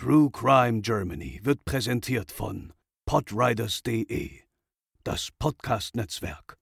True 0.00 0.30
Crime 0.30 0.80
Germany 0.80 1.40
wird 1.42 1.64
präsentiert 1.64 2.30
von 2.30 2.72
podriders.de, 3.04 4.30
das 5.02 5.30
Podcast-Netzwerk. 5.40 6.56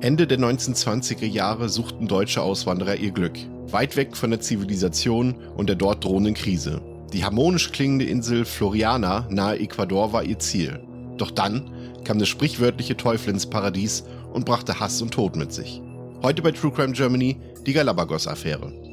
Ende 0.00 0.26
der 0.26 0.38
1920er 0.38 1.26
Jahre 1.26 1.68
suchten 1.68 2.08
deutsche 2.08 2.40
Auswanderer 2.40 2.96
ihr 2.96 3.10
Glück, 3.10 3.38
weit 3.66 3.96
weg 3.96 4.16
von 4.16 4.30
der 4.30 4.40
Zivilisation 4.40 5.34
und 5.48 5.68
der 5.68 5.76
dort 5.76 6.02
drohenden 6.02 6.32
Krise. 6.32 6.80
Die 7.12 7.24
harmonisch 7.24 7.72
klingende 7.72 8.06
Insel 8.06 8.46
Floriana 8.46 9.26
nahe 9.28 9.58
Ecuador 9.58 10.14
war 10.14 10.24
ihr 10.24 10.38
Ziel. 10.38 10.82
Doch 11.18 11.30
dann 11.30 11.70
kam 12.04 12.18
das 12.18 12.28
sprichwörtliche 12.28 12.96
Teufel 12.96 13.34
ins 13.34 13.44
Paradies 13.44 14.04
und 14.32 14.46
brachte 14.46 14.80
Hass 14.80 15.02
und 15.02 15.12
Tod 15.12 15.36
mit 15.36 15.52
sich. 15.52 15.82
Heute 16.20 16.42
bei 16.42 16.50
True 16.50 16.72
Crime 16.72 16.92
Germany 16.92 17.36
die 17.64 17.72
Galapagos-Affäre. 17.72 18.87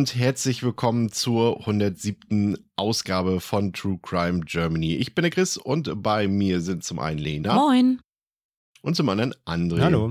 Und 0.00 0.14
herzlich 0.14 0.62
willkommen 0.62 1.12
zur 1.12 1.60
107. 1.60 2.56
Ausgabe 2.74 3.38
von 3.38 3.74
True 3.74 3.98
Crime 4.00 4.40
Germany. 4.40 4.94
Ich 4.94 5.14
bin 5.14 5.24
der 5.24 5.30
Chris 5.30 5.58
und 5.58 6.02
bei 6.02 6.26
mir 6.26 6.62
sind 6.62 6.84
zum 6.84 6.98
einen 6.98 7.18
Lena. 7.18 7.52
Moin. 7.52 8.00
Und 8.80 8.96
zum 8.96 9.10
anderen 9.10 9.34
André. 9.44 9.82
Hallo. 9.82 10.10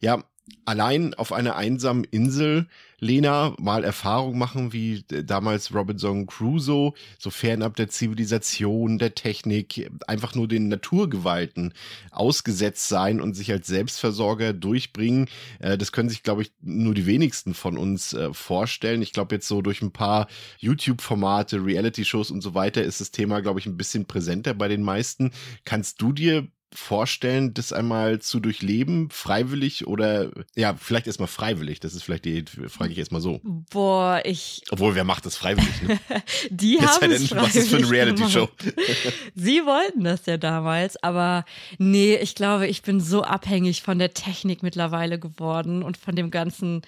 Ja, 0.00 0.24
allein 0.64 1.14
auf 1.14 1.32
einer 1.32 1.56
einsamen 1.56 2.04
Insel, 2.04 2.66
Lena, 2.98 3.54
mal 3.58 3.84
Erfahrung 3.84 4.38
machen 4.38 4.72
wie 4.72 5.04
damals 5.08 5.74
Robinson 5.74 6.26
Crusoe, 6.26 6.94
so 7.18 7.30
fernab 7.30 7.76
der 7.76 7.88
Zivilisation, 7.88 8.98
der 8.98 9.14
Technik, 9.14 9.90
einfach 10.06 10.34
nur 10.34 10.48
den 10.48 10.68
Naturgewalten 10.68 11.74
ausgesetzt 12.10 12.88
sein 12.88 13.20
und 13.20 13.34
sich 13.34 13.52
als 13.52 13.66
Selbstversorger 13.66 14.54
durchbringen. 14.54 15.28
Äh, 15.58 15.76
das 15.76 15.92
können 15.92 16.08
sich, 16.08 16.22
glaube 16.22 16.42
ich, 16.42 16.52
nur 16.62 16.94
die 16.94 17.06
wenigsten 17.06 17.52
von 17.52 17.76
uns 17.76 18.14
äh, 18.14 18.32
vorstellen. 18.32 19.02
Ich 19.02 19.12
glaube, 19.12 19.34
jetzt 19.34 19.48
so 19.48 19.60
durch 19.60 19.82
ein 19.82 19.92
paar 19.92 20.26
YouTube-Formate, 20.58 21.64
Reality-Shows 21.64 22.30
und 22.30 22.40
so 22.40 22.54
weiter 22.54 22.82
ist 22.82 23.00
das 23.00 23.10
Thema, 23.10 23.40
glaube 23.40 23.60
ich, 23.60 23.66
ein 23.66 23.76
bisschen 23.76 24.06
präsenter 24.06 24.54
bei 24.54 24.68
den 24.68 24.82
meisten. 24.82 25.32
Kannst 25.64 26.00
du 26.00 26.12
dir 26.12 26.48
vorstellen, 26.72 27.54
das 27.54 27.72
einmal 27.72 28.20
zu 28.20 28.40
durchleben, 28.40 29.08
freiwillig 29.10 29.86
oder 29.86 30.30
ja, 30.54 30.74
vielleicht 30.74 31.06
erstmal 31.06 31.28
freiwillig. 31.28 31.80
Das 31.80 31.94
ist 31.94 32.02
vielleicht 32.02 32.24
die, 32.24 32.44
frage 32.68 32.92
ich 32.92 32.98
erstmal 32.98 33.20
so. 33.20 33.40
Boah, 33.70 34.20
ich. 34.24 34.62
Obwohl, 34.70 34.94
wer 34.94 35.04
macht 35.04 35.26
das 35.26 35.36
freiwillig? 35.36 35.82
Ne? 35.82 36.00
die 36.50 36.80
haben 36.80 37.10
es 37.12 37.34
Was 37.34 37.54
ist 37.54 37.70
für 37.70 37.76
eine 37.76 37.90
Reality-Show? 37.90 38.48
Sie 39.34 39.64
wollten 39.64 40.04
das 40.04 40.26
ja 40.26 40.36
damals, 40.36 41.02
aber 41.02 41.44
nee, 41.78 42.16
ich 42.16 42.34
glaube, 42.34 42.66
ich 42.66 42.82
bin 42.82 43.00
so 43.00 43.22
abhängig 43.22 43.82
von 43.82 43.98
der 43.98 44.12
Technik 44.12 44.62
mittlerweile 44.62 45.18
geworden 45.18 45.82
und 45.82 45.96
von 45.96 46.16
dem 46.16 46.30
ganzen, 46.30 46.82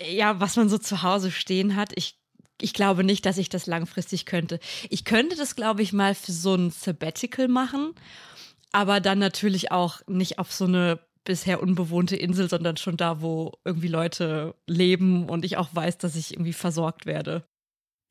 ja, 0.00 0.38
was 0.40 0.56
man 0.56 0.68
so 0.68 0.78
zu 0.78 1.02
Hause 1.02 1.30
stehen 1.30 1.76
hat. 1.76 1.92
Ich 1.94 2.18
ich 2.60 2.74
glaube 2.74 3.02
nicht, 3.02 3.26
dass 3.26 3.38
ich 3.38 3.48
das 3.48 3.66
langfristig 3.66 4.24
könnte. 4.24 4.60
Ich 4.88 5.04
könnte 5.04 5.34
das, 5.34 5.56
glaube 5.56 5.82
ich, 5.82 5.92
mal 5.92 6.14
für 6.14 6.30
so 6.30 6.54
ein 6.54 6.70
Sabbatical 6.70 7.48
machen 7.48 7.92
aber 8.72 9.00
dann 9.00 9.18
natürlich 9.18 9.70
auch 9.70 10.00
nicht 10.08 10.38
auf 10.38 10.52
so 10.52 10.64
eine 10.64 10.98
bisher 11.24 11.62
unbewohnte 11.62 12.16
Insel, 12.16 12.48
sondern 12.48 12.76
schon 12.76 12.96
da, 12.96 13.20
wo 13.20 13.52
irgendwie 13.64 13.88
Leute 13.88 14.54
leben 14.66 15.28
und 15.28 15.44
ich 15.44 15.56
auch 15.56 15.68
weiß, 15.72 15.98
dass 15.98 16.16
ich 16.16 16.32
irgendwie 16.32 16.52
versorgt 16.52 17.06
werde. 17.06 17.44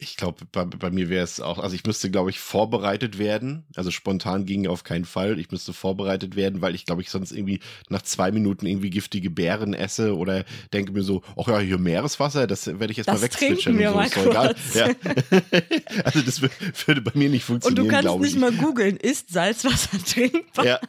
Ich 0.03 0.17
glaube, 0.17 0.45
bei, 0.51 0.65
bei, 0.65 0.89
mir 0.89 1.09
wäre 1.09 1.23
es 1.23 1.39
auch, 1.39 1.59
also 1.59 1.75
ich 1.75 1.85
müsste, 1.85 2.09
glaube 2.09 2.31
ich, 2.31 2.39
vorbereitet 2.39 3.19
werden. 3.19 3.65
Also 3.75 3.91
spontan 3.91 4.47
ging 4.47 4.65
auf 4.65 4.83
keinen 4.83 5.05
Fall. 5.05 5.37
Ich 5.37 5.51
müsste 5.51 5.73
vorbereitet 5.73 6.35
werden, 6.35 6.59
weil 6.59 6.73
ich, 6.73 6.87
glaube 6.87 7.03
ich, 7.03 7.11
sonst 7.11 7.31
irgendwie 7.31 7.59
nach 7.87 8.01
zwei 8.01 8.31
Minuten 8.31 8.65
irgendwie 8.65 8.89
giftige 8.89 9.29
Beeren 9.29 9.75
esse 9.75 10.17
oder 10.17 10.43
denke 10.73 10.91
mir 10.91 11.03
so, 11.03 11.21
ach 11.37 11.47
ja, 11.47 11.59
hier 11.59 11.77
Meereswasser, 11.77 12.47
das 12.47 12.65
werde 12.65 12.89
ich 12.89 12.97
jetzt 12.97 13.09
das 13.09 13.21
mal 13.21 13.25
wegzwitschern. 13.25 13.77
Wir 13.77 13.91
so, 13.91 13.95
mal 13.95 14.07
egal. 14.07 14.55
Ja. 14.73 14.85
also 16.03 16.21
das 16.21 16.41
würde 16.41 17.01
bei 17.01 17.11
mir 17.13 17.29
nicht 17.29 17.43
funktionieren. 17.43 17.85
Und 17.85 17.87
du 17.87 17.95
kannst 17.95 18.21
nicht 18.21 18.33
ich. 18.33 18.39
mal 18.39 18.51
googeln, 18.53 18.97
ist 18.97 19.31
Salzwasser 19.31 20.03
trinkbar? 20.03 20.65
Ja. 20.65 20.79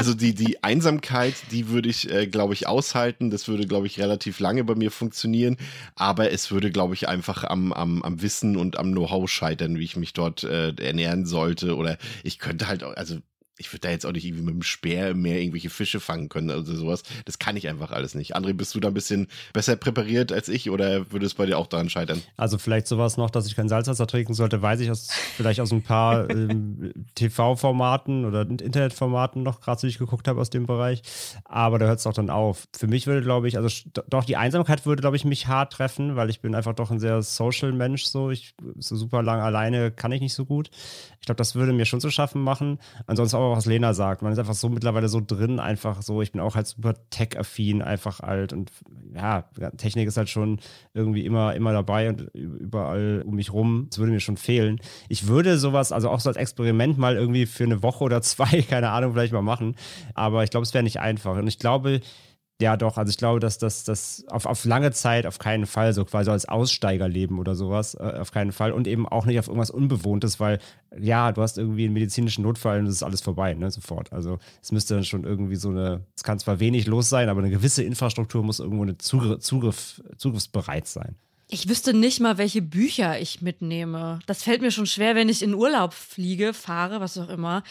Also 0.00 0.14
die, 0.14 0.34
die 0.34 0.64
Einsamkeit, 0.64 1.34
die 1.50 1.68
würde 1.68 1.90
ich, 1.90 2.10
äh, 2.10 2.26
glaube 2.26 2.54
ich, 2.54 2.66
aushalten. 2.66 3.28
Das 3.28 3.48
würde, 3.48 3.66
glaube 3.66 3.86
ich, 3.86 4.00
relativ 4.00 4.40
lange 4.40 4.64
bei 4.64 4.74
mir 4.74 4.90
funktionieren. 4.90 5.58
Aber 5.94 6.32
es 6.32 6.50
würde, 6.50 6.70
glaube 6.70 6.94
ich, 6.94 7.06
einfach 7.06 7.44
am, 7.44 7.70
am, 7.74 8.02
am 8.02 8.22
Wissen 8.22 8.56
und 8.56 8.78
am 8.78 8.92
Know-how 8.92 9.28
scheitern, 9.28 9.78
wie 9.78 9.84
ich 9.84 9.96
mich 9.96 10.14
dort 10.14 10.42
äh, 10.42 10.72
ernähren 10.76 11.26
sollte. 11.26 11.76
Oder 11.76 11.98
ich 12.24 12.38
könnte 12.38 12.66
halt 12.66 12.82
auch, 12.82 12.94
also 12.94 13.18
ich 13.60 13.70
würde 13.72 13.80
da 13.80 13.90
jetzt 13.90 14.06
auch 14.06 14.12
nicht 14.12 14.24
irgendwie 14.24 14.44
mit 14.44 14.54
dem 14.54 14.62
Speer 14.62 15.10
im 15.10 15.20
Meer 15.20 15.38
irgendwelche 15.38 15.68
Fische 15.68 16.00
fangen 16.00 16.28
können 16.28 16.50
oder 16.50 16.64
sowas. 16.64 17.02
Das 17.26 17.38
kann 17.38 17.56
ich 17.56 17.68
einfach 17.68 17.90
alles 17.90 18.14
nicht. 18.14 18.34
André, 18.34 18.54
bist 18.54 18.74
du 18.74 18.80
da 18.80 18.88
ein 18.88 18.94
bisschen 18.94 19.28
besser 19.52 19.76
präpariert 19.76 20.32
als 20.32 20.48
ich 20.48 20.70
oder 20.70 21.12
würde 21.12 21.26
es 21.26 21.34
bei 21.34 21.44
dir 21.44 21.58
auch 21.58 21.66
daran 21.66 21.90
scheitern? 21.90 22.22
Also 22.36 22.56
vielleicht 22.56 22.86
sowas 22.86 23.18
noch, 23.18 23.30
dass 23.30 23.46
ich 23.46 23.54
kein 23.54 23.68
Salzwasser 23.68 24.06
trinken 24.06 24.32
sollte, 24.32 24.62
weiß 24.62 24.80
ich 24.80 24.90
aus, 24.90 25.08
vielleicht 25.36 25.60
aus 25.60 25.72
ein 25.72 25.82
paar 25.82 26.28
ähm, 26.30 26.92
TV-Formaten 27.14 28.24
oder 28.24 28.42
Internetformaten 28.42 29.42
noch, 29.42 29.60
gerade 29.60 29.80
so 29.80 29.86
ich 29.86 29.98
geguckt 29.98 30.26
habe 30.26 30.40
aus 30.40 30.48
dem 30.48 30.66
Bereich. 30.66 31.02
Aber 31.44 31.78
da 31.78 31.86
hört 31.86 31.98
es 31.98 32.06
auch 32.06 32.14
dann 32.14 32.30
auf. 32.30 32.66
Für 32.74 32.86
mich 32.86 33.06
würde, 33.06 33.20
glaube 33.20 33.46
ich, 33.46 33.58
also 33.58 33.68
doch 34.08 34.24
die 34.24 34.36
Einsamkeit 34.36 34.86
würde, 34.86 35.02
glaube 35.02 35.16
ich, 35.16 35.26
mich 35.26 35.48
hart 35.48 35.74
treffen, 35.74 36.16
weil 36.16 36.30
ich 36.30 36.40
bin 36.40 36.54
einfach 36.54 36.74
doch 36.74 36.90
ein 36.90 36.98
sehr 36.98 37.22
social 37.22 37.72
Mensch 37.72 38.04
so. 38.04 38.30
Ich 38.30 38.54
so 38.78 38.96
super 38.96 39.22
lang 39.22 39.40
alleine 39.40 39.90
kann 39.90 40.12
ich 40.12 40.22
nicht 40.22 40.34
so 40.34 40.46
gut. 40.46 40.70
Ich 41.20 41.26
glaube, 41.26 41.36
das 41.36 41.54
würde 41.54 41.74
mir 41.74 41.84
schon 41.84 42.00
zu 42.00 42.10
schaffen 42.10 42.42
machen. 42.42 42.78
Ansonsten 43.06 43.36
auch, 43.36 43.49
was 43.56 43.66
Lena 43.66 43.94
sagt. 43.94 44.22
Man 44.22 44.32
ist 44.32 44.38
einfach 44.38 44.54
so 44.54 44.68
mittlerweile 44.68 45.08
so 45.08 45.20
drin, 45.24 45.60
einfach 45.60 46.02
so. 46.02 46.22
Ich 46.22 46.32
bin 46.32 46.40
auch 46.40 46.54
halt 46.54 46.66
super 46.66 46.94
tech-affin, 47.10 47.82
einfach 47.82 48.20
alt. 48.20 48.52
Und 48.52 48.70
ja, 49.14 49.42
Technik 49.76 50.08
ist 50.08 50.16
halt 50.16 50.28
schon 50.28 50.60
irgendwie 50.94 51.24
immer, 51.24 51.54
immer 51.54 51.72
dabei 51.72 52.08
und 52.08 52.22
überall 52.34 53.22
um 53.26 53.34
mich 53.34 53.52
rum. 53.52 53.86
Das 53.90 53.98
würde 53.98 54.12
mir 54.12 54.20
schon 54.20 54.36
fehlen. 54.36 54.80
Ich 55.08 55.26
würde 55.26 55.58
sowas, 55.58 55.92
also 55.92 56.10
auch 56.10 56.20
so 56.20 56.28
als 56.28 56.36
Experiment 56.36 56.98
mal 56.98 57.16
irgendwie 57.16 57.46
für 57.46 57.64
eine 57.64 57.82
Woche 57.82 58.04
oder 58.04 58.22
zwei, 58.22 58.62
keine 58.62 58.90
Ahnung, 58.90 59.12
vielleicht 59.12 59.32
mal 59.32 59.42
machen. 59.42 59.76
Aber 60.14 60.44
ich 60.44 60.50
glaube, 60.50 60.64
es 60.64 60.74
wäre 60.74 60.84
nicht 60.84 61.00
einfach. 61.00 61.36
Und 61.36 61.46
ich 61.46 61.58
glaube, 61.58 62.00
ja, 62.60 62.76
doch. 62.76 62.98
Also 62.98 63.10
ich 63.10 63.16
glaube, 63.16 63.40
dass 63.40 63.58
das 63.58 64.24
auf, 64.28 64.46
auf 64.46 64.64
lange 64.64 64.92
Zeit 64.92 65.26
auf 65.26 65.38
keinen 65.38 65.66
Fall 65.66 65.92
so 65.94 66.04
quasi 66.04 66.30
als 66.30 66.46
Aussteigerleben 66.46 67.38
oder 67.38 67.54
sowas, 67.54 67.94
äh, 67.94 68.18
auf 68.20 68.32
keinen 68.32 68.52
Fall. 68.52 68.72
Und 68.72 68.86
eben 68.86 69.08
auch 69.08 69.24
nicht 69.24 69.38
auf 69.38 69.48
irgendwas 69.48 69.70
Unbewohntes, 69.70 70.40
weil 70.40 70.58
ja, 70.98 71.32
du 71.32 71.40
hast 71.42 71.56
irgendwie 71.58 71.84
einen 71.84 71.94
medizinischen 71.94 72.42
Notfall 72.42 72.80
und 72.80 72.86
es 72.86 72.96
ist 72.96 73.02
alles 73.02 73.22
vorbei, 73.22 73.54
ne, 73.54 73.70
sofort. 73.70 74.12
Also 74.12 74.38
es 74.62 74.72
müsste 74.72 74.94
dann 74.94 75.04
schon 75.04 75.24
irgendwie 75.24 75.56
so 75.56 75.70
eine, 75.70 76.04
es 76.14 76.22
kann 76.22 76.38
zwar 76.38 76.60
wenig 76.60 76.86
los 76.86 77.08
sein, 77.08 77.28
aber 77.28 77.40
eine 77.40 77.50
gewisse 77.50 77.82
Infrastruktur 77.82 78.42
muss 78.42 78.60
irgendwo 78.60 78.82
eine 78.82 78.98
Zugriff, 78.98 79.40
Zugriff, 79.40 80.02
zugriffsbereit 80.16 80.86
sein. 80.86 81.16
Ich 81.52 81.68
wüsste 81.68 81.92
nicht 81.92 82.20
mal, 82.20 82.38
welche 82.38 82.62
Bücher 82.62 83.20
ich 83.20 83.42
mitnehme. 83.42 84.20
Das 84.26 84.44
fällt 84.44 84.62
mir 84.62 84.70
schon 84.70 84.86
schwer, 84.86 85.16
wenn 85.16 85.28
ich 85.28 85.42
in 85.42 85.54
Urlaub 85.54 85.94
fliege, 85.94 86.54
fahre, 86.54 87.00
was 87.00 87.18
auch 87.18 87.28
immer. 87.28 87.64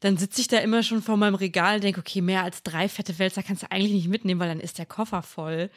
Dann 0.00 0.16
sitze 0.16 0.40
ich 0.40 0.48
da 0.48 0.56
immer 0.58 0.82
schon 0.82 1.02
vor 1.02 1.18
meinem 1.18 1.34
Regal 1.34 1.76
und 1.76 1.84
denke, 1.84 2.00
okay, 2.00 2.22
mehr 2.22 2.44
als 2.44 2.62
drei 2.62 2.88
fette 2.88 3.18
Wälzer 3.18 3.42
kannst 3.42 3.62
du 3.62 3.70
eigentlich 3.70 3.92
nicht 3.92 4.08
mitnehmen, 4.08 4.40
weil 4.40 4.48
dann 4.48 4.60
ist 4.60 4.78
der 4.78 4.86
Koffer 4.86 5.20
voll. 5.22 5.68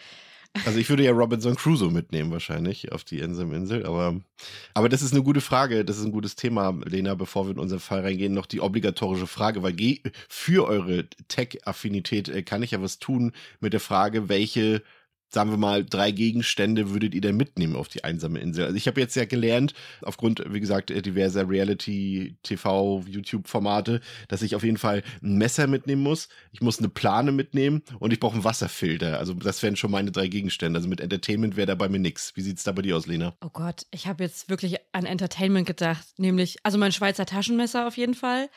Also 0.66 0.80
ich 0.80 0.90
würde 0.90 1.04
ja 1.04 1.12
Robinson 1.12 1.56
Crusoe 1.56 1.92
mitnehmen 1.92 2.32
wahrscheinlich 2.32 2.92
auf 2.92 3.04
die 3.04 3.20
Insel, 3.20 3.86
aber, 3.86 4.20
aber 4.74 4.90
das 4.90 5.02
ist 5.02 5.14
eine 5.14 5.22
gute 5.22 5.42
Frage, 5.42 5.86
das 5.86 5.98
ist 5.98 6.06
ein 6.06 6.12
gutes 6.12 6.36
Thema, 6.36 6.76
Lena, 6.86 7.14
bevor 7.14 7.46
wir 7.46 7.52
in 7.52 7.60
unseren 7.60 7.80
Fall 7.80 8.02
reingehen, 8.02 8.34
noch 8.34 8.48
die 8.48 8.62
obligatorische 8.62 9.28
Frage, 9.28 9.62
weil 9.62 9.76
für 10.28 10.66
eure 10.66 11.08
Tech-Affinität 11.28 12.30
äh, 12.30 12.42
kann 12.42 12.64
ich 12.64 12.72
ja 12.72 12.82
was 12.82 13.00
tun 13.00 13.34
mit 13.60 13.74
der 13.74 13.80
Frage, 13.80 14.28
welche 14.28 14.82
sagen 15.30 15.52
wir 15.52 15.58
mal, 15.58 15.86
drei 15.86 16.12
Gegenstände 16.12 16.92
würdet 16.92 17.14
ihr 17.14 17.22
denn 17.22 17.38
mitnehmen 17.38 17.76
auf 17.76 17.88
die 17.88 18.04
einsame 18.04 18.40
Insel? 18.40 18.66
Also 18.66 18.76
ich 18.76 18.88
habe 18.88 19.00
jetzt 19.00 19.16
ja 19.16 19.26
gelernt, 19.26 19.74
aufgrund, 20.02 20.44
wie 20.48 20.60
gesagt, 20.60 20.90
diverser 20.90 21.48
Reality, 21.48 22.36
TV, 22.44 23.04
YouTube-Formate, 23.08 24.02
dass 24.28 24.42
ich 24.42 24.56
auf 24.56 24.64
jeden 24.64 24.78
Fall 24.78 25.04
ein 25.22 25.38
Messer 25.38 25.68
mitnehmen 25.68 26.02
muss, 26.02 26.30
ich 26.52 26.62
muss 26.62 26.80
eine 26.80 26.90
Plane 26.90 27.31
mitnehmen 27.31 27.84
und 28.00 28.12
ich 28.12 28.20
brauche 28.20 28.34
einen 28.34 28.44
Wasserfilter. 28.44 29.20
Also 29.20 29.34
das 29.34 29.62
wären 29.62 29.76
schon 29.76 29.92
meine 29.92 30.12
drei 30.12 30.28
Gegenstände. 30.28 30.78
Also 30.78 30.90
mit 30.90 31.02
Entertainment 31.02 31.56
wäre 31.56 31.68
da 31.68 31.76
bei 31.76 31.90
mir 31.90 32.00
nichts. 32.00 32.36
Wie 32.36 32.42
sieht's 32.42 32.64
da 32.64 32.72
bei 32.72 32.81
dir 32.81 32.98
aus, 32.98 33.08
Lena? 33.08 33.36
Oh 33.44 33.50
Gott, 33.52 33.86
ich 33.92 34.08
habe 34.08 34.24
jetzt 34.24 34.50
wirklich 34.50 34.78
an 34.92 35.06
Entertainment 35.06 35.68
gedacht, 35.68 36.06
nämlich, 36.18 36.58
also 36.64 36.78
mein 36.78 36.92
Schweizer 36.92 37.26
Taschenmesser 37.26 37.88
auf 37.88 37.98
jeden 37.98 38.16
Fall. 38.16 38.50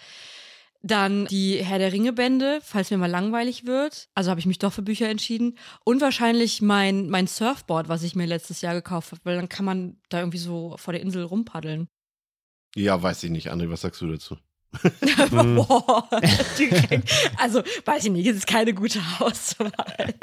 Dann 0.83 1.27
die 1.27 1.63
Herr 1.63 1.79
der 1.79 1.93
Ringe-Bände, 1.93 2.61
falls 2.63 2.91
mir 2.91 2.99
mal 2.99 3.11
langweilig 3.11 3.67
wird. 3.67 4.09
Also 4.15 4.31
habe 4.31 4.41
ich 4.41 4.47
mich 4.47 4.59
doch 4.59 4.73
für 4.73 4.83
Bücher 4.83 5.09
entschieden. 5.09 5.57
Und 5.85 6.01
wahrscheinlich 6.01 6.61
mein, 6.61 7.09
mein 7.09 7.29
Surfboard, 7.29 7.89
was 7.89 8.03
ich 8.03 8.17
mir 8.17 8.27
letztes 8.27 8.61
Jahr 8.63 8.75
gekauft 8.75 9.13
habe, 9.13 9.21
weil 9.25 9.37
dann 9.37 9.49
kann 9.49 9.65
man 9.65 9.97
da 10.09 10.19
irgendwie 10.19 10.39
so 10.39 10.77
vor 10.79 10.93
der 10.93 11.03
Insel 11.03 11.23
rumpaddeln. 11.23 11.89
Ja, 12.75 13.01
weiß 13.01 13.23
ich 13.25 13.31
nicht, 13.31 13.53
André, 13.53 13.71
was 13.71 13.83
sagst 13.83 14.01
du 14.01 14.11
dazu? 14.11 14.37
Boah, 15.31 16.09
also 17.37 17.63
weiß 17.85 18.07
ich 18.07 18.11
nicht, 18.11 18.27
es 18.27 18.39
ist 18.39 18.47
keine 18.47 18.73
gute 18.73 19.01
Auswahl. 19.19 19.71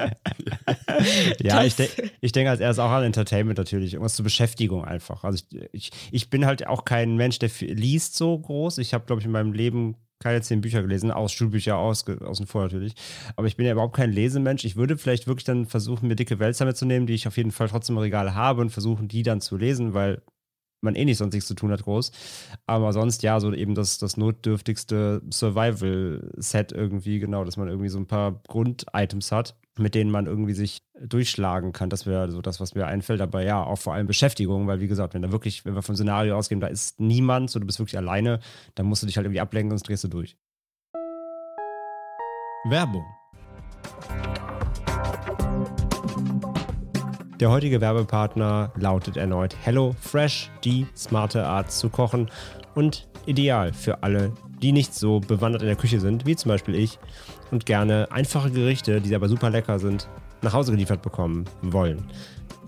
ja, 1.40 1.64
ich, 1.64 1.76
de 1.76 1.88
ich 2.20 2.32
denke 2.32 2.50
als 2.50 2.60
erstes 2.60 2.84
auch 2.84 2.90
an 2.90 3.04
Entertainment 3.04 3.60
natürlich, 3.60 3.94
irgendwas 3.94 4.16
zur 4.16 4.24
Beschäftigung 4.24 4.84
einfach. 4.84 5.24
Also 5.24 5.44
ich, 5.52 5.70
ich, 5.72 5.92
ich 6.12 6.30
bin 6.32 6.48
halt 6.48 6.66
auch 6.66 6.84
kein 6.84 7.16
Mensch, 7.16 7.38
der 7.38 7.52
liest 7.60 8.16
so 8.16 8.38
groß. 8.38 8.80
Ich 8.80 8.96
habe, 8.96 9.06
glaube 9.06 9.22
ich, 9.22 9.26
in 9.28 9.32
meinem 9.32 9.54
Leben 9.54 9.96
keine 10.19 10.42
zehn 10.42 10.62
Bücher 10.62 10.81
gelesen, 10.81 11.12
aus 11.12 11.31
Schulbücher 11.31 11.77
aus, 11.77 12.07
außen 12.07 12.45
vor 12.45 12.63
natürlich. 12.63 12.94
Aber 13.36 13.48
ich 13.48 13.56
bin 13.56 13.66
ja 13.66 13.71
überhaupt 13.71 13.95
kein 13.95 14.12
Lesemensch. 14.12 14.66
Ich 14.66 14.75
würde 14.75 14.98
vielleicht 14.98 15.27
wirklich 15.27 15.45
dann 15.45 15.66
versuchen, 15.66 16.07
mir 16.07 16.16
dicke 16.16 16.39
Wälzer 16.39 16.66
mitzunehmen, 16.66 17.07
die 17.07 17.13
ich 17.13 17.27
auf 17.27 17.38
jeden 17.38 17.51
Fall 17.51 17.69
trotzdem 17.69 17.95
im 17.95 18.01
Regal 18.01 18.36
habe 18.36 18.62
und 18.62 18.69
versuchen, 18.69 19.07
die 19.07 19.24
dann 19.24 19.42
zu 19.42 19.56
lesen, 19.56 19.94
weil 19.94 20.21
man 20.81 20.96
eh 20.96 21.06
nicht 21.06 21.18
sonst 21.18 21.34
nichts 21.34 21.48
zu 21.48 21.56
tun 21.56 21.72
hat, 21.72 21.84
groß. 21.84 22.12
Aber 22.66 22.94
sonst, 22.94 23.24
ja, 23.24 23.40
so 23.40 23.54
eben 23.54 23.76
das, 23.76 23.98
das 23.98 24.18
notdürftigste 24.18 25.22
Survival-Set 25.31 26.72
irgendwie, 26.72 27.20
genau, 27.20 27.44
dass 27.44 27.58
man 27.58 27.68
irgendwie 27.68 27.90
so 27.90 28.00
ein 28.00 28.08
paar 28.08 28.42
Grunditems 28.48 29.31
hat, 29.31 29.56
mit 29.78 29.96
denen 29.96 30.12
man 30.12 30.26
irgendwie 30.26 30.54
sich 30.54 30.84
durchschlagen 31.02 31.72
kann. 31.74 31.90
Das 31.90 32.06
wäre 32.06 32.31
so 32.31 32.42
das, 32.42 32.60
was 32.60 32.76
mir 32.76 32.88
einfällt. 32.88 33.22
Aber 33.22 33.44
ja, 33.44 33.64
auch 33.64 33.78
vor 33.78 33.94
allem 33.94 34.08
Beschäftigung, 34.08 34.68
weil 34.68 34.80
wie 34.80 34.88
gesagt, 34.88 35.14
wenn 35.14 35.22
da 35.22 35.31
wirklich, 35.31 35.66
wenn 35.66 35.76
wir 35.76 35.81
vom 35.81 35.96
Szenario 35.96 36.38
ausgehen, 36.38 36.62
da 36.62 36.68
ist 36.68 37.00
niemand, 37.00 37.50
so 37.50 37.60
du 37.60 37.66
bist 37.66 37.80
wirklich 37.80 37.98
alleine, 37.98 38.40
dann 38.75 38.86
musst 38.86 39.04
du 39.04 39.08
dich 39.08 39.18
halt 39.18 39.25
irgendwie 39.25 39.42
ablenken, 39.42 39.72
sonst 39.72 39.88
drehst 39.88 40.04
du 40.04 40.08
durch. 40.08 40.38
Werbung. 42.66 43.06
Der 47.39 47.50
heutige 47.50 47.80
Werbepartner 47.80 48.74
lautet 48.75 49.15
erneut 49.15 49.56
Hello 49.63 49.95
Fresh, 50.01 50.51
die 50.65 50.86
smarte 50.94 51.45
Art 51.45 51.71
zu 51.71 51.88
kochen 51.88 52.30
und 52.75 53.07
ideal 53.27 53.71
für 53.71 54.03
alle, 54.03 54.33
die 54.62 54.74
nicht 54.74 54.94
so 54.94 55.21
bewandert 55.21 55.62
in 55.62 55.69
der 55.69 55.77
Küche 55.77 56.01
sind, 56.01 56.25
wie 56.25 56.36
zum 56.36 56.50
Beispiel 56.50 56.75
ich, 56.75 57.00
und 57.50 57.65
gerne 57.65 58.09
einfache 58.12 58.51
Gerichte, 58.51 59.00
die 59.00 59.15
aber 59.15 59.30
super 59.30 59.50
lecker 59.50 59.80
sind, 59.80 60.09
nach 60.41 60.51
Hause 60.51 60.74
geliefert 60.74 61.01
bekommen 61.01 61.45
wollen. 61.62 62.03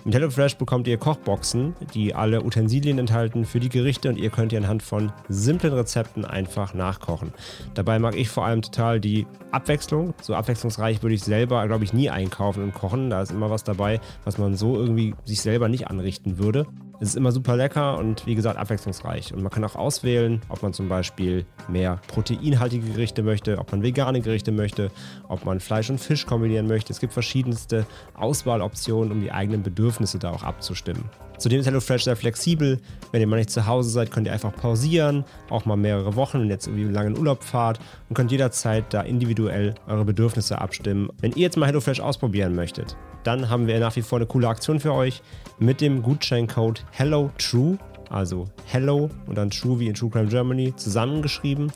Mit 0.03 0.15
HelloFresh 0.15 0.55
bekommt 0.55 0.87
ihr 0.87 0.97
Kochboxen, 0.97 1.75
die 1.93 2.15
alle 2.15 2.43
Utensilien 2.43 2.97
enthalten 2.97 3.45
für 3.45 3.59
die 3.59 3.69
Gerichte 3.69 4.09
und 4.09 4.17
ihr 4.17 4.31
könnt 4.31 4.51
ihr 4.51 4.57
anhand 4.57 4.81
von 4.81 5.11
simplen 5.29 5.73
Rezepten 5.73 6.25
einfach 6.25 6.73
nachkochen. 6.73 7.33
Dabei 7.75 7.99
mag 7.99 8.15
ich 8.15 8.27
vor 8.27 8.43
allem 8.43 8.63
total 8.63 8.99
die 8.99 9.27
Abwechslung. 9.51 10.15
So 10.19 10.33
abwechslungsreich 10.33 11.03
würde 11.03 11.13
ich 11.13 11.23
selber, 11.23 11.67
glaube 11.67 11.83
ich, 11.83 11.93
nie 11.93 12.09
einkaufen 12.09 12.63
und 12.63 12.73
kochen. 12.73 13.11
Da 13.11 13.21
ist 13.21 13.31
immer 13.31 13.51
was 13.51 13.63
dabei, 13.63 14.01
was 14.23 14.39
man 14.39 14.55
so 14.55 14.75
irgendwie 14.75 15.13
sich 15.25 15.41
selber 15.41 15.69
nicht 15.69 15.87
anrichten 15.87 16.39
würde. 16.39 16.65
Es 17.01 17.09
ist 17.09 17.15
immer 17.15 17.31
super 17.31 17.57
lecker 17.57 17.97
und 17.97 18.27
wie 18.27 18.35
gesagt 18.35 18.59
abwechslungsreich. 18.59 19.33
Und 19.33 19.41
man 19.41 19.51
kann 19.51 19.63
auch 19.63 19.75
auswählen, 19.75 20.39
ob 20.49 20.61
man 20.61 20.71
zum 20.71 20.87
Beispiel 20.87 21.47
mehr 21.67 21.99
proteinhaltige 22.07 22.91
Gerichte 22.91 23.23
möchte, 23.23 23.57
ob 23.57 23.71
man 23.71 23.81
vegane 23.81 24.21
Gerichte 24.21 24.51
möchte, 24.51 24.91
ob 25.27 25.43
man 25.43 25.59
Fleisch 25.59 25.89
und 25.89 25.99
Fisch 25.99 26.27
kombinieren 26.27 26.67
möchte. 26.67 26.93
Es 26.93 26.99
gibt 26.99 27.13
verschiedenste 27.13 27.87
Auswahloptionen, 28.13 29.11
um 29.11 29.19
die 29.19 29.31
eigenen 29.31 29.63
Bedürfnisse 29.63 30.19
da 30.19 30.29
auch 30.29 30.43
abzustimmen. 30.43 31.05
Zudem 31.41 31.59
ist 31.59 31.65
HelloFresh 31.65 32.03
sehr 32.03 32.15
flexibel. 32.15 32.79
Wenn 33.11 33.19
ihr 33.19 33.25
mal 33.25 33.37
nicht 33.37 33.49
zu 33.49 33.65
Hause 33.65 33.89
seid, 33.89 34.11
könnt 34.11 34.27
ihr 34.27 34.33
einfach 34.33 34.55
pausieren, 34.55 35.25
auch 35.49 35.65
mal 35.65 35.75
mehrere 35.75 36.15
Wochen 36.15 36.37
und 36.37 36.49
jetzt 36.49 36.67
irgendwie 36.67 36.85
einen 36.85 36.93
langen 36.93 37.17
Urlaub 37.17 37.43
fahrt 37.43 37.79
und 38.07 38.15
könnt 38.15 38.31
jederzeit 38.31 38.85
da 38.93 39.01
individuell 39.01 39.73
eure 39.87 40.05
Bedürfnisse 40.05 40.61
abstimmen. 40.61 41.09
Wenn 41.19 41.31
ihr 41.31 41.41
jetzt 41.41 41.57
mal 41.57 41.65
HelloFresh 41.65 41.99
ausprobieren 41.99 42.53
möchtet, 42.53 42.95
dann 43.23 43.49
haben 43.49 43.65
wir 43.65 43.79
nach 43.79 43.95
wie 43.95 44.03
vor 44.03 44.19
eine 44.19 44.27
coole 44.27 44.47
Aktion 44.47 44.79
für 44.79 44.93
euch 44.93 45.23
mit 45.57 45.81
dem 45.81 46.03
Gutscheincode 46.03 46.85
HelloTrue, 46.91 47.79
also 48.11 48.45
Hello 48.65 49.09
und 49.25 49.35
dann 49.35 49.49
True 49.49 49.79
wie 49.79 49.87
in 49.87 49.95
True 49.95 50.11
Crime 50.11 50.27
Germany 50.27 50.75
zusammengeschrieben 50.75 51.71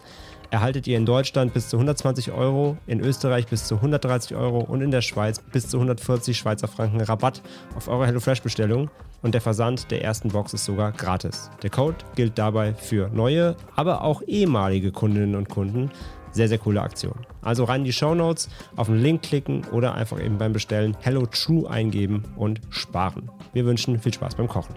erhaltet 0.52 0.88
ihr 0.88 0.98
in 0.98 1.06
Deutschland 1.06 1.54
bis 1.54 1.70
zu 1.70 1.78
120 1.78 2.32
Euro, 2.32 2.78
in 2.88 3.00
Österreich 3.00 3.48
bis 3.48 3.66
zu 3.66 3.76
130 3.76 4.36
Euro 4.36 4.60
und 4.60 4.82
in 4.82 4.92
der 4.92 5.02
Schweiz 5.02 5.42
bis 5.52 5.68
zu 5.68 5.78
140 5.78 6.38
Schweizer 6.38 6.68
Franken 6.68 7.02
Rabatt 7.02 7.42
auf 7.76 7.88
eure 7.88 8.06
HelloFresh-Bestellung. 8.06 8.90
Und 9.22 9.34
der 9.34 9.42
Versand 9.42 9.90
der 9.90 10.04
ersten 10.04 10.30
Box 10.30 10.54
ist 10.54 10.66
sogar 10.66 10.92
gratis. 10.92 11.50
Der 11.64 11.70
Code 11.70 11.98
gilt 12.16 12.38
dabei 12.38 12.74
für 12.74 13.10
neue, 13.10 13.56
aber 13.76 14.04
auch 14.04 14.22
ehemalige 14.28 14.92
Kundinnen 14.92 15.36
und 15.36 15.50
Kunden. 15.50 15.90
Sehr, 16.32 16.50
sehr 16.50 16.58
coole 16.58 16.82
Aktion. 16.82 17.16
Also 17.42 17.64
rein 17.64 17.82
in 17.82 17.86
die 17.86 17.94
Show 17.94 18.14
Notes, 18.14 18.50
auf 18.76 18.88
den 18.88 19.02
Link 19.02 19.24
klicken 19.24 19.64
oder 19.72 19.96
einfach 19.96 20.22
eben 20.22 20.38
beim 20.38 20.54
Bestellen 20.54 20.96
Hello 21.00 21.26
True 21.26 21.70
eingeben 21.70 22.24
und 22.36 22.60
sparen. 22.70 23.32
Wir 23.54 23.66
wünschen 23.66 24.00
viel 24.00 24.14
Spaß 24.14 24.36
beim 24.36 24.48
Kochen. 24.48 24.76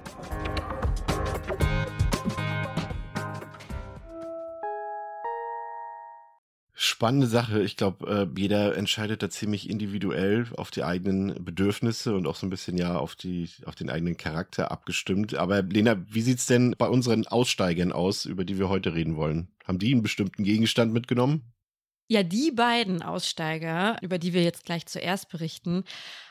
Spannende 6.99 7.29
Sache. 7.29 7.63
Ich 7.63 7.77
glaube, 7.77 8.29
äh, 8.35 8.41
jeder 8.41 8.77
entscheidet 8.77 9.23
da 9.23 9.31
ziemlich 9.31 9.71
individuell 9.71 10.49
auf 10.57 10.73
die 10.73 10.83
eigenen 10.83 11.45
Bedürfnisse 11.45 12.17
und 12.17 12.27
auch 12.27 12.35
so 12.35 12.45
ein 12.45 12.51
bisschen 12.51 12.77
ja 12.77 12.99
auf 12.99 13.15
die 13.15 13.49
auf 13.67 13.77
den 13.77 13.89
eigenen 13.89 14.17
Charakter 14.17 14.73
abgestimmt. 14.73 15.37
Aber 15.37 15.63
Lena, 15.63 16.05
wie 16.13 16.23
sieht's 16.23 16.47
denn 16.47 16.75
bei 16.77 16.89
unseren 16.89 17.25
Aussteigern 17.29 17.93
aus, 17.93 18.25
über 18.25 18.45
die 18.45 18.59
wir 18.59 18.69
heute 18.69 18.95
reden 18.95 19.15
wollen? 19.15 19.47
Haben 19.65 19.79
die 19.79 19.93
einen 19.93 20.03
bestimmten 20.03 20.43
Gegenstand 20.43 20.93
mitgenommen? 20.93 21.53
Ja, 22.09 22.25
die 22.25 22.51
beiden 22.51 23.01
Aussteiger, 23.03 23.99
über 24.03 24.19
die 24.19 24.33
wir 24.33 24.43
jetzt 24.43 24.65
gleich 24.65 24.87
zuerst 24.87 25.29
berichten, 25.29 25.85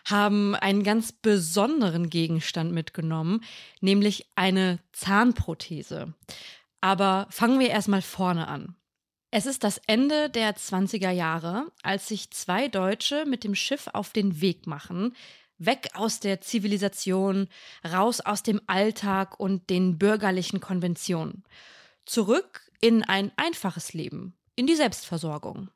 haben 0.06 0.54
einen 0.54 0.84
ganz 0.84 1.14
besonderen 1.14 2.10
Gegenstand 2.10 2.74
mitgenommen, 2.74 3.40
nämlich 3.80 4.28
eine 4.36 4.80
Zahnprothese. 4.92 6.14
Aber 6.82 7.28
fangen 7.30 7.62
wir 7.62 7.70
erstmal 7.70 8.02
vorne 8.02 8.50
an. 8.50 8.76
Es 9.30 9.46
ist 9.46 9.66
das 9.66 9.80
Ende 9.88 10.30
der 10.30 10.56
20er 10.56 11.12
Jahre, 11.12 11.72
als 11.84 12.08
sich 12.08 12.32
zwei 12.32 12.70
Deutsche 12.70 13.26
mit 13.26 13.44
dem 13.44 13.56
Schiff 13.56 13.88
auf 13.92 14.14
den 14.14 14.40
Weg 14.40 14.68
machen, 14.68 15.16
weg 15.58 15.90
aus 15.96 16.22
der 16.22 16.40
Zivilisation, 16.40 17.50
raus 17.86 18.22
aus 18.22 18.42
dem 18.42 18.62
Alltag 18.68 19.38
und 19.40 19.70
den 19.70 19.98
bürgerlichen 19.98 20.62
Konventionen, 20.62 21.44
zurück 22.06 22.72
in 22.80 23.04
ein 23.04 23.32
einfaches 23.36 23.94
Leben, 23.94 24.38
in 24.56 24.66
die 24.66 24.76
Selbstversorgung. 24.76 25.70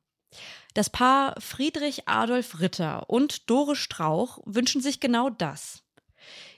Das 0.74 0.90
Paar 0.90 1.36
Friedrich 1.42 2.08
Adolf 2.08 2.62
Ritter 2.62 3.10
und 3.10 3.50
Dore 3.50 3.75
Strauch 3.75 4.40
wünschen 4.46 4.82
sich 4.82 5.02
genau 5.02 5.30
das. 5.30 5.84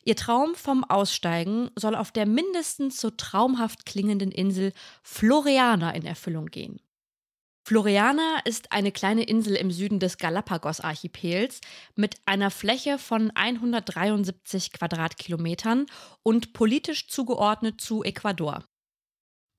Ihr 0.03 0.15
Traum 0.15 0.53
vom 0.55 0.83
Aussteigen 0.83 1.71
soll 1.75 1.95
auf 1.95 2.11
der 2.11 2.25
mindestens 2.25 2.99
so 2.99 3.09
traumhaft 3.09 3.85
klingenden 3.85 4.31
Insel 4.31 4.73
Floriana 5.01 5.91
in 5.91 6.05
Erfüllung 6.05 6.47
gehen. 6.47 6.79
Floriana 7.65 8.39
ist 8.43 8.73
eine 8.73 8.91
kleine 8.91 9.23
Insel 9.23 9.55
im 9.55 9.71
Süden 9.71 9.99
des 9.99 10.17
Galapagos-Archipels 10.17 11.61
mit 11.95 12.17
einer 12.25 12.51
Fläche 12.51 12.97
von 12.97 13.31
173 13.31 14.73
Quadratkilometern 14.73 15.85
und 16.23 16.51
politisch 16.51 17.07
zugeordnet 17.07 17.79
zu 17.79 18.03
Ecuador. 18.03 18.65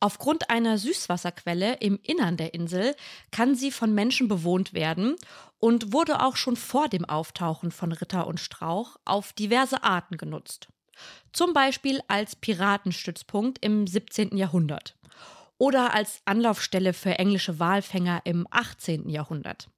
Aufgrund 0.01 0.51
einer 0.51 0.77
Süßwasserquelle 0.77 1.79
im 1.81 1.99
Innern 2.03 2.37
der 2.37 2.53
Insel 2.53 2.95
kann 3.31 3.55
sie 3.55 3.71
von 3.71 3.95
Menschen 3.95 4.29
bewohnt 4.29 4.75
werden 4.75 5.17
und 5.59 5.95
wurde 5.95 6.21
auch 6.21 6.37
schon 6.37 6.57
vor 6.57 6.89
dem 6.89 7.07
Auftauchen 7.07 7.71
von 7.71 7.91
Ritter 7.91 8.27
und 8.27 8.39
Strauch 8.39 8.97
auf 9.07 9.33
diverse 9.33 9.83
Arten 9.83 10.19
genutzt. 10.19 10.69
Zum 11.33 11.55
Beispiel 11.55 12.01
als 12.07 12.37
Piratenstützpunkt 12.37 13.65
im 13.65 13.87
17. 13.87 14.37
Jahrhundert 14.37 14.95
oder 15.65 15.95
als 15.95 16.21
Anlaufstelle 16.27 16.93
für 16.93 17.19
englische 17.19 17.59
Walfänger 17.59 18.21
im 18.25 18.47
18. 18.51 19.09
Jahrhundert. 19.09 19.71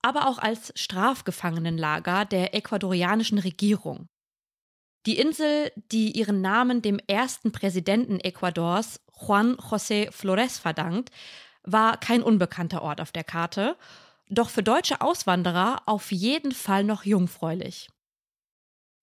Aber 0.00 0.28
auch 0.28 0.38
als 0.38 0.72
Strafgefangenenlager 0.76 2.24
der 2.24 2.54
ecuadorianischen 2.54 3.38
Regierung. 3.38 4.06
Die 5.06 5.18
Insel, 5.18 5.72
die 5.90 6.12
ihren 6.12 6.40
Namen 6.40 6.82
dem 6.82 7.00
ersten 7.08 7.50
Präsidenten 7.50 8.20
Ecuadors, 8.20 9.00
Juan 9.20 9.56
José 9.56 10.12
Flores, 10.12 10.60
verdankt, 10.60 11.10
war 11.64 11.96
kein 11.98 12.22
unbekannter 12.22 12.82
Ort 12.82 13.00
auf 13.00 13.10
der 13.10 13.24
Karte, 13.24 13.76
doch 14.28 14.50
für 14.50 14.62
deutsche 14.62 15.00
Auswanderer 15.00 15.82
auf 15.86 16.12
jeden 16.12 16.52
Fall 16.52 16.84
noch 16.84 17.04
jungfräulich. 17.04 17.88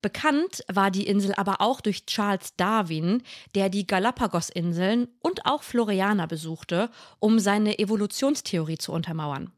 Bekannt 0.01 0.63
war 0.71 0.91
die 0.91 1.07
Insel 1.07 1.33
aber 1.35 1.59
auch 1.59 1.81
durch 1.81 2.05
Charles 2.05 2.55
Darwin, 2.55 3.21
der 3.53 3.69
die 3.69 3.85
Galapagos-Inseln 3.85 5.09
und 5.19 5.45
auch 5.45 5.63
Floriana 5.63 6.25
besuchte, 6.25 6.89
um 7.19 7.39
seine 7.39 7.79
Evolutionstheorie 7.79 8.77
zu 8.77 8.93
untermauern. 8.93 9.51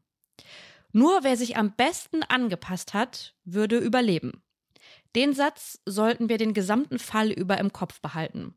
Nur 0.92 1.22
wer 1.22 1.36
sich 1.36 1.56
am 1.56 1.72
besten 1.74 2.22
angepasst 2.24 2.92
hat, 2.92 3.34
würde 3.44 3.78
überleben. 3.78 4.42
Den 5.14 5.32
Satz 5.32 5.80
sollten 5.86 6.28
wir 6.28 6.38
den 6.38 6.54
gesamten 6.54 6.98
Fall 6.98 7.30
über 7.30 7.58
im 7.58 7.72
Kopf 7.72 8.00
behalten. 8.00 8.54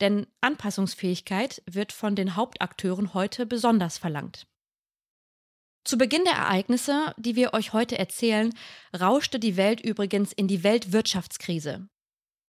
Denn 0.00 0.26
Anpassungsfähigkeit 0.40 1.62
wird 1.68 1.92
von 1.92 2.14
den 2.14 2.36
Hauptakteuren 2.36 3.14
heute 3.14 3.46
besonders 3.46 3.98
verlangt. 3.98 4.46
Zu 5.86 5.98
Beginn 5.98 6.24
der 6.24 6.32
Ereignisse, 6.32 7.14
die 7.16 7.36
wir 7.36 7.54
euch 7.54 7.72
heute 7.72 7.96
erzählen, 7.96 8.52
rauschte 9.00 9.38
die 9.38 9.56
Welt 9.56 9.80
übrigens 9.80 10.32
in 10.32 10.48
die 10.48 10.64
Weltwirtschaftskrise. 10.64 11.88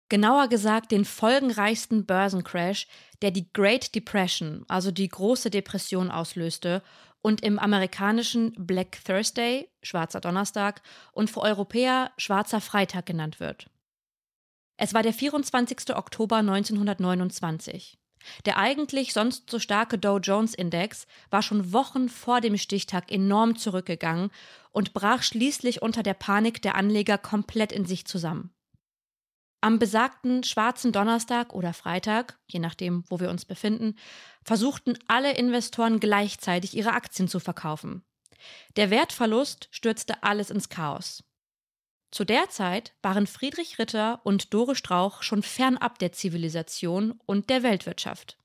Genauer 0.09 0.47
gesagt 0.47 0.91
den 0.91 1.05
folgenreichsten 1.05 2.07
Börsencrash, 2.07 2.87
der 3.21 3.29
die 3.29 3.53
Great 3.53 3.93
Depression, 3.93 4.65
also 4.67 4.89
die 4.89 5.07
große 5.07 5.51
Depression 5.51 6.09
auslöste 6.09 6.81
und 7.21 7.41
im 7.41 7.59
amerikanischen 7.59 8.51
Black 8.57 8.97
Thursday, 9.05 9.69
schwarzer 9.83 10.21
Donnerstag, 10.21 10.81
und 11.11 11.29
für 11.29 11.41
Europäer 11.41 12.11
schwarzer 12.17 12.61
Freitag 12.61 13.05
genannt 13.05 13.39
wird. 13.39 13.69
Es 14.77 14.95
war 14.95 15.03
der 15.03 15.13
24. 15.13 15.95
Oktober 15.95 16.37
1929. 16.37 17.99
Der 18.45 18.57
eigentlich 18.57 19.13
sonst 19.13 19.49
so 19.49 19.59
starke 19.59 19.97
Dow 19.97 20.17
Jones 20.17 20.53
Index 20.53 21.07
war 21.29 21.41
schon 21.41 21.73
Wochen 21.73 22.09
vor 22.09 22.41
dem 22.41 22.57
Stichtag 22.57 23.11
enorm 23.11 23.57
zurückgegangen 23.57 24.31
und 24.71 24.93
brach 24.93 25.23
schließlich 25.23 25.81
unter 25.81 26.03
der 26.03 26.13
Panik 26.13 26.61
der 26.61 26.75
Anleger 26.75 27.17
komplett 27.17 27.71
in 27.71 27.85
sich 27.85 28.05
zusammen. 28.05 28.51
Am 29.61 29.77
besagten 29.77 30.43
schwarzen 30.43 30.93
Donnerstag 30.93 31.53
oder 31.53 31.73
Freitag, 31.73 32.39
je 32.47 32.59
nachdem, 32.59 33.03
wo 33.09 33.19
wir 33.19 33.29
uns 33.29 33.43
befinden, 33.43 33.95
versuchten 34.43 34.97
alle 35.07 35.35
Investoren 35.35 35.99
gleichzeitig 35.99 36.77
ihre 36.77 36.93
Aktien 36.93 37.27
zu 37.27 37.41
verkaufen. 37.41 38.03
Der 38.77 38.89
Wertverlust 38.89 39.67
stürzte 39.71 40.23
alles 40.23 40.49
ins 40.49 40.69
Chaos. 40.69 41.25
Zu 42.11 42.25
der 42.25 42.49
Zeit 42.49 42.93
waren 43.03 43.27
Friedrich 43.27 43.77
Ritter 43.77 44.21
und 44.23 44.53
Dore 44.53 44.75
Strauch 44.75 45.21
schon 45.21 45.43
fernab 45.43 45.99
der 45.99 46.11
Zivilisation 46.11 47.19
und 47.25 47.49
der 47.49 47.61
Weltwirtschaft. 47.61 48.37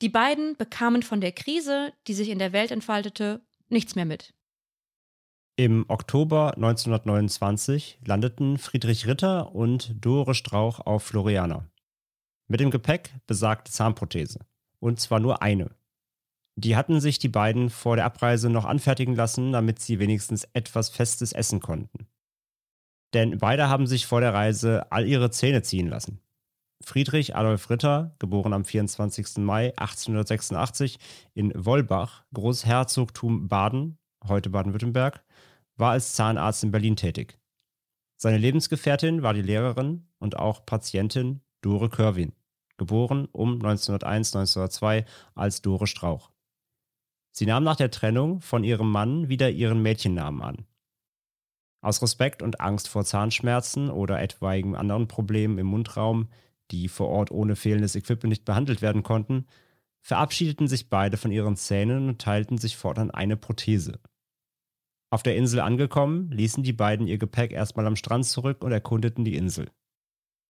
Die 0.00 0.08
beiden 0.08 0.56
bekamen 0.56 1.02
von 1.02 1.20
der 1.20 1.32
Krise, 1.32 1.92
die 2.06 2.14
sich 2.14 2.30
in 2.30 2.38
der 2.38 2.52
Welt 2.52 2.70
entfaltete, 2.70 3.42
nichts 3.68 3.94
mehr 3.94 4.06
mit. 4.06 4.34
Im 5.56 5.84
Oktober 5.88 6.54
1929 6.56 7.98
landeten 8.04 8.56
Friedrich 8.56 9.06
Ritter 9.06 9.54
und 9.54 9.94
Dore 10.00 10.34
Strauch 10.34 10.80
auf 10.80 11.02
Floriana. 11.02 11.68
Mit 12.48 12.60
dem 12.60 12.70
Gepäck 12.70 13.10
besagte 13.26 13.70
Zahnprothese. 13.70 14.40
Und 14.80 14.98
zwar 14.98 15.20
nur 15.20 15.42
eine. 15.42 15.70
Die 16.56 16.76
hatten 16.76 17.00
sich 17.00 17.18
die 17.18 17.28
beiden 17.28 17.70
vor 17.70 17.96
der 17.96 18.06
Abreise 18.06 18.50
noch 18.50 18.64
anfertigen 18.64 19.14
lassen, 19.14 19.52
damit 19.52 19.80
sie 19.80 19.98
wenigstens 19.98 20.44
etwas 20.54 20.88
Festes 20.88 21.32
essen 21.32 21.60
konnten. 21.60 22.08
Denn 23.14 23.38
beide 23.38 23.68
haben 23.68 23.86
sich 23.86 24.06
vor 24.06 24.20
der 24.20 24.34
Reise 24.34 24.90
all 24.90 25.06
ihre 25.06 25.30
Zähne 25.30 25.62
ziehen 25.62 25.88
lassen. 25.88 26.20
Friedrich 26.82 27.36
Adolf 27.36 27.68
Ritter, 27.68 28.14
geboren 28.18 28.52
am 28.52 28.64
24. 28.64 29.38
Mai 29.38 29.76
1886 29.76 30.98
in 31.34 31.52
Wollbach, 31.54 32.24
Großherzogtum 32.32 33.48
Baden, 33.48 33.98
heute 34.26 34.50
Baden-Württemberg, 34.50 35.22
war 35.76 35.92
als 35.92 36.14
Zahnarzt 36.14 36.64
in 36.64 36.70
Berlin 36.70 36.96
tätig. 36.96 37.38
Seine 38.16 38.38
Lebensgefährtin 38.38 39.22
war 39.22 39.34
die 39.34 39.42
Lehrerin 39.42 40.06
und 40.18 40.38
auch 40.38 40.64
Patientin 40.64 41.40
Dore 41.60 41.90
Körwin, 41.90 42.32
geboren 42.76 43.28
um 43.32 43.58
1901-1902 43.58 45.04
als 45.34 45.62
Dore 45.62 45.86
Strauch. 45.86 46.30
Sie 47.32 47.46
nahm 47.46 47.64
nach 47.64 47.76
der 47.76 47.90
Trennung 47.90 48.40
von 48.40 48.64
ihrem 48.64 48.90
Mann 48.90 49.28
wieder 49.28 49.50
ihren 49.50 49.82
Mädchennamen 49.82 50.42
an. 50.42 50.66
Aus 51.80 52.02
Respekt 52.02 52.42
und 52.42 52.60
Angst 52.60 52.88
vor 52.88 53.04
Zahnschmerzen 53.04 53.90
oder 53.90 54.20
etwaigen 54.20 54.76
anderen 54.76 55.08
Problemen 55.08 55.58
im 55.58 55.66
Mundraum, 55.66 56.28
die 56.70 56.88
vor 56.88 57.08
Ort 57.08 57.30
ohne 57.30 57.56
fehlendes 57.56 57.96
Equipment 57.96 58.30
nicht 58.30 58.44
behandelt 58.44 58.82
werden 58.82 59.02
konnten, 59.02 59.46
verabschiedeten 60.02 60.68
sich 60.68 60.88
beide 60.88 61.16
von 61.16 61.32
ihren 61.32 61.56
Zähnen 61.56 62.08
und 62.08 62.20
teilten 62.20 62.58
sich 62.58 62.76
fortan 62.76 63.10
eine 63.10 63.36
Prothese. 63.36 63.98
Auf 65.10 65.22
der 65.22 65.36
Insel 65.36 65.60
angekommen, 65.60 66.30
ließen 66.30 66.62
die 66.62 66.72
beiden 66.72 67.06
ihr 67.06 67.18
Gepäck 67.18 67.52
erstmal 67.52 67.86
am 67.86 67.96
Strand 67.96 68.26
zurück 68.26 68.62
und 68.62 68.72
erkundeten 68.72 69.24
die 69.24 69.34
Insel. 69.34 69.70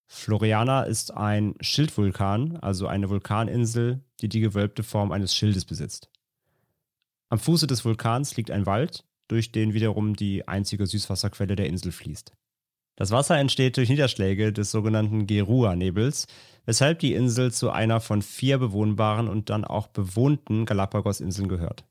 Floriana 0.08 0.82
ist 0.82 1.12
ein 1.16 1.54
Schildvulkan, 1.60 2.56
also 2.56 2.88
eine 2.88 3.08
Vulkaninsel, 3.10 4.02
die 4.20 4.28
die 4.28 4.40
gewölbte 4.40 4.82
Form 4.82 5.12
eines 5.12 5.36
Schildes 5.36 5.64
besitzt. 5.64 6.10
Am 7.28 7.38
Fuße 7.38 7.68
des 7.68 7.84
Vulkans 7.84 8.36
liegt 8.36 8.50
ein 8.50 8.66
Wald, 8.66 9.04
durch 9.30 9.52
den 9.52 9.74
wiederum 9.74 10.16
die 10.16 10.46
einzige 10.48 10.86
Süßwasserquelle 10.86 11.56
der 11.56 11.66
Insel 11.66 11.92
fließt. 11.92 12.32
Das 12.96 13.10
Wasser 13.12 13.38
entsteht 13.38 13.76
durch 13.76 13.88
Niederschläge 13.88 14.52
des 14.52 14.70
sogenannten 14.70 15.26
Gerua-Nebels, 15.26 16.26
weshalb 16.66 16.98
die 16.98 17.14
Insel 17.14 17.52
zu 17.52 17.70
einer 17.70 18.00
von 18.00 18.20
vier 18.20 18.58
bewohnbaren 18.58 19.28
und 19.28 19.48
dann 19.48 19.64
auch 19.64 19.86
bewohnten 19.86 20.66
Galapagos-Inseln 20.66 21.48
gehört. 21.48 21.84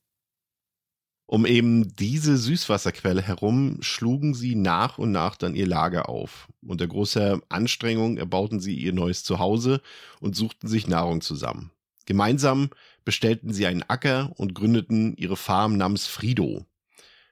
Um 1.25 1.45
eben 1.45 1.95
diese 1.95 2.37
Süßwasserquelle 2.37 3.21
herum 3.21 3.77
schlugen 3.81 4.33
sie 4.33 4.55
nach 4.55 4.97
und 4.97 5.11
nach 5.11 5.35
dann 5.35 5.55
ihr 5.55 5.67
Lager 5.67 6.09
auf. 6.09 6.47
Unter 6.65 6.87
großer 6.87 7.39
Anstrengung 7.49 8.17
erbauten 8.17 8.59
sie 8.59 8.75
ihr 8.75 8.93
neues 8.93 9.23
Zuhause 9.23 9.81
und 10.19 10.35
suchten 10.35 10.67
sich 10.67 10.87
Nahrung 10.87 11.21
zusammen. 11.21 11.71
Gemeinsam 12.05 12.71
bestellten 13.05 13.53
sie 13.53 13.67
einen 13.67 13.83
Acker 13.83 14.31
und 14.37 14.55
gründeten 14.55 15.15
ihre 15.17 15.37
Farm 15.37 15.77
namens 15.77 16.07
Frido. 16.07 16.65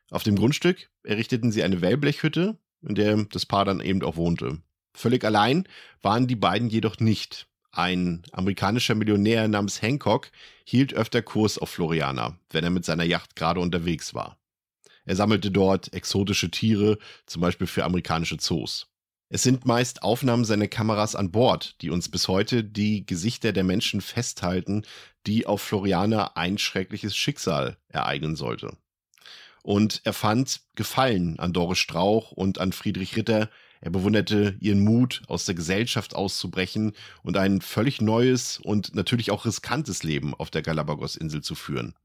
Auf 0.10 0.24
dem 0.24 0.36
Grundstück 0.36 0.90
errichteten 1.04 1.52
sie 1.52 1.64
eine 1.64 1.82
Wellblechhütte, 1.82 2.58
in 2.82 2.96
der 2.96 3.26
das 3.26 3.46
Paar 3.46 3.66
dann 3.66 3.82
eben 3.82 4.04
auch 4.04 4.16
wohnte. 4.16 4.62
Völlig 4.94 5.24
allein 5.24 5.68
waren 6.02 6.28
die 6.28 6.36
beiden 6.36 6.70
jedoch 6.70 7.00
nicht. 7.00 7.48
Ein 7.72 8.24
amerikanischer 8.32 8.96
Millionär 8.96 9.48
namens 9.48 9.82
Hancock 9.82 10.32
hielt 10.66 10.94
öfter 10.94 11.22
Kurs 11.22 11.58
auf 11.58 11.70
Floriana, 11.70 12.40
wenn 12.50 12.64
er 12.64 12.70
mit 12.70 12.86
seiner 12.86 13.04
Yacht 13.04 13.36
gerade 13.36 13.60
unterwegs 13.60 14.14
war. 14.14 14.38
Er 15.06 15.16
sammelte 15.16 15.52
dort 15.52 15.94
exotische 15.94 16.50
Tiere, 16.50 16.98
zum 17.26 17.42
Beispiel 17.42 17.68
für 17.68 17.86
amerikanische 17.86 18.38
Zoos. 18.38 18.88
Es 19.30 19.44
sind 19.44 19.66
meist 19.66 20.04
Aufnahmen 20.04 20.46
seiner 20.46 20.68
Kameras 20.68 21.16
an 21.16 21.32
Bord, 21.32 21.76
die 21.82 21.90
uns 21.90 22.10
bis 22.10 22.28
heute 22.30 22.64
die 22.64 23.06
Gesichter 23.06 23.52
der 23.52 23.66
Menschen 23.66 24.00
festhalten, 24.00 24.84
die 25.26 25.46
auf 25.46 25.62
Floriana 25.62 26.32
ein 26.36 26.58
schreckliches 26.58 27.16
Schicksal 27.16 27.78
ereignen 27.90 28.38
sollte. 28.38 28.78
Und 29.68 30.00
er 30.06 30.14
fand 30.14 30.62
Gefallen 30.76 31.40
an 31.40 31.52
Doris 31.52 31.78
Strauch 31.78 32.32
und 32.32 32.58
an 32.58 32.72
Friedrich 32.72 33.18
Ritter. 33.18 33.50
Er 33.82 33.92
bewunderte 33.92 34.56
ihren 34.62 34.80
Mut, 34.80 35.24
aus 35.28 35.44
der 35.44 35.56
Gesellschaft 35.56 36.16
auszubrechen 36.16 36.94
und 37.22 37.36
ein 37.36 37.60
völlig 37.60 38.00
neues 38.00 38.60
und 38.60 38.96
natürlich 38.96 39.30
auch 39.30 39.44
riskantes 39.44 40.04
Leben 40.04 40.34
auf 40.34 40.52
der 40.52 40.62
Galapagos-Insel 40.62 41.42
zu 41.42 41.54
führen. 41.54 41.96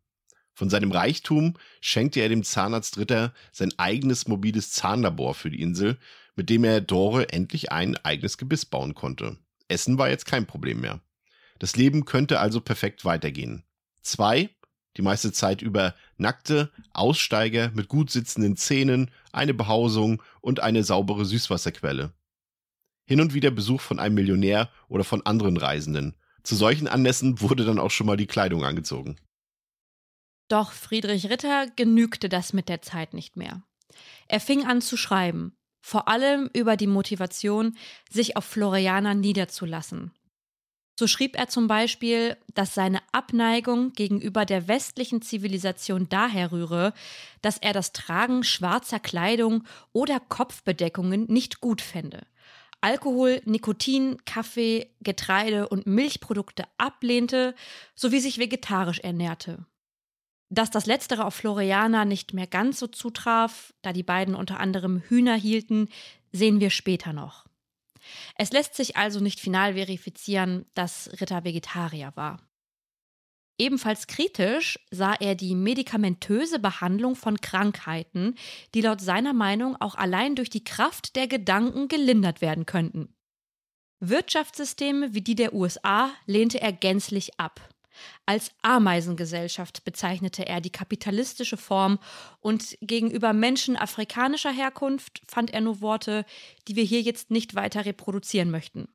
Von 0.55 0.71
seinem 0.71 0.91
Reichtum 0.91 1.55
schenkte 1.81 2.19
er 2.19 2.29
dem 2.29 2.43
Zahnarzt 2.43 2.99
Ritter 2.99 3.33
sein 3.53 3.73
eigenes 3.77 4.27
mobiles 4.27 4.73
Zahnlabor 4.73 5.35
für 5.35 5.51
die 5.51 5.63
Insel, 5.63 5.99
mit 6.35 6.51
dem 6.51 6.65
er 6.65 6.81
Dore 6.81 7.29
endlich 7.29 7.71
ein 7.71 7.97
eigenes 7.99 8.39
Gebiss 8.39 8.67
bauen 8.67 8.97
konnte. 8.97 9.39
Essen 9.69 9.99
war 9.99 10.11
jetzt 10.11 10.27
kein 10.27 10.47
Problem 10.47 10.81
mehr. 10.81 11.01
Das 11.61 11.77
Leben 11.77 12.07
könnte 12.07 12.41
also 12.41 12.61
perfekt 12.61 13.05
weitergehen. 13.05 13.63
Zwei 14.01 14.51
die 14.97 15.03
meiste 15.03 15.33
Zeit 15.33 15.63
über 15.63 15.95
nackte 16.23 16.71
Aussteiger 16.95 17.71
mit 17.75 17.89
gut 17.89 18.11
sitzenden 18.11 18.57
Zähnen, 18.57 19.11
eine 19.33 19.53
Behausung 19.53 20.23
und 20.41 20.61
eine 20.61 20.83
saubere 20.85 21.27
Süßwasserquelle. 21.27 22.15
Hin 23.05 23.21
und 23.21 23.35
wieder 23.35 23.51
Besuch 23.51 23.83
von 23.83 23.99
einem 23.99 24.15
Millionär 24.15 24.71
oder 24.89 25.05
von 25.05 25.27
anderen 25.27 25.59
Reisenden. 25.59 26.17
Zu 26.43 26.57
solchen 26.57 26.89
Anlässen 26.89 27.43
wurde 27.43 27.67
dann 27.67 27.79
auch 27.79 27.91
schon 27.91 28.07
mal 28.07 28.17
die 28.17 28.27
Kleidung 28.27 28.65
angezogen. 28.65 29.17
Doch 30.49 30.73
Friedrich 30.73 31.29
Ritter 31.29 31.67
genügte 31.77 32.31
das 32.31 32.55
mit 32.55 32.71
der 32.71 32.81
Zeit 32.81 33.13
nicht 33.13 33.37
mehr. 33.37 33.63
Er 34.29 34.41
fing 34.41 34.65
an 34.65 34.81
zu 34.81 34.97
schreiben, 34.97 35.55
vor 35.83 36.09
allem 36.09 36.49
über 36.55 36.77
die 36.77 36.87
Motivation, 36.87 37.77
sich 38.09 38.37
auf 38.37 38.45
Floriana 38.45 39.15
niederzulassen 39.15 40.13
so 41.03 41.09
schrieb 41.09 41.37
er 41.37 41.49
zum 41.49 41.67
Beispiel, 41.67 42.37
dass 42.55 42.77
seine 42.77 43.01
Abneigung 43.11 43.93
gegenüber 43.93 44.45
der 44.45 44.69
westlichen 44.69 45.21
Zivilisation 45.21 46.09
daher 46.09 46.53
rühre, 46.53 46.93
dass 47.41 47.59
er 47.59 47.73
das 47.73 47.93
Tragen 47.93 48.45
schwarzer 48.45 49.01
Kleidung 49.01 49.65
oder 49.93 50.21
Kopfbedeckungen 50.21 51.25
nicht 51.25 51.61
gut 51.61 51.81
fände. 51.81 52.21
Alkohol, 52.81 53.43
Nikotin, 53.47 54.25
Kaffee, 54.27 54.95
Getreide 55.01 55.69
und 55.69 55.89
Milchprodukte 55.89 56.67
ablehnte, 56.79 57.57
sowie 57.97 58.21
sich 58.21 58.39
vegetarisch 58.39 59.01
ernährte. 59.01 59.67
Dass 60.51 60.71
das 60.71 60.87
Letztere 60.87 61.25
auf 61.25 61.35
Floriana 61.35 62.05
nicht 62.05 62.33
mehr 62.33 62.47
ganz 62.47 62.79
so 62.79 62.87
zutraf, 62.87 63.75
da 63.83 63.93
die 63.93 64.05
beiden 64.05 64.37
unter 64.37 64.61
anderem 64.61 65.03
Hühner 65.09 65.35
hielten, 65.35 65.89
sehen 66.31 66.61
wir 66.61 66.71
später 66.71 67.13
noch. 67.13 67.47
Es 68.37 68.53
lässt 68.53 68.75
sich 68.75 68.97
also 68.97 69.21
nicht 69.21 69.41
final 69.41 69.75
verifizieren, 69.75 70.67
dass 70.75 71.11
Ritter 71.21 71.45
Vegetarier 71.45 72.13
war. 72.15 72.41
Ebenfalls 73.59 74.07
kritisch 74.07 74.79
sah 74.91 75.15
er 75.15 75.35
die 75.35 75.55
medikamentöse 75.55 76.59
Behandlung 76.59 77.15
von 77.15 77.41
Krankheiten, 77.41 78.35
die 78.75 78.81
laut 78.81 79.01
seiner 79.01 79.35
Meinung 79.35 79.77
auch 79.81 79.95
allein 79.95 80.35
durch 80.35 80.51
die 80.51 80.65
Kraft 80.65 81.17
der 81.17 81.29
Gedanken 81.29 81.89
gelindert 81.89 82.41
werden 82.41 82.67
könnten. 82.67 83.15
Wirtschaftssysteme 84.01 85.15
wie 85.15 85.21
die 85.21 85.37
der 85.37 85.55
USA 85.55 86.11
lehnte 86.27 86.61
er 86.61 86.73
gänzlich 86.73 87.39
ab. 87.39 87.72
Als 88.27 88.51
Ameisengesellschaft 88.63 89.85
bezeichnete 89.85 90.47
er 90.47 90.61
die 90.61 90.71
kapitalistische 90.71 91.57
Form 91.57 91.99
und 92.41 92.77
gegenüber 92.81 93.33
Menschen 93.33 93.77
afrikanischer 93.77 94.53
Herkunft 94.53 95.23
fand 95.27 95.53
er 95.53 95.61
nur 95.61 95.81
Worte, 95.81 96.25
die 96.69 96.77
wir 96.77 96.85
hier 96.85 97.01
jetzt 97.01 97.31
nicht 97.31 97.55
weiter 97.55 97.85
reproduzieren 97.85 98.51
möchten. 98.51 98.89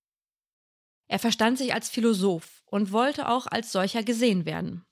Er 1.08 1.20
verstand 1.20 1.58
sich 1.58 1.74
als 1.74 1.90
Philosoph 1.90 2.64
und 2.66 2.92
wollte 2.92 3.30
auch 3.30 3.48
als 3.48 3.72
solcher 3.72 4.04
gesehen 4.04 4.46
werden. 4.46 4.84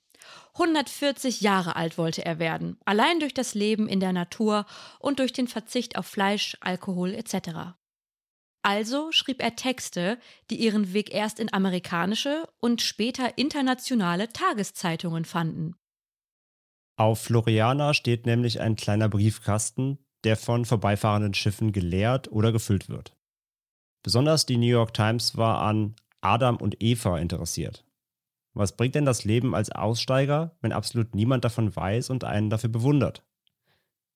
140 0.54 1.42
Jahre 1.42 1.76
alt 1.76 1.98
wollte 1.98 2.24
er 2.24 2.38
werden, 2.38 2.78
allein 2.84 3.20
durch 3.20 3.34
das 3.34 3.54
Leben 3.54 3.88
in 3.88 4.00
der 4.00 4.12
Natur 4.12 4.64
und 4.98 5.18
durch 5.18 5.32
den 5.32 5.48
Verzicht 5.48 5.96
auf 5.98 6.06
Fleisch, 6.06 6.56
Alkohol 6.60 7.14
etc. 7.14 7.76
Also 8.66 9.12
schrieb 9.12 9.40
er 9.40 9.54
Texte, 9.54 10.18
die 10.50 10.56
ihren 10.56 10.92
Weg 10.92 11.14
erst 11.14 11.38
in 11.38 11.52
amerikanische 11.52 12.48
und 12.58 12.82
später 12.82 13.38
internationale 13.38 14.32
Tageszeitungen 14.32 15.24
fanden. 15.24 15.76
Auf 16.96 17.20
Floriana 17.20 17.94
steht 17.94 18.26
nämlich 18.26 18.60
ein 18.60 18.74
kleiner 18.74 19.08
Briefkasten, 19.08 19.98
der 20.24 20.36
von 20.36 20.64
vorbeifahrenden 20.64 21.32
Schiffen 21.32 21.70
geleert 21.70 22.32
oder 22.32 22.50
gefüllt 22.50 22.88
wird. 22.88 23.16
Besonders 24.02 24.46
die 24.46 24.56
New 24.56 24.66
York 24.66 24.94
Times 24.94 25.36
war 25.36 25.62
an 25.62 25.94
Adam 26.20 26.56
und 26.56 26.82
Eva 26.82 27.20
interessiert. 27.20 27.84
Was 28.52 28.76
bringt 28.76 28.96
denn 28.96 29.04
das 29.04 29.22
Leben 29.22 29.54
als 29.54 29.70
Aussteiger, 29.70 30.56
wenn 30.60 30.72
absolut 30.72 31.14
niemand 31.14 31.44
davon 31.44 31.76
weiß 31.76 32.10
und 32.10 32.24
einen 32.24 32.50
dafür 32.50 32.70
bewundert? 32.70 33.22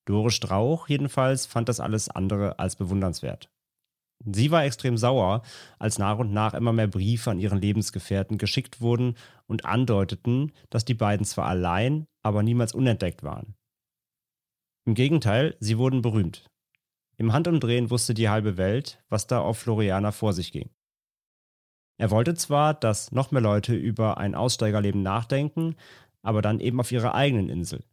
Dore 0.06 0.32
Strauch 0.32 0.88
jedenfalls 0.88 1.46
fand 1.46 1.68
das 1.68 1.78
alles 1.78 2.08
andere 2.08 2.58
als 2.58 2.74
bewundernswert. 2.74 3.48
Sie 4.24 4.50
war 4.50 4.64
extrem 4.64 4.98
sauer, 4.98 5.42
als 5.78 5.98
nach 5.98 6.18
und 6.18 6.32
nach 6.32 6.52
immer 6.54 6.72
mehr 6.72 6.88
Briefe 6.88 7.30
an 7.30 7.38
ihren 7.38 7.60
Lebensgefährten 7.60 8.36
geschickt 8.36 8.80
wurden 8.80 9.16
und 9.46 9.64
andeuteten, 9.64 10.52
dass 10.68 10.84
die 10.84 10.94
beiden 10.94 11.24
zwar 11.24 11.46
allein, 11.46 12.06
aber 12.22 12.42
niemals 12.42 12.74
unentdeckt 12.74 13.22
waren. 13.22 13.54
Im 14.86 14.94
Gegenteil, 14.94 15.56
sie 15.60 15.78
wurden 15.78 16.02
berühmt. 16.02 16.46
Im 17.16 17.32
Handumdrehen 17.32 17.90
wusste 17.90 18.14
die 18.14 18.28
halbe 18.28 18.56
Welt, 18.56 19.02
was 19.08 19.26
da 19.26 19.40
auf 19.40 19.58
Floriana 19.58 20.12
vor 20.12 20.32
sich 20.32 20.52
ging. 20.52 20.70
Er 21.98 22.10
wollte 22.10 22.34
zwar, 22.34 22.72
dass 22.72 23.12
noch 23.12 23.30
mehr 23.30 23.42
Leute 23.42 23.74
über 23.74 24.16
ein 24.16 24.34
Aussteigerleben 24.34 25.02
nachdenken, 25.02 25.76
aber 26.22 26.40
dann 26.40 26.60
eben 26.60 26.80
auf 26.80 26.92
ihrer 26.92 27.14
eigenen 27.14 27.50
Insel. 27.50 27.84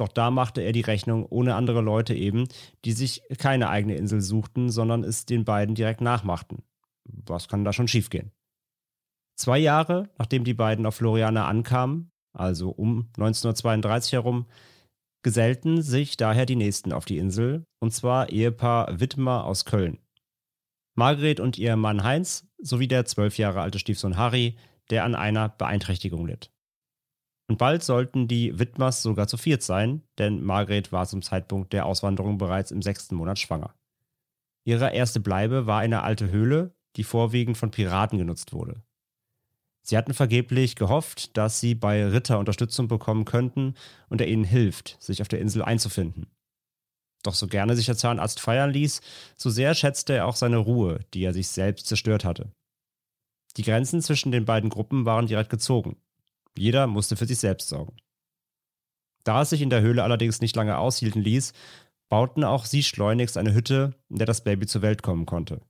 Doch 0.00 0.08
da 0.08 0.30
machte 0.30 0.62
er 0.62 0.72
die 0.72 0.80
Rechnung 0.80 1.26
ohne 1.26 1.54
andere 1.54 1.82
Leute 1.82 2.14
eben, 2.14 2.48
die 2.86 2.92
sich 2.92 3.22
keine 3.36 3.68
eigene 3.68 3.96
Insel 3.96 4.22
suchten, 4.22 4.70
sondern 4.70 5.04
es 5.04 5.26
den 5.26 5.44
beiden 5.44 5.74
direkt 5.74 6.00
nachmachten. 6.00 6.62
Was 7.04 7.48
kann 7.48 7.64
da 7.64 7.74
schon 7.74 7.86
schiefgehen? 7.86 8.32
Zwei 9.36 9.58
Jahre 9.58 10.08
nachdem 10.16 10.44
die 10.44 10.54
beiden 10.54 10.86
auf 10.86 10.94
Floriana 10.94 11.46
ankamen, 11.46 12.10
also 12.32 12.70
um 12.70 13.10
1932 13.18 14.12
herum, 14.12 14.46
gesellten 15.22 15.82
sich 15.82 16.16
daher 16.16 16.46
die 16.46 16.56
nächsten 16.56 16.94
auf 16.94 17.04
die 17.04 17.18
Insel, 17.18 17.64
und 17.78 17.92
zwar 17.92 18.30
Ehepaar 18.30 19.00
Wittmer 19.00 19.44
aus 19.44 19.66
Köln. 19.66 19.98
Margret 20.96 21.40
und 21.40 21.58
ihr 21.58 21.76
Mann 21.76 22.04
Heinz 22.04 22.48
sowie 22.58 22.88
der 22.88 23.04
zwölf 23.04 23.36
Jahre 23.36 23.60
alte 23.60 23.78
Stiefsohn 23.78 24.16
Harry, 24.16 24.56
der 24.88 25.04
an 25.04 25.14
einer 25.14 25.50
Beeinträchtigung 25.50 26.26
litt. 26.26 26.50
Und 27.50 27.56
bald 27.56 27.82
sollten 27.82 28.28
die 28.28 28.60
Widmers 28.60 29.02
sogar 29.02 29.26
zu 29.26 29.36
viert 29.36 29.64
sein, 29.64 30.04
denn 30.18 30.40
Margret 30.40 30.92
war 30.92 31.04
zum 31.08 31.20
Zeitpunkt 31.20 31.72
der 31.72 31.84
Auswanderung 31.84 32.38
bereits 32.38 32.70
im 32.70 32.80
sechsten 32.80 33.16
Monat 33.16 33.40
schwanger. 33.40 33.74
Ihre 34.62 34.92
erste 34.92 35.18
Bleibe 35.18 35.66
war 35.66 35.80
eine 35.80 36.02
alte 36.04 36.30
Höhle, 36.30 36.76
die 36.94 37.02
vorwiegend 37.02 37.58
von 37.58 37.72
Piraten 37.72 38.18
genutzt 38.18 38.52
wurde. 38.52 38.84
Sie 39.82 39.96
hatten 39.96 40.14
vergeblich 40.14 40.76
gehofft, 40.76 41.36
dass 41.36 41.58
sie 41.58 41.74
bei 41.74 42.06
Ritter 42.06 42.38
Unterstützung 42.38 42.86
bekommen 42.86 43.24
könnten 43.24 43.74
und 44.08 44.20
er 44.20 44.28
ihnen 44.28 44.44
hilft, 44.44 44.96
sich 45.02 45.20
auf 45.20 45.26
der 45.26 45.40
Insel 45.40 45.62
einzufinden. 45.62 46.28
Doch 47.24 47.34
so 47.34 47.48
gerne 47.48 47.74
sich 47.74 47.86
der 47.86 47.96
Zahnarzt 47.96 48.38
feiern 48.38 48.70
ließ, 48.70 49.00
so 49.36 49.50
sehr 49.50 49.74
schätzte 49.74 50.12
er 50.12 50.28
auch 50.28 50.36
seine 50.36 50.58
Ruhe, 50.58 51.00
die 51.14 51.24
er 51.24 51.34
sich 51.34 51.48
selbst 51.48 51.88
zerstört 51.88 52.24
hatte. 52.24 52.52
Die 53.56 53.64
Grenzen 53.64 54.02
zwischen 54.02 54.30
den 54.30 54.44
beiden 54.44 54.70
Gruppen 54.70 55.04
waren 55.04 55.26
direkt 55.26 55.50
gezogen. 55.50 55.96
Jeder 56.56 56.86
musste 56.86 57.16
für 57.16 57.26
sich 57.26 57.38
selbst 57.38 57.68
sorgen. 57.68 57.96
Da 59.24 59.42
es 59.42 59.50
sich 59.50 59.62
in 59.62 59.70
der 59.70 59.82
Höhle 59.82 60.02
allerdings 60.02 60.40
nicht 60.40 60.56
lange 60.56 60.78
aushielten 60.78 61.22
ließ, 61.22 61.52
bauten 62.08 62.44
auch 62.44 62.64
sie 62.64 62.82
schleunigst 62.82 63.36
eine 63.36 63.54
Hütte, 63.54 63.94
in 64.08 64.16
der 64.16 64.26
das 64.26 64.42
Baby 64.42 64.66
zur 64.66 64.82
Welt 64.82 65.02
kommen 65.02 65.26
konnte. 65.26 65.60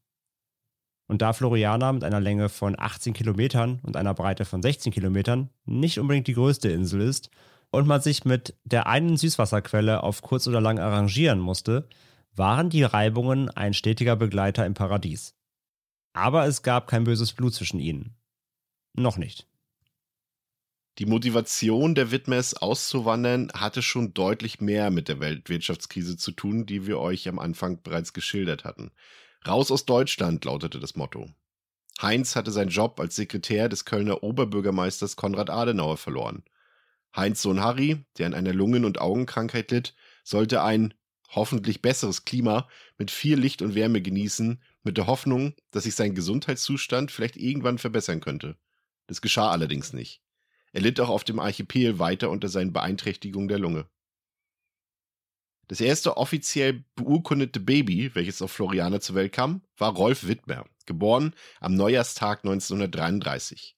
Und 1.08 1.22
da 1.22 1.32
Floriana 1.32 1.92
mit 1.92 2.04
einer 2.04 2.20
Länge 2.20 2.48
von 2.48 2.78
18 2.78 3.12
Kilometern 3.12 3.80
und 3.82 3.96
einer 3.96 4.14
Breite 4.14 4.44
von 4.44 4.62
16 4.62 4.92
Kilometern 4.92 5.50
nicht 5.64 5.98
unbedingt 5.98 6.28
die 6.28 6.34
größte 6.34 6.68
Insel 6.68 7.00
ist, 7.00 7.30
und 7.70 7.86
man 7.86 8.00
sich 8.00 8.24
mit 8.24 8.56
der 8.64 8.86
einen 8.86 9.16
Süßwasserquelle 9.16 10.02
auf 10.02 10.22
kurz 10.22 10.46
oder 10.46 10.60
lang 10.60 10.78
arrangieren 10.78 11.38
musste, 11.38 11.88
waren 12.34 12.70
die 12.70 12.82
Reibungen 12.82 13.48
ein 13.48 13.74
stetiger 13.74 14.16
Begleiter 14.16 14.66
im 14.66 14.74
Paradies. 14.74 15.34
Aber 16.12 16.46
es 16.46 16.62
gab 16.62 16.88
kein 16.88 17.04
böses 17.04 17.32
Blut 17.32 17.54
zwischen 17.54 17.80
ihnen. 17.80 18.16
Noch 18.94 19.16
nicht. 19.16 19.46
Die 20.98 21.06
Motivation 21.06 21.94
der 21.94 22.10
Widmers 22.10 22.54
auszuwandern 22.54 23.50
hatte 23.54 23.80
schon 23.80 24.12
deutlich 24.12 24.60
mehr 24.60 24.90
mit 24.90 25.08
der 25.08 25.20
Weltwirtschaftskrise 25.20 26.16
zu 26.16 26.32
tun, 26.32 26.66
die 26.66 26.86
wir 26.86 26.98
euch 26.98 27.28
am 27.28 27.38
Anfang 27.38 27.82
bereits 27.82 28.12
geschildert 28.12 28.64
hatten. 28.64 28.90
Raus 29.46 29.70
aus 29.70 29.86
Deutschland 29.86 30.44
lautete 30.44 30.78
das 30.78 30.96
Motto. 30.96 31.30
Heinz 32.02 32.36
hatte 32.36 32.50
seinen 32.50 32.70
Job 32.70 32.98
als 33.00 33.16
Sekretär 33.16 33.68
des 33.68 33.84
Kölner 33.84 34.22
Oberbürgermeisters 34.22 35.16
Konrad 35.16 35.48
Adenauer 35.50 35.96
verloren. 35.96 36.44
Heinz 37.14 37.42
Sohn 37.42 37.60
Harry, 37.60 38.04
der 38.18 38.26
an 38.26 38.34
einer 38.34 38.52
Lungen- 38.52 38.84
und 38.84 39.00
Augenkrankheit 39.00 39.70
litt, 39.70 39.94
sollte 40.22 40.62
ein 40.62 40.94
hoffentlich 41.30 41.82
besseres 41.82 42.24
Klima 42.24 42.68
mit 42.98 43.10
viel 43.10 43.38
Licht 43.38 43.62
und 43.62 43.74
Wärme 43.74 44.02
genießen, 44.02 44.62
mit 44.82 44.96
der 44.96 45.06
Hoffnung, 45.06 45.54
dass 45.70 45.84
sich 45.84 45.94
sein 45.94 46.14
Gesundheitszustand 46.14 47.10
vielleicht 47.10 47.36
irgendwann 47.36 47.78
verbessern 47.78 48.20
könnte. 48.20 48.56
Das 49.06 49.20
geschah 49.20 49.50
allerdings 49.50 49.92
nicht. 49.92 50.22
Er 50.72 50.80
litt 50.80 51.00
auch 51.00 51.08
auf 51.08 51.24
dem 51.24 51.38
Archipel 51.38 51.98
weiter 51.98 52.30
unter 52.30 52.48
seinen 52.48 52.72
Beeinträchtigungen 52.72 53.48
der 53.48 53.58
Lunge. 53.58 53.88
Das 55.70 55.80
erste 55.80 56.16
offiziell 56.16 56.84
beurkundete 56.96 57.60
Baby, 57.60 58.12
welches 58.14 58.42
auf 58.42 58.50
Floriana 58.50 58.98
zur 58.98 59.14
Welt 59.14 59.32
kam, 59.32 59.62
war 59.76 59.94
Rolf 59.94 60.26
Wittmer, 60.26 60.64
geboren 60.84 61.32
am 61.60 61.76
Neujahrstag 61.76 62.40
1933. 62.44 63.76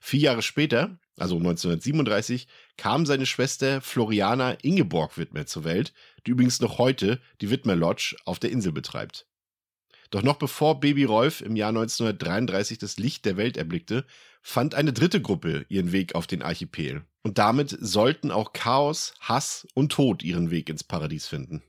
Vier 0.00 0.20
Jahre 0.20 0.42
später, 0.42 0.98
also 1.16 1.36
1937, 1.36 2.48
kam 2.76 3.06
seine 3.06 3.24
Schwester 3.24 3.80
Floriana 3.80 4.54
Ingeborg 4.62 5.16
Wittmer 5.16 5.46
zur 5.46 5.62
Welt, 5.62 5.92
die 6.26 6.32
übrigens 6.32 6.58
noch 6.58 6.78
heute 6.78 7.20
die 7.40 7.50
Wittmer 7.50 7.76
Lodge 7.76 8.16
auf 8.24 8.40
der 8.40 8.50
Insel 8.50 8.72
betreibt. 8.72 9.27
Doch 10.10 10.22
noch 10.22 10.36
bevor 10.36 10.80
Baby 10.80 11.04
Rolf 11.04 11.40
im 11.40 11.56
Jahr 11.56 11.68
1933 11.68 12.78
das 12.78 12.98
Licht 12.98 13.24
der 13.24 13.36
Welt 13.36 13.56
erblickte, 13.56 14.06
fand 14.42 14.74
eine 14.74 14.92
dritte 14.92 15.20
Gruppe 15.20 15.66
ihren 15.68 15.92
Weg 15.92 16.14
auf 16.14 16.26
den 16.26 16.42
Archipel. 16.42 17.04
Und 17.22 17.38
damit 17.38 17.76
sollten 17.80 18.30
auch 18.30 18.52
Chaos, 18.52 19.14
Hass 19.20 19.66
und 19.74 19.92
Tod 19.92 20.22
ihren 20.22 20.50
Weg 20.50 20.70
ins 20.70 20.84
Paradies 20.84 21.26
finden. 21.26 21.62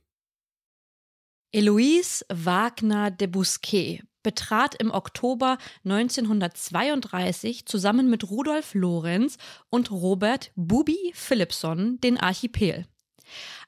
Eloise 1.52 2.24
Wagner 2.28 3.10
de 3.10 3.26
Bousquet 3.26 4.02
betrat 4.22 4.74
im 4.76 4.90
Oktober 4.90 5.58
1932 5.84 7.66
zusammen 7.66 8.08
mit 8.08 8.30
Rudolf 8.30 8.74
Lorenz 8.74 9.36
und 9.68 9.90
Robert 9.90 10.52
Bubi 10.54 11.12
Philipson 11.14 12.00
den 12.00 12.18
Archipel. 12.18 12.86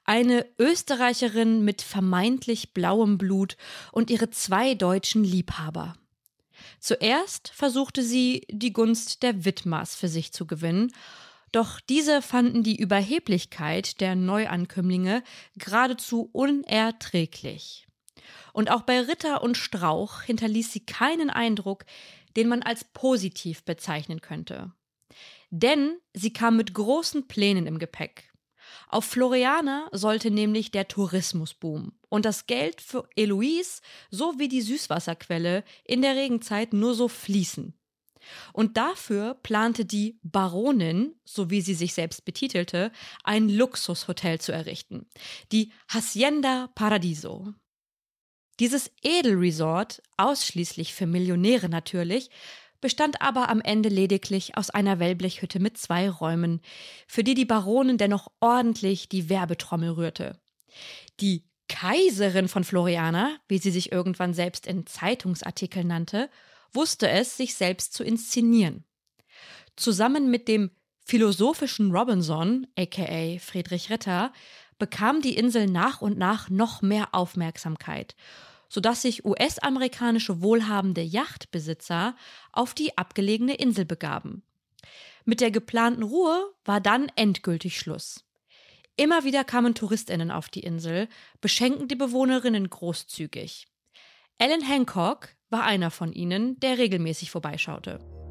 Eine 0.05 0.45
Österreicherin 0.59 1.63
mit 1.63 1.81
vermeintlich 1.81 2.73
blauem 2.73 3.17
Blut 3.17 3.55
und 3.91 4.09
ihre 4.09 4.29
zwei 4.29 4.73
deutschen 4.75 5.23
Liebhaber. 5.23 5.95
Zuerst 6.79 7.49
versuchte 7.49 8.03
sie, 8.03 8.45
die 8.49 8.73
Gunst 8.73 9.23
der 9.23 9.45
Wittmars 9.45 9.95
für 9.95 10.09
sich 10.09 10.33
zu 10.33 10.45
gewinnen, 10.45 10.91
doch 11.53 11.79
diese 11.79 12.21
fanden 12.21 12.63
die 12.63 12.75
Überheblichkeit 12.75 14.01
der 14.01 14.15
Neuankömmlinge 14.15 15.23
geradezu 15.55 16.29
unerträglich. 16.33 17.87
Und 18.53 18.71
auch 18.71 18.81
bei 18.81 18.99
Ritter 18.99 19.41
und 19.43 19.55
Strauch 19.55 20.21
hinterließ 20.23 20.73
sie 20.73 20.85
keinen 20.85 21.29
Eindruck, 21.29 21.85
den 22.35 22.47
man 22.47 22.63
als 22.63 22.83
positiv 22.83 23.63
bezeichnen 23.63 24.19
könnte. 24.19 24.73
Denn 25.51 25.97
sie 26.13 26.33
kam 26.33 26.57
mit 26.57 26.73
großen 26.73 27.27
Plänen 27.27 27.67
im 27.67 27.77
Gepäck. 27.77 28.32
Auf 28.89 29.05
Floriana 29.05 29.89
sollte 29.91 30.31
nämlich 30.31 30.71
der 30.71 30.87
Tourismus 30.87 31.53
boomen 31.53 31.97
und 32.09 32.25
das 32.25 32.47
Geld 32.47 32.81
für 32.81 33.07
Eloise 33.15 33.81
sowie 34.11 34.47
die 34.47 34.61
Süßwasserquelle 34.61 35.63
in 35.83 36.01
der 36.01 36.15
Regenzeit 36.15 36.73
nur 36.73 36.93
so 36.93 37.07
fließen. 37.07 37.73
Und 38.53 38.77
dafür 38.77 39.35
plante 39.43 39.85
die 39.85 40.19
Baronin, 40.23 41.15
so 41.25 41.49
wie 41.49 41.61
sie 41.61 41.73
sich 41.73 41.93
selbst 41.93 42.25
betitelte, 42.25 42.91
ein 43.23 43.49
Luxushotel 43.49 44.39
zu 44.39 44.51
errichten, 44.51 45.07
die 45.51 45.71
Hacienda 45.89 46.69
Paradiso. 46.75 47.53
Dieses 48.59 48.91
Edelresort, 49.01 50.01
ausschließlich 50.17 50.93
für 50.93 51.07
Millionäre 51.07 51.69
natürlich, 51.69 52.29
bestand 52.83 53.21
aber 53.21 53.49
am 53.49 53.61
Ende 53.61 53.87
lediglich 53.87 54.57
aus 54.57 54.69
einer 54.69 54.99
Wellblechhütte 54.99 55.59
mit 55.59 55.77
zwei 55.77 56.09
Räumen, 56.09 56.61
für 57.07 57.23
die 57.23 57.33
die 57.33 57.45
Baronin 57.45 57.97
dennoch 57.97 58.27
ordentlich 58.41 59.07
die 59.07 59.29
Werbetrommel 59.29 59.91
rührte. 59.91 60.37
Die 61.21 61.45
Kaiserin 61.69 62.49
von 62.49 62.65
Floriana, 62.65 63.37
wie 63.47 63.57
sie 63.57 63.71
sich 63.71 63.93
irgendwann 63.93 64.33
selbst 64.33 64.67
in 64.67 64.85
Zeitungsartikeln 64.85 65.87
nannte, 65.87 66.29
wusste 66.73 67.09
es, 67.09 67.37
sich 67.37 67.55
selbst 67.55 67.93
zu 67.93 68.03
inszenieren. 68.03 68.83
Zusammen 69.77 70.29
mit 70.29 70.49
dem 70.49 70.69
philosophischen 71.05 71.91
Robinson, 71.95 72.67
aka 72.77 73.39
Friedrich 73.39 73.89
Ritter, 73.89 74.33
bekam 74.77 75.21
die 75.21 75.37
Insel 75.37 75.67
nach 75.67 76.01
und 76.01 76.17
nach 76.17 76.49
noch 76.49 76.81
mehr 76.81 77.09
Aufmerksamkeit, 77.13 78.15
sodass 78.73 79.03
sich 79.03 79.23
US-amerikanische 79.23 80.41
wohlhabende 80.41 81.01
Yachtbesitzer 81.01 82.15
auf 82.51 82.73
die 82.73 82.97
abgelegene 82.97 83.53
Insel 83.53 83.85
begaben. 83.85 84.41
Mit 85.25 85.41
der 85.41 85.51
geplanten 85.51 86.01
Ruhe 86.01 86.51
war 86.65 86.81
dann 86.81 87.11
endgültig 87.15 87.77
Schluss. 87.77 88.25
Immer 88.95 89.25
wieder 89.25 89.43
kamen 89.43 89.75
Touristinnen 89.75 90.31
auf 90.31 90.49
die 90.49 90.61
Insel, 90.61 91.07
beschenken 91.39 91.87
die 91.87 91.95
Bewohnerinnen 91.95 92.67
großzügig. 92.67 93.67
Alan 94.39 94.67
Hancock 94.67 95.29
war 95.51 95.65
einer 95.65 95.91
von 95.91 96.11
ihnen, 96.11 96.59
der 96.59 96.79
regelmäßig 96.79 97.29
vorbeischaute. 97.29 98.22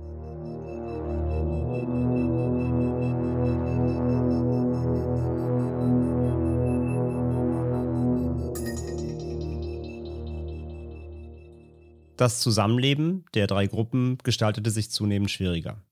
Das 12.22 12.38
Zusammenleben 12.38 13.24
der 13.34 13.48
drei 13.48 13.66
Gruppen 13.66 14.16
gestaltete 14.22 14.70
sich 14.70 14.92
zunehmend 14.92 15.28
schwieriger. 15.28 15.82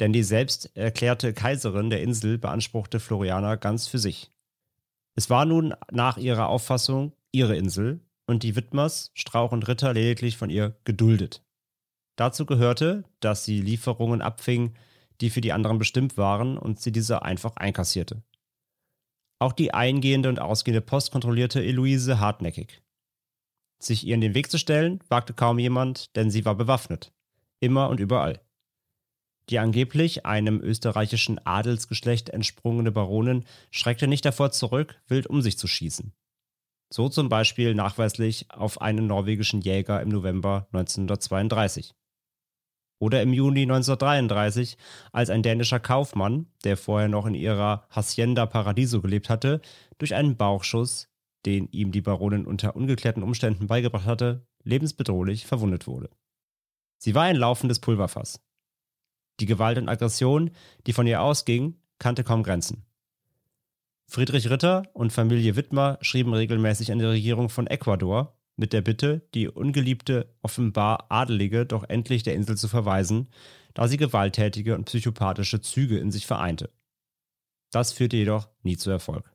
Denn 0.00 0.12
die 0.12 0.24
selbst 0.24 0.76
erklärte 0.76 1.32
Kaiserin 1.32 1.88
der 1.88 2.02
Insel 2.02 2.36
beanspruchte 2.36 2.98
Floriana 2.98 3.54
ganz 3.54 3.86
für 3.86 4.00
sich. 4.00 4.32
Es 5.14 5.30
war 5.30 5.44
nun 5.44 5.74
nach 5.92 6.16
ihrer 6.16 6.48
Auffassung 6.48 7.12
ihre 7.30 7.56
Insel 7.56 8.00
und 8.26 8.42
die 8.42 8.56
Widmers, 8.56 9.12
Strauch 9.14 9.52
und 9.52 9.68
Ritter 9.68 9.94
lediglich 9.94 10.36
von 10.36 10.50
ihr 10.50 10.74
geduldet. 10.82 11.44
Dazu 12.16 12.44
gehörte, 12.44 13.04
dass 13.20 13.44
sie 13.44 13.60
Lieferungen 13.60 14.20
abfing, 14.20 14.74
die 15.20 15.30
für 15.30 15.42
die 15.42 15.52
anderen 15.52 15.78
bestimmt 15.78 16.16
waren 16.16 16.58
und 16.58 16.80
sie 16.80 16.90
diese 16.90 17.22
einfach 17.22 17.54
einkassierte. 17.54 18.24
Auch 19.38 19.52
die 19.52 19.72
eingehende 19.72 20.28
und 20.28 20.40
ausgehende 20.40 20.80
Post 20.80 21.12
kontrollierte 21.12 21.62
Eloise 21.62 22.18
hartnäckig. 22.18 22.82
Sich 23.80 24.06
ihr 24.06 24.14
in 24.14 24.20
den 24.20 24.34
Weg 24.34 24.50
zu 24.50 24.58
stellen, 24.58 25.00
wagte 25.08 25.34
kaum 25.34 25.58
jemand, 25.58 26.16
denn 26.16 26.30
sie 26.30 26.44
war 26.44 26.54
bewaffnet. 26.54 27.12
Immer 27.60 27.88
und 27.88 28.00
überall. 28.00 28.40
Die 29.48 29.58
angeblich 29.58 30.26
einem 30.26 30.60
österreichischen 30.60 31.38
Adelsgeschlecht 31.44 32.28
entsprungene 32.28 32.92
Baronin 32.92 33.44
schreckte 33.70 34.06
nicht 34.06 34.24
davor 34.24 34.50
zurück, 34.50 35.00
wild 35.06 35.26
um 35.26 35.40
sich 35.40 35.56
zu 35.56 35.66
schießen. 35.66 36.12
So 36.90 37.08
zum 37.08 37.28
Beispiel 37.28 37.74
nachweislich 37.74 38.50
auf 38.50 38.80
einen 38.80 39.06
norwegischen 39.06 39.60
Jäger 39.60 40.00
im 40.02 40.08
November 40.08 40.68
1932. 40.72 41.94
Oder 43.00 43.22
im 43.22 43.32
Juni 43.32 43.62
1933, 43.62 44.76
als 45.12 45.30
ein 45.30 45.42
dänischer 45.42 45.78
Kaufmann, 45.78 46.46
der 46.64 46.76
vorher 46.76 47.08
noch 47.08 47.26
in 47.26 47.34
ihrer 47.34 47.86
Hacienda 47.90 48.46
Paradiso 48.46 49.00
gelebt 49.00 49.30
hatte, 49.30 49.60
durch 49.98 50.14
einen 50.14 50.36
Bauchschuss, 50.36 51.07
den 51.46 51.68
ihm 51.68 51.92
die 51.92 52.00
Baronin 52.00 52.46
unter 52.46 52.76
ungeklärten 52.76 53.22
Umständen 53.22 53.66
beigebracht 53.66 54.06
hatte, 54.06 54.46
lebensbedrohlich 54.64 55.46
verwundet 55.46 55.86
wurde. 55.86 56.10
Sie 56.98 57.14
war 57.14 57.24
ein 57.24 57.36
laufendes 57.36 57.78
Pulverfass. 57.78 58.40
Die 59.40 59.46
Gewalt 59.46 59.78
und 59.78 59.88
Aggression, 59.88 60.50
die 60.86 60.92
von 60.92 61.06
ihr 61.06 61.22
ausging, 61.22 61.76
kannte 61.98 62.24
kaum 62.24 62.42
Grenzen. 62.42 62.84
Friedrich 64.06 64.50
Ritter 64.50 64.84
und 64.94 65.12
Familie 65.12 65.54
Wittmer 65.54 65.98
schrieben 66.00 66.32
regelmäßig 66.32 66.90
an 66.90 66.98
die 66.98 67.04
Regierung 67.04 67.50
von 67.50 67.66
Ecuador 67.66 68.36
mit 68.56 68.72
der 68.72 68.80
Bitte, 68.80 69.28
die 69.34 69.48
ungeliebte, 69.48 70.34
offenbar 70.42 71.06
Adelige 71.10 71.66
doch 71.66 71.84
endlich 71.88 72.24
der 72.24 72.34
Insel 72.34 72.56
zu 72.56 72.68
verweisen, 72.68 73.28
da 73.74 73.86
sie 73.86 73.96
gewalttätige 73.96 74.74
und 74.74 74.86
psychopathische 74.86 75.60
Züge 75.60 75.98
in 75.98 76.10
sich 76.10 76.26
vereinte. 76.26 76.72
Das 77.70 77.92
führte 77.92 78.16
jedoch 78.16 78.48
nie 78.62 78.76
zu 78.76 78.90
Erfolg. 78.90 79.30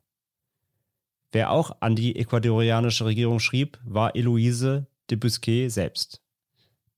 Wer 1.34 1.50
auch 1.50 1.78
an 1.80 1.96
die 1.96 2.14
ecuadorianische 2.14 3.06
Regierung 3.06 3.40
schrieb, 3.40 3.80
war 3.84 4.14
Eloise 4.14 4.86
de 5.10 5.18
Busquet 5.18 5.68
selbst. 5.68 6.22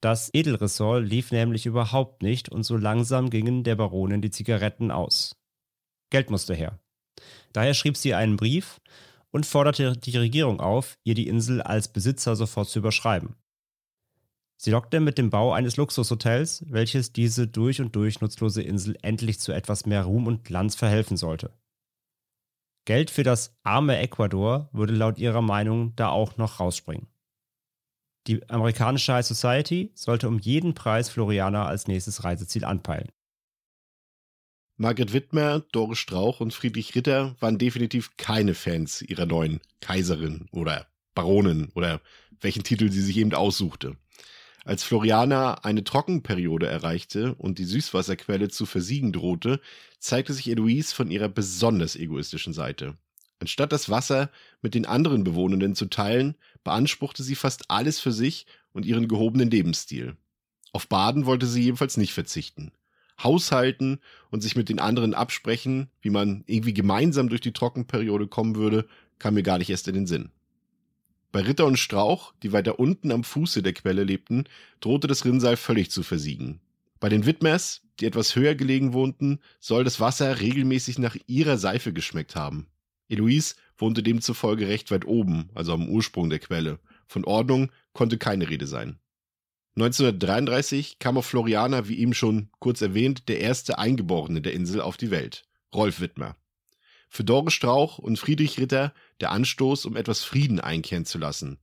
Das 0.02 0.28
Edelressort 0.34 1.06
lief 1.06 1.32
nämlich 1.32 1.64
überhaupt 1.64 2.22
nicht 2.22 2.50
und 2.50 2.62
so 2.62 2.76
langsam 2.76 3.30
gingen 3.30 3.64
der 3.64 3.76
Baronin 3.76 4.20
die 4.20 4.30
Zigaretten 4.30 4.90
aus. 4.90 5.36
Geld 6.10 6.28
musste 6.28 6.54
her. 6.54 6.78
Daher 7.54 7.72
schrieb 7.72 7.96
sie 7.96 8.12
einen 8.12 8.36
Brief 8.36 8.78
und 9.30 9.46
forderte 9.46 9.96
die 9.96 10.18
Regierung 10.18 10.60
auf, 10.60 10.98
ihr 11.02 11.14
die 11.14 11.28
Insel 11.28 11.62
als 11.62 11.88
Besitzer 11.88 12.36
sofort 12.36 12.68
zu 12.68 12.80
überschreiben. 12.80 13.36
Sie 14.58 14.70
lockte 14.70 15.00
mit 15.00 15.16
dem 15.16 15.30
Bau 15.30 15.54
eines 15.54 15.78
Luxushotels, 15.78 16.62
welches 16.68 17.10
diese 17.14 17.48
durch 17.48 17.80
und 17.80 17.96
durch 17.96 18.20
nutzlose 18.20 18.60
Insel 18.60 18.98
endlich 19.00 19.40
zu 19.40 19.52
etwas 19.52 19.86
mehr 19.86 20.02
Ruhm 20.02 20.26
und 20.26 20.44
Glanz 20.44 20.74
verhelfen 20.74 21.16
sollte. 21.16 21.54
Geld 22.86 23.10
für 23.10 23.24
das 23.24 23.54
arme 23.64 23.98
Ecuador 23.98 24.70
würde 24.72 24.94
laut 24.94 25.18
ihrer 25.18 25.42
Meinung 25.42 25.94
da 25.96 26.08
auch 26.08 26.36
noch 26.36 26.60
rausspringen. 26.60 27.08
Die 28.28 28.48
amerikanische 28.48 29.12
High 29.12 29.26
Society 29.26 29.92
sollte 29.94 30.28
um 30.28 30.38
jeden 30.38 30.74
Preis 30.74 31.08
Floriana 31.08 31.66
als 31.66 31.88
nächstes 31.88 32.24
Reiseziel 32.24 32.64
anpeilen. 32.64 33.10
Margret 34.76 35.12
Wittmer, 35.12 35.60
Doris 35.72 35.98
Strauch 35.98 36.40
und 36.40 36.54
Friedrich 36.54 36.94
Ritter 36.94 37.34
waren 37.40 37.58
definitiv 37.58 38.16
keine 38.16 38.54
Fans 38.54 39.02
ihrer 39.02 39.26
neuen 39.26 39.60
Kaiserin 39.80 40.48
oder 40.52 40.86
Baronin 41.14 41.70
oder 41.74 42.00
welchen 42.40 42.62
Titel 42.62 42.92
sie 42.92 43.00
sich 43.00 43.16
eben 43.16 43.34
aussuchte. 43.34 43.96
Als 44.66 44.82
Floriana 44.82 45.62
eine 45.62 45.84
Trockenperiode 45.84 46.66
erreichte 46.66 47.36
und 47.36 47.60
die 47.60 47.64
Süßwasserquelle 47.64 48.48
zu 48.48 48.66
versiegen 48.66 49.12
drohte, 49.12 49.60
zeigte 50.00 50.32
sich 50.32 50.50
Eloise 50.50 50.92
von 50.92 51.08
ihrer 51.08 51.28
besonders 51.28 51.94
egoistischen 51.94 52.52
Seite. 52.52 52.96
Anstatt 53.38 53.70
das 53.70 53.90
Wasser 53.90 54.28
mit 54.62 54.74
den 54.74 54.84
anderen 54.84 55.22
Bewohnenden 55.22 55.76
zu 55.76 55.86
teilen, 55.86 56.34
beanspruchte 56.64 57.22
sie 57.22 57.36
fast 57.36 57.70
alles 57.70 58.00
für 58.00 58.10
sich 58.10 58.46
und 58.72 58.84
ihren 58.84 59.06
gehobenen 59.06 59.52
Lebensstil. 59.52 60.16
Auf 60.72 60.88
Baden 60.88 61.26
wollte 61.26 61.46
sie 61.46 61.62
jedenfalls 61.62 61.96
nicht 61.96 62.12
verzichten 62.12 62.72
haushalten 63.22 64.00
und 64.30 64.42
sich 64.42 64.56
mit 64.56 64.68
den 64.68 64.78
anderen 64.78 65.14
absprechen, 65.14 65.88
wie 66.02 66.10
man 66.10 66.44
irgendwie 66.46 66.74
gemeinsam 66.74 67.30
durch 67.30 67.40
die 67.40 67.52
Trockenperiode 67.52 68.26
kommen 68.26 68.56
würde, 68.56 68.86
kam 69.18 69.34
mir 69.34 69.42
gar 69.42 69.56
nicht 69.56 69.70
erst 69.70 69.88
in 69.88 69.94
den 69.94 70.06
Sinn. 70.06 70.30
Bei 71.32 71.40
Ritter 71.40 71.66
und 71.66 71.78
Strauch, 71.78 72.32
die 72.42 72.52
weiter 72.52 72.78
unten 72.78 73.12
am 73.12 73.24
Fuße 73.24 73.62
der 73.62 73.72
Quelle 73.72 74.04
lebten, 74.04 74.44
drohte 74.80 75.06
das 75.06 75.24
Rinnsal 75.24 75.56
völlig 75.56 75.90
zu 75.90 76.02
versiegen. 76.02 76.60
Bei 77.00 77.08
den 77.08 77.26
Widmers, 77.26 77.82
die 78.00 78.06
etwas 78.06 78.36
höher 78.36 78.54
gelegen 78.54 78.92
wohnten, 78.92 79.40
soll 79.60 79.84
das 79.84 80.00
Wasser 80.00 80.40
regelmäßig 80.40 80.98
nach 80.98 81.16
ihrer 81.26 81.58
Seife 81.58 81.92
geschmeckt 81.92 82.36
haben. 82.36 82.68
Eloise 83.08 83.54
wohnte 83.76 84.02
demzufolge 84.02 84.68
recht 84.68 84.90
weit 84.90 85.04
oben, 85.04 85.50
also 85.54 85.72
am 85.72 85.88
Ursprung 85.88 86.30
der 86.30 86.38
Quelle. 86.38 86.78
Von 87.06 87.24
Ordnung 87.24 87.70
konnte 87.92 88.18
keine 88.18 88.48
Rede 88.48 88.66
sein. 88.66 88.98
1933 89.76 90.98
kam 90.98 91.18
auf 91.18 91.26
Floriana, 91.26 91.86
wie 91.86 91.98
eben 91.98 92.14
schon 92.14 92.48
kurz 92.60 92.80
erwähnt, 92.80 93.28
der 93.28 93.40
erste 93.40 93.78
Eingeborene 93.78 94.40
der 94.40 94.54
Insel 94.54 94.80
auf 94.80 94.96
die 94.96 95.10
Welt, 95.10 95.44
Rolf 95.74 96.00
Wittmer. 96.00 96.36
Für 97.08 97.24
Doris 97.24 97.54
Strauch 97.54 97.98
und 97.98 98.18
Friedrich 98.18 98.58
Ritter 98.58 98.92
der 99.20 99.30
Anstoß, 99.30 99.86
um 99.86 99.96
etwas 99.96 100.22
Frieden 100.22 100.60
einkehren 100.60 101.04
zu 101.04 101.18
lassen. 101.18 101.58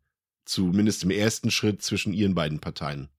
Zumindest 0.45 1.03
im 1.03 1.11
ersten 1.11 1.51
Schritt 1.51 1.81
zwischen 1.81 2.13
ihren 2.13 2.35
beiden 2.35 2.59
Parteien. 2.59 3.09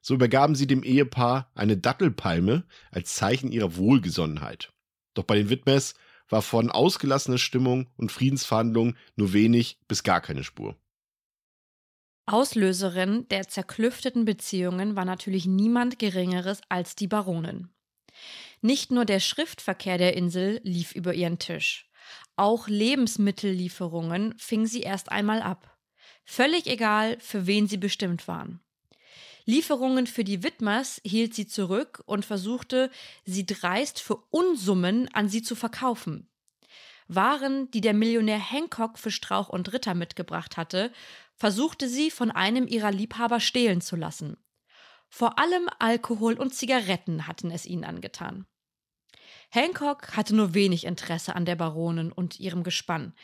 So 0.00 0.14
übergaben 0.14 0.54
sie 0.54 0.66
dem 0.66 0.82
Ehepaar 0.82 1.50
eine 1.54 1.76
Dattelpalme 1.76 2.64
als 2.90 3.14
Zeichen 3.14 3.50
ihrer 3.50 3.76
Wohlgesonnenheit. 3.76 4.72
Doch 5.14 5.24
bei 5.24 5.36
den 5.36 5.50
Wittmers 5.50 5.94
war 6.28 6.42
von 6.42 6.70
ausgelassener 6.70 7.38
Stimmung 7.38 7.88
und 7.96 8.12
Friedensverhandlungen 8.12 8.96
nur 9.16 9.32
wenig 9.32 9.78
bis 9.88 10.02
gar 10.02 10.20
keine 10.20 10.44
Spur. 10.44 10.76
Auslöserin 12.26 13.28
der 13.28 13.48
zerklüfteten 13.48 14.24
Beziehungen 14.24 14.96
war 14.96 15.04
natürlich 15.04 15.46
niemand 15.46 15.98
Geringeres 16.00 16.60
als 16.68 16.96
die 16.96 17.06
Baronin. 17.06 17.68
Nicht 18.60 18.90
nur 18.90 19.04
der 19.04 19.20
Schriftverkehr 19.20 19.98
der 19.98 20.16
Insel 20.16 20.60
lief 20.62 20.92
über 20.92 21.14
ihren 21.14 21.38
Tisch. 21.38 21.90
Auch 22.36 22.68
Lebensmittellieferungen 22.68 24.34
fing 24.38 24.66
sie 24.66 24.80
erst 24.80 25.10
einmal 25.10 25.42
ab. 25.42 25.76
Völlig 26.24 26.66
egal, 26.66 27.18
für 27.20 27.46
wen 27.46 27.66
sie 27.68 27.76
bestimmt 27.76 28.28
waren. 28.28 28.60
Lieferungen 29.44 30.08
für 30.08 30.24
die 30.24 30.42
Widmers 30.42 31.00
hielt 31.04 31.34
sie 31.34 31.46
zurück 31.46 32.02
und 32.06 32.24
versuchte, 32.24 32.90
sie 33.24 33.46
dreist 33.46 34.00
für 34.00 34.16
Unsummen 34.30 35.08
an 35.14 35.28
sie 35.28 35.40
zu 35.42 35.54
verkaufen. 35.54 36.28
Waren, 37.06 37.70
die 37.70 37.80
der 37.80 37.94
Millionär 37.94 38.40
Hancock 38.40 38.98
für 38.98 39.12
Strauch 39.12 39.48
und 39.48 39.72
Ritter 39.72 39.94
mitgebracht 39.94 40.56
hatte, 40.56 40.92
versuchte 41.36 41.88
sie 41.88 42.10
von 42.10 42.32
einem 42.32 42.66
ihrer 42.66 42.90
Liebhaber 42.90 43.38
stehlen 43.38 43.80
zu 43.80 43.94
lassen. 43.94 44.36
Vor 45.08 45.38
allem 45.38 45.68
Alkohol 45.78 46.34
und 46.34 46.54
Zigaretten 46.54 47.26
hatten 47.26 47.50
es 47.50 47.66
ihnen 47.66 47.84
angetan. 47.84 48.46
Hancock 49.50 50.16
hatte 50.16 50.34
nur 50.34 50.54
wenig 50.54 50.84
Interesse 50.84 51.34
an 51.34 51.44
der 51.44 51.56
Baronin 51.56 52.12
und 52.12 52.40
ihrem 52.40 52.62
Gespann, 52.62 53.14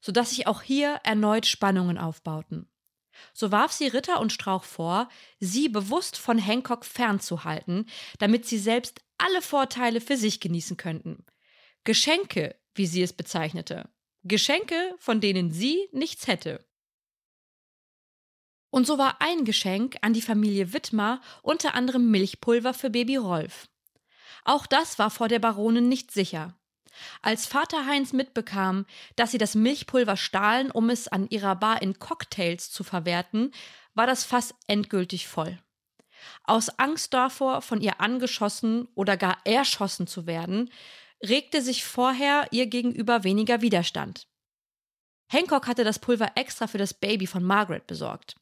so 0.00 0.12
dass 0.12 0.30
sich 0.30 0.46
auch 0.46 0.62
hier 0.62 1.00
erneut 1.04 1.46
Spannungen 1.46 1.98
aufbauten. 1.98 2.68
So 3.32 3.52
warf 3.52 3.72
sie 3.72 3.86
Ritter 3.86 4.20
und 4.20 4.32
Strauch 4.32 4.64
vor, 4.64 5.08
sie 5.38 5.68
bewusst 5.68 6.16
von 6.16 6.38
Hancock 6.38 6.84
fernzuhalten, 6.84 7.86
damit 8.18 8.46
sie 8.46 8.58
selbst 8.58 9.02
alle 9.18 9.42
Vorteile 9.42 10.00
für 10.00 10.16
sich 10.16 10.40
genießen 10.40 10.76
könnten. 10.76 11.24
Geschenke, 11.84 12.56
wie 12.74 12.86
sie 12.86 13.02
es 13.02 13.12
bezeichnete. 13.12 13.88
Geschenke, 14.22 14.94
von 14.98 15.20
denen 15.20 15.50
sie 15.50 15.88
nichts 15.92 16.26
hätte. 16.26 16.64
Und 18.70 18.86
so 18.86 18.98
war 18.98 19.20
ein 19.20 19.44
Geschenk 19.44 19.96
an 20.00 20.12
die 20.12 20.22
Familie 20.22 20.72
Wittmar 20.72 21.20
unter 21.42 21.74
anderem 21.74 22.10
Milchpulver 22.10 22.72
für 22.72 22.90
Baby 22.90 23.16
Rolf. 23.16 23.68
Auch 24.44 24.66
das 24.66 24.98
war 24.98 25.10
vor 25.10 25.28
der 25.28 25.38
Baronin 25.38 25.88
nicht 25.88 26.12
sicher. 26.12 26.54
Als 27.22 27.46
Vater 27.46 27.86
Heinz 27.86 28.12
mitbekam, 28.12 28.86
dass 29.16 29.30
sie 29.30 29.38
das 29.38 29.54
Milchpulver 29.54 30.16
stahlen, 30.16 30.70
um 30.70 30.90
es 30.90 31.08
an 31.08 31.28
ihrer 31.28 31.56
Bar 31.56 31.82
in 31.82 31.98
Cocktails 31.98 32.70
zu 32.70 32.84
verwerten, 32.84 33.52
war 33.94 34.06
das 34.06 34.24
Fass 34.24 34.54
endgültig 34.66 35.26
voll. 35.26 35.58
Aus 36.44 36.68
Angst 36.78 37.14
davor, 37.14 37.62
von 37.62 37.80
ihr 37.80 38.00
angeschossen 38.00 38.88
oder 38.94 39.16
gar 39.16 39.38
erschossen 39.44 40.06
zu 40.06 40.26
werden, 40.26 40.70
regte 41.22 41.62
sich 41.62 41.84
vorher 41.84 42.48
ihr 42.50 42.66
gegenüber 42.66 43.24
weniger 43.24 43.62
Widerstand. 43.62 44.26
Hancock 45.28 45.66
hatte 45.66 45.84
das 45.84 45.98
Pulver 45.98 46.32
extra 46.34 46.66
für 46.66 46.78
das 46.78 46.92
Baby 46.92 47.26
von 47.26 47.44
Margaret 47.44 47.86
besorgt. 47.86 48.36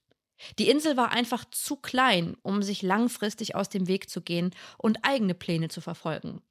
Die 0.58 0.68
Insel 0.68 0.96
war 0.96 1.12
einfach 1.12 1.44
zu 1.50 1.76
klein, 1.76 2.36
um 2.42 2.62
sich 2.62 2.82
langfristig 2.82 3.54
aus 3.54 3.68
dem 3.68 3.88
Weg 3.88 4.08
zu 4.08 4.20
gehen 4.20 4.54
und 4.76 4.98
eigene 5.02 5.34
Pläne 5.34 5.68
zu 5.68 5.80
verfolgen. 5.80 6.42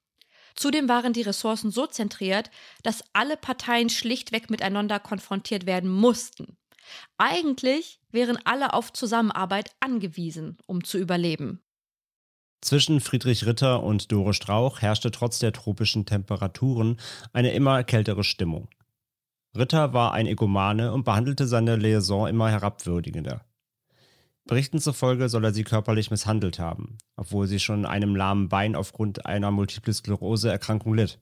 Zudem 0.55 0.89
waren 0.89 1.13
die 1.13 1.21
Ressourcen 1.21 1.69
so 1.69 1.85
zentriert, 1.85 2.49
dass 2.83 3.03
alle 3.13 3.37
Parteien 3.37 3.89
schlichtweg 3.89 4.49
miteinander 4.49 4.99
konfrontiert 4.99 5.65
werden 5.65 5.89
mussten. 5.89 6.57
Eigentlich 7.17 7.99
wären 8.11 8.39
alle 8.43 8.73
auf 8.73 8.91
Zusammenarbeit 8.91 9.71
angewiesen, 9.79 10.57
um 10.65 10.83
zu 10.83 10.97
überleben. 10.97 11.61
Zwischen 12.61 13.01
Friedrich 13.01 13.45
Ritter 13.45 13.83
und 13.83 14.11
Dore 14.11 14.33
Strauch 14.33 14.81
herrschte 14.81 15.11
trotz 15.11 15.37
der 15.37 15.53
tropischen 15.53 16.05
Temperaturen 16.05 16.99
eine 17.33 17.51
immer 17.51 17.83
kältere 17.83 18.23
Stimmung. 18.23 18.67
Ritter 19.55 19.93
war 19.93 20.13
ein 20.13 20.25
Egomane 20.25 20.91
und 20.91 21.03
behandelte 21.03 21.45
seine 21.45 21.75
Liaison 21.75 22.27
immer 22.27 22.49
herabwürdigender. 22.49 23.45
Berichten 24.47 24.79
zufolge 24.79 25.29
soll 25.29 25.43
er 25.43 25.53
sie 25.53 25.63
körperlich 25.63 26.09
misshandelt 26.09 26.57
haben, 26.57 26.97
obwohl 27.17 27.47
sie 27.47 27.59
schon 27.59 27.85
einem 27.85 28.15
lahmen 28.15 28.49
Bein 28.49 28.75
aufgrund 28.75 29.25
einer 29.25 29.51
Multiple 29.51 29.93
Sklerose-Erkrankung 29.93 30.93
litt. 30.93 31.19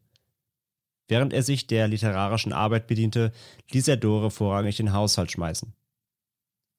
Während 1.07 1.33
er 1.33 1.43
sich 1.43 1.67
der 1.67 1.87
literarischen 1.87 2.53
Arbeit 2.53 2.87
bediente, 2.87 3.31
ließ 3.71 3.87
er 3.87 3.97
Dore 3.97 4.31
vorrangig 4.31 4.77
den 4.77 4.93
Haushalt 4.93 5.31
schmeißen. 5.31 5.73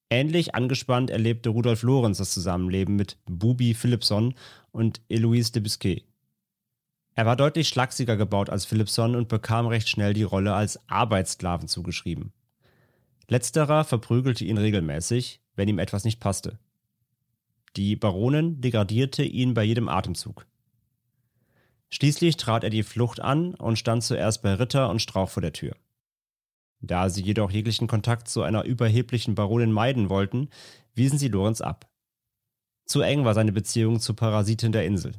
Ähnlich 0.09 0.55
angespannt 0.55 1.09
erlebte 1.09 1.49
Rudolf 1.49 1.83
Lorenz 1.83 2.17
das 2.17 2.31
Zusammenleben 2.31 2.95
mit 2.95 3.17
Bubi 3.25 3.73
Philipson 3.73 4.35
und 4.71 5.01
Eloise 5.09 5.51
de 5.51 5.61
Biscay. 5.61 6.05
Er 7.13 7.25
war 7.25 7.35
deutlich 7.35 7.67
schlachsiger 7.67 8.15
gebaut 8.15 8.49
als 8.49 8.65
Philipson 8.65 9.15
und 9.15 9.27
bekam 9.27 9.67
recht 9.67 9.89
schnell 9.89 10.13
die 10.13 10.23
Rolle 10.23 10.53
als 10.53 10.79
Arbeitssklaven 10.87 11.67
zugeschrieben. 11.67 12.31
Letzterer 13.27 13.83
verprügelte 13.83 14.45
ihn 14.45 14.57
regelmäßig, 14.57 15.41
wenn 15.57 15.67
ihm 15.67 15.79
etwas 15.79 16.05
nicht 16.05 16.21
passte. 16.21 16.57
Die 17.75 17.97
Baronin 17.97 18.61
degradierte 18.61 19.23
ihn 19.23 19.53
bei 19.53 19.63
jedem 19.63 19.89
Atemzug. 19.89 20.47
Schließlich 21.89 22.37
trat 22.37 22.63
er 22.63 22.69
die 22.69 22.83
Flucht 22.83 23.19
an 23.19 23.53
und 23.55 23.77
stand 23.77 24.03
zuerst 24.03 24.41
bei 24.41 24.53
Ritter 24.53 24.89
und 24.89 25.01
Strauch 25.01 25.29
vor 25.29 25.41
der 25.41 25.53
Tür. 25.53 25.75
Da 26.79 27.09
sie 27.09 27.21
jedoch 27.23 27.51
jeglichen 27.51 27.87
Kontakt 27.87 28.27
zu 28.27 28.43
einer 28.43 28.63
überheblichen 28.63 29.35
Baronin 29.35 29.71
meiden 29.71 30.09
wollten, 30.09 30.49
wiesen 30.93 31.17
sie 31.17 31.27
Lorenz 31.27 31.61
ab. 31.61 31.89
Zu 32.85 33.01
eng 33.01 33.25
war 33.25 33.33
seine 33.33 33.51
Beziehung 33.51 33.99
zur 33.99 34.15
Parasitin 34.15 34.71
der 34.71 34.85
Insel. 34.85 35.13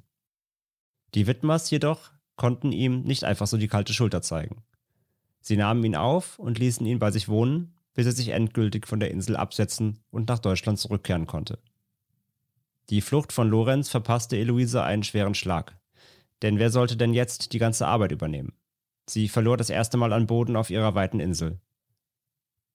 Die 1.14 1.27
Widmers 1.27 1.70
jedoch 1.70 2.11
konnten 2.37 2.72
ihm 2.72 3.03
nicht 3.03 3.24
einfach 3.24 3.46
so 3.46 3.57
die 3.57 3.68
kalte 3.68 3.92
Schulter 3.92 4.22
zeigen. 4.22 4.62
Sie 5.40 5.57
nahmen 5.57 5.85
ihn 5.85 5.96
auf 5.96 6.38
und 6.38 6.59
ließen 6.59 6.87
ihn 6.87 6.98
bei 6.98 7.11
sich 7.11 7.29
wohnen, 7.29 7.74
bis 7.98 8.06
er 8.06 8.12
sich 8.12 8.28
endgültig 8.28 8.87
von 8.87 9.00
der 9.00 9.11
Insel 9.11 9.34
absetzen 9.34 9.98
und 10.12 10.28
nach 10.28 10.38
Deutschland 10.38 10.78
zurückkehren 10.78 11.26
konnte. 11.26 11.58
Die 12.90 13.00
Flucht 13.00 13.32
von 13.32 13.50
Lorenz 13.50 13.88
verpasste 13.88 14.37
Eloise 14.37 14.84
einen 14.84 15.02
schweren 15.02 15.34
Schlag. 15.34 15.76
Denn 16.40 16.61
wer 16.61 16.70
sollte 16.70 16.96
denn 16.96 17.12
jetzt 17.12 17.52
die 17.52 17.58
ganze 17.58 17.88
Arbeit 17.88 18.12
übernehmen? 18.12 18.52
Sie 19.11 19.26
verlor 19.26 19.56
das 19.56 19.68
erste 19.68 19.96
Mal 19.96 20.12
an 20.12 20.28
Boden 20.28 20.54
auf 20.54 20.70
ihrer 20.70 20.94
weiten 20.94 21.18
Insel. 21.18 21.58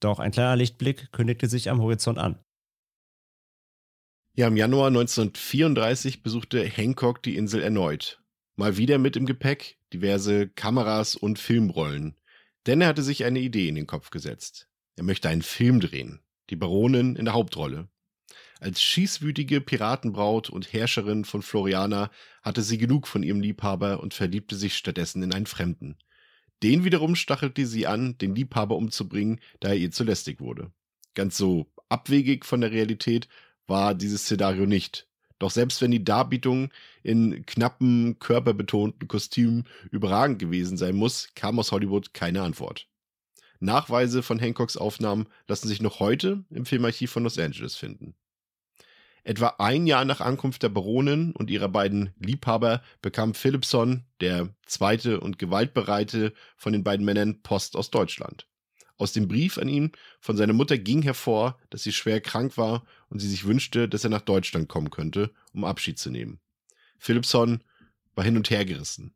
Doch 0.01 0.19
ein 0.19 0.33
kleiner 0.33 0.57
Lichtblick 0.57 1.13
kündigte 1.13 1.47
sich 1.47 1.69
am 1.69 1.79
Horizont 1.79 2.17
an. 2.17 2.38
Ja, 4.36 4.49
im 4.49 4.57
Januar 4.57 4.88
1934 4.88 6.21
besuchte 6.21 6.62
Hancock 6.65 7.23
die 7.23 7.38
Insel 7.38 7.63
erneut. 7.63 8.21
Mal 8.57 8.75
wieder 8.75 8.97
mit 8.97 9.15
im 9.15 9.25
Gepäck 9.25 9.77
diverse 9.93 10.49
Kameras 10.49 11.15
und 11.15 11.39
Filmrollen. 11.39 12.17
Denn 12.65 12.81
er 12.81 12.89
hatte 12.89 13.03
sich 13.03 13.23
eine 13.23 13.39
Idee 13.39 13.69
in 13.69 13.75
den 13.75 13.88
Kopf 13.88 14.09
gesetzt. 14.09 14.67
Er 14.95 15.03
möchte 15.03 15.29
einen 15.29 15.41
Film 15.41 15.79
drehen. 15.79 16.19
Die 16.49 16.56
Baronin 16.56 17.15
in 17.15 17.25
der 17.25 17.34
Hauptrolle. 17.34 17.88
Als 18.60 18.82
schießwütige 18.82 19.60
Piratenbraut 19.60 20.49
und 20.49 20.71
Herrscherin 20.71 21.25
von 21.25 21.41
Floriana 21.41 22.12
hatte 22.41 22.62
sie 22.62 22.77
genug 22.77 23.08
von 23.08 23.23
ihrem 23.23 23.41
Liebhaber 23.41 23.99
und 23.99 24.13
verliebte 24.13 24.56
sich 24.56 24.75
stattdessen 24.75 25.21
in 25.23 25.34
einen 25.34 25.47
Fremden. 25.47 25.97
Den 26.62 26.86
wiederum 26.86 27.15
stachelte 27.15 27.65
sie 27.65 27.88
an, 27.88 28.17
den 28.19 28.36
Liebhaber 28.36 28.77
umzubringen, 28.77 29.41
da 29.60 29.69
er 29.69 29.77
ihr 29.77 29.91
zu 29.91 30.06
lästig 30.06 30.39
wurde. 30.39 30.71
Ganz 31.13 31.36
so 31.36 31.67
abwegig 31.89 32.45
von 32.45 32.62
der 32.62 32.71
Realität 32.71 33.27
war 33.67 33.93
dieses 33.95 34.23
Szenario 34.23 34.65
nicht. 34.65 35.08
Doch 35.39 35.51
selbst 35.51 35.82
wenn 35.82 35.91
die 35.91 36.06
Darbietung 36.06 36.71
in 37.01 37.45
knappen, 37.45 38.17
körperbetonten 38.19 39.10
Kostümen 39.10 39.67
überragend 39.91 40.39
gewesen 40.39 40.77
sein 40.77 40.95
muss, 40.95 41.29
kam 41.36 41.60
aus 41.60 41.73
Hollywood 41.73 42.13
keine 42.13 42.43
Antwort. 42.43 42.88
Nachweise 43.63 44.23
von 44.23 44.39
Hancocks 44.39 44.78
Aufnahmen 44.78 45.28
lassen 45.47 45.67
sich 45.67 45.82
noch 45.82 45.99
heute 45.99 46.43
im 46.49 46.65
Filmarchiv 46.65 47.12
von 47.12 47.23
Los 47.23 47.39
Angeles 47.39 47.76
finden. 47.76 48.15
Etwa 49.23 49.56
ein 49.58 49.88
Jahr 49.88 50.04
nach 50.04 50.19
Ankunft 50.19 50.63
der 50.63 50.69
Baronin 50.69 51.32
und 51.32 51.49
ihrer 51.49 51.69
beiden 51.69 52.13
Liebhaber 52.19 52.84
bekam 53.02 53.34
Philipson, 53.34 54.04
der 54.19 54.54
zweite 54.65 55.21
und 55.21 55.39
gewaltbereite 55.39 56.34
von 56.58 56.73
den 56.73 56.84
beiden 56.84 57.06
Männern, 57.06 57.41
Post 57.41 57.78
aus 57.78 57.89
Deutschland. 57.89 58.47
Aus 58.97 59.13
dem 59.13 59.30
Brief 59.30 59.58
an 59.58 59.69
ihn 59.69 59.93
von 60.19 60.36
seiner 60.36 60.54
Mutter 60.54 60.78
ging 60.78 61.02
hervor, 61.02 61.58
dass 61.69 61.84
sie 61.84 61.93
schwer 61.93 62.19
krank 62.19 62.58
war 62.58 62.86
und 63.08 63.19
sie 63.19 63.30
sich 63.30 63.45
wünschte, 63.45 63.88
dass 63.88 64.04
er 64.04 64.10
nach 64.10 64.21
Deutschland 64.21 64.67
kommen 64.67 64.89
könnte, 64.89 65.32
um 65.54 65.63
Abschied 65.63 65.97
zu 65.97 66.10
nehmen. 66.10 66.41
Philipson 66.99 67.63
war 68.13 68.26
hin 68.26 68.36
und 68.36 68.49
her 68.49 68.65
gerissen. 68.65 69.15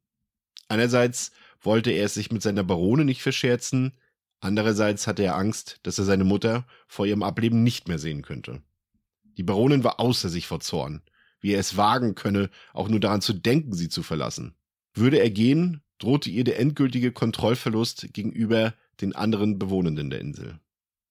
Einerseits 0.70 1.32
wollte 1.60 1.92
er 1.92 2.06
es 2.06 2.14
sich 2.14 2.32
mit 2.32 2.42
seiner 2.42 2.64
Barone 2.64 3.04
nicht 3.04 3.22
verscherzen, 3.22 3.98
Andererseits 4.40 5.08
hatte 5.08 5.24
er 5.24 5.36
Angst, 5.36 5.80
dass 5.84 5.98
er 5.98 6.06
seine 6.06 6.24
Mutter 6.24 6.68
vor 6.88 7.06
ihrem 7.06 7.24
Ableben 7.24 7.64
nicht 7.64 7.88
mehr 7.88 8.00
sehen 8.00 8.22
könnte. 8.22 8.62
Die 9.38 9.44
Baronin 9.44 9.84
war 9.84 10.00
außer 10.00 10.30
sich 10.30 10.48
vor 10.48 10.60
Zorn, 10.60 11.02
wie 11.40 11.54
er 11.54 11.60
es 11.60 11.78
wagen 11.78 12.16
könne, 12.16 12.50
auch 12.74 12.90
nur 12.90 13.00
daran 13.00 13.22
zu 13.22 13.34
denken, 13.34 13.74
sie 13.74 13.90
zu 13.90 14.04
verlassen. 14.04 14.56
Würde 14.94 15.20
er 15.20 15.30
gehen, 15.30 15.82
drohte 16.00 16.30
ihr 16.30 16.44
der 16.44 16.60
endgültige 16.60 17.12
Kontrollverlust 17.12 18.14
gegenüber 18.14 18.74
den 19.02 19.16
anderen 19.16 19.60
Bewohnenden 19.60 20.10
der 20.10 20.22
Insel. 20.22 20.60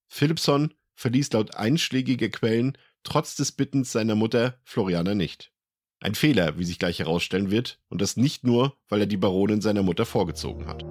Philipson 0.08 0.74
verließ 0.94 1.32
laut 1.32 1.54
einschlägiger 1.54 2.28
Quellen 2.28 2.76
trotz 3.02 3.36
des 3.36 3.52
Bittens 3.52 3.92
seiner 3.92 4.14
Mutter 4.14 4.58
Floriana 4.64 5.14
nicht. 5.14 5.52
Ein 6.00 6.14
Fehler, 6.14 6.58
wie 6.58 6.64
sich 6.64 6.78
gleich 6.78 6.98
herausstellen 6.98 7.50
wird, 7.50 7.80
und 7.88 8.00
das 8.00 8.16
nicht 8.16 8.44
nur, 8.44 8.76
weil 8.88 9.00
er 9.00 9.06
die 9.06 9.16
Baronin 9.16 9.60
seiner 9.60 9.82
Mutter 9.82 10.04
vorgezogen 10.04 10.66
hat. 10.66 10.84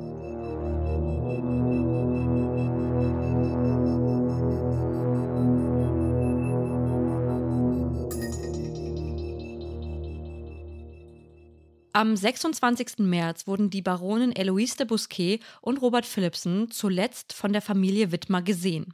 Am 11.96 12.18
26. 12.18 12.98
März 12.98 13.48
wurden 13.48 13.70
die 13.70 13.82
Baronin 13.82 14.36
Eloise 14.36 14.76
de 14.76 14.86
Bousquet 14.86 15.40
und 15.62 15.82
Robert 15.82 16.06
Philipson 16.06 16.70
zuletzt 16.70 17.32
von 17.32 17.54
der 17.54 17.62
Familie 17.62 18.12
Wittmer 18.12 18.42
gesehen. 18.42 18.94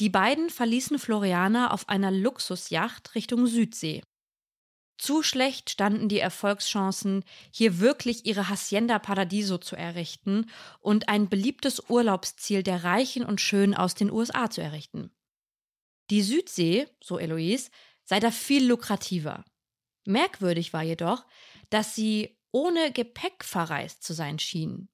Die 0.00 0.10
beiden 0.10 0.50
verließen 0.50 0.98
Floriana 0.98 1.70
auf 1.70 1.88
einer 1.88 2.10
Luxusjacht 2.10 3.14
Richtung 3.14 3.46
Südsee. 3.46 4.02
Zu 4.98 5.22
schlecht 5.22 5.70
standen 5.70 6.10
die 6.10 6.18
Erfolgschancen, 6.18 7.24
hier 7.54 7.80
wirklich 7.80 8.26
ihre 8.26 8.50
Hacienda 8.50 8.98
Paradiso 8.98 9.56
zu 9.56 9.74
errichten 9.74 10.50
und 10.80 11.08
ein 11.08 11.30
beliebtes 11.30 11.88
Urlaubsziel 11.88 12.62
der 12.62 12.84
Reichen 12.84 13.24
und 13.24 13.40
Schönen 13.40 13.72
aus 13.72 13.94
den 13.94 14.10
USA 14.10 14.50
zu 14.50 14.60
errichten. 14.60 15.10
Die 16.10 16.20
Südsee, 16.20 16.86
so 17.02 17.18
Eloise, 17.18 17.70
sei 18.04 18.20
da 18.20 18.30
viel 18.30 18.66
lukrativer. 18.66 19.42
Merkwürdig 20.04 20.72
war 20.72 20.82
jedoch, 20.82 21.24
dass 21.70 21.94
sie 21.94 22.36
ohne 22.52 22.92
Gepäck 22.92 23.44
verreist 23.44 24.02
zu 24.02 24.12
sein 24.12 24.38
schien. 24.38 24.88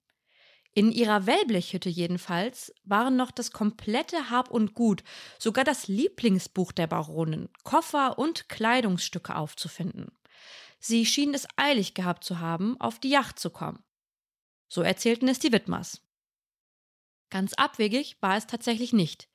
In 0.75 0.93
ihrer 0.93 1.25
Wellblechhütte 1.25 1.89
jedenfalls 1.89 2.75
waren 2.85 3.17
noch 3.17 3.31
das 3.31 3.51
komplette 3.51 4.29
Hab 4.29 4.51
und 4.51 4.75
Gut, 4.75 5.03
sogar 5.39 5.65
das 5.65 5.89
Lieblingsbuch 5.89 6.71
der 6.71 6.87
Baronin, 6.87 7.49
Koffer 7.65 8.19
und 8.19 8.51
Kleidungsstücke 8.51 9.35
aufzufinden. 9.35 10.13
Sie 10.79 11.07
schienen 11.07 11.33
es 11.33 11.49
eilig 11.57 11.95
gehabt 11.95 12.25
zu 12.25 12.41
haben, 12.41 12.79
auf 12.79 12.99
die 12.99 13.09
Yacht 13.09 13.39
zu 13.39 13.49
kommen. 13.49 13.83
So 14.69 14.83
erzählten 14.83 15.29
es 15.29 15.39
die 15.39 15.51
Widmers. 15.51 16.03
Ganz 17.31 17.55
abwegig 17.55 18.19
war 18.21 18.37
es 18.37 18.47
tatsächlich 18.47 18.93
nicht. 18.93 19.31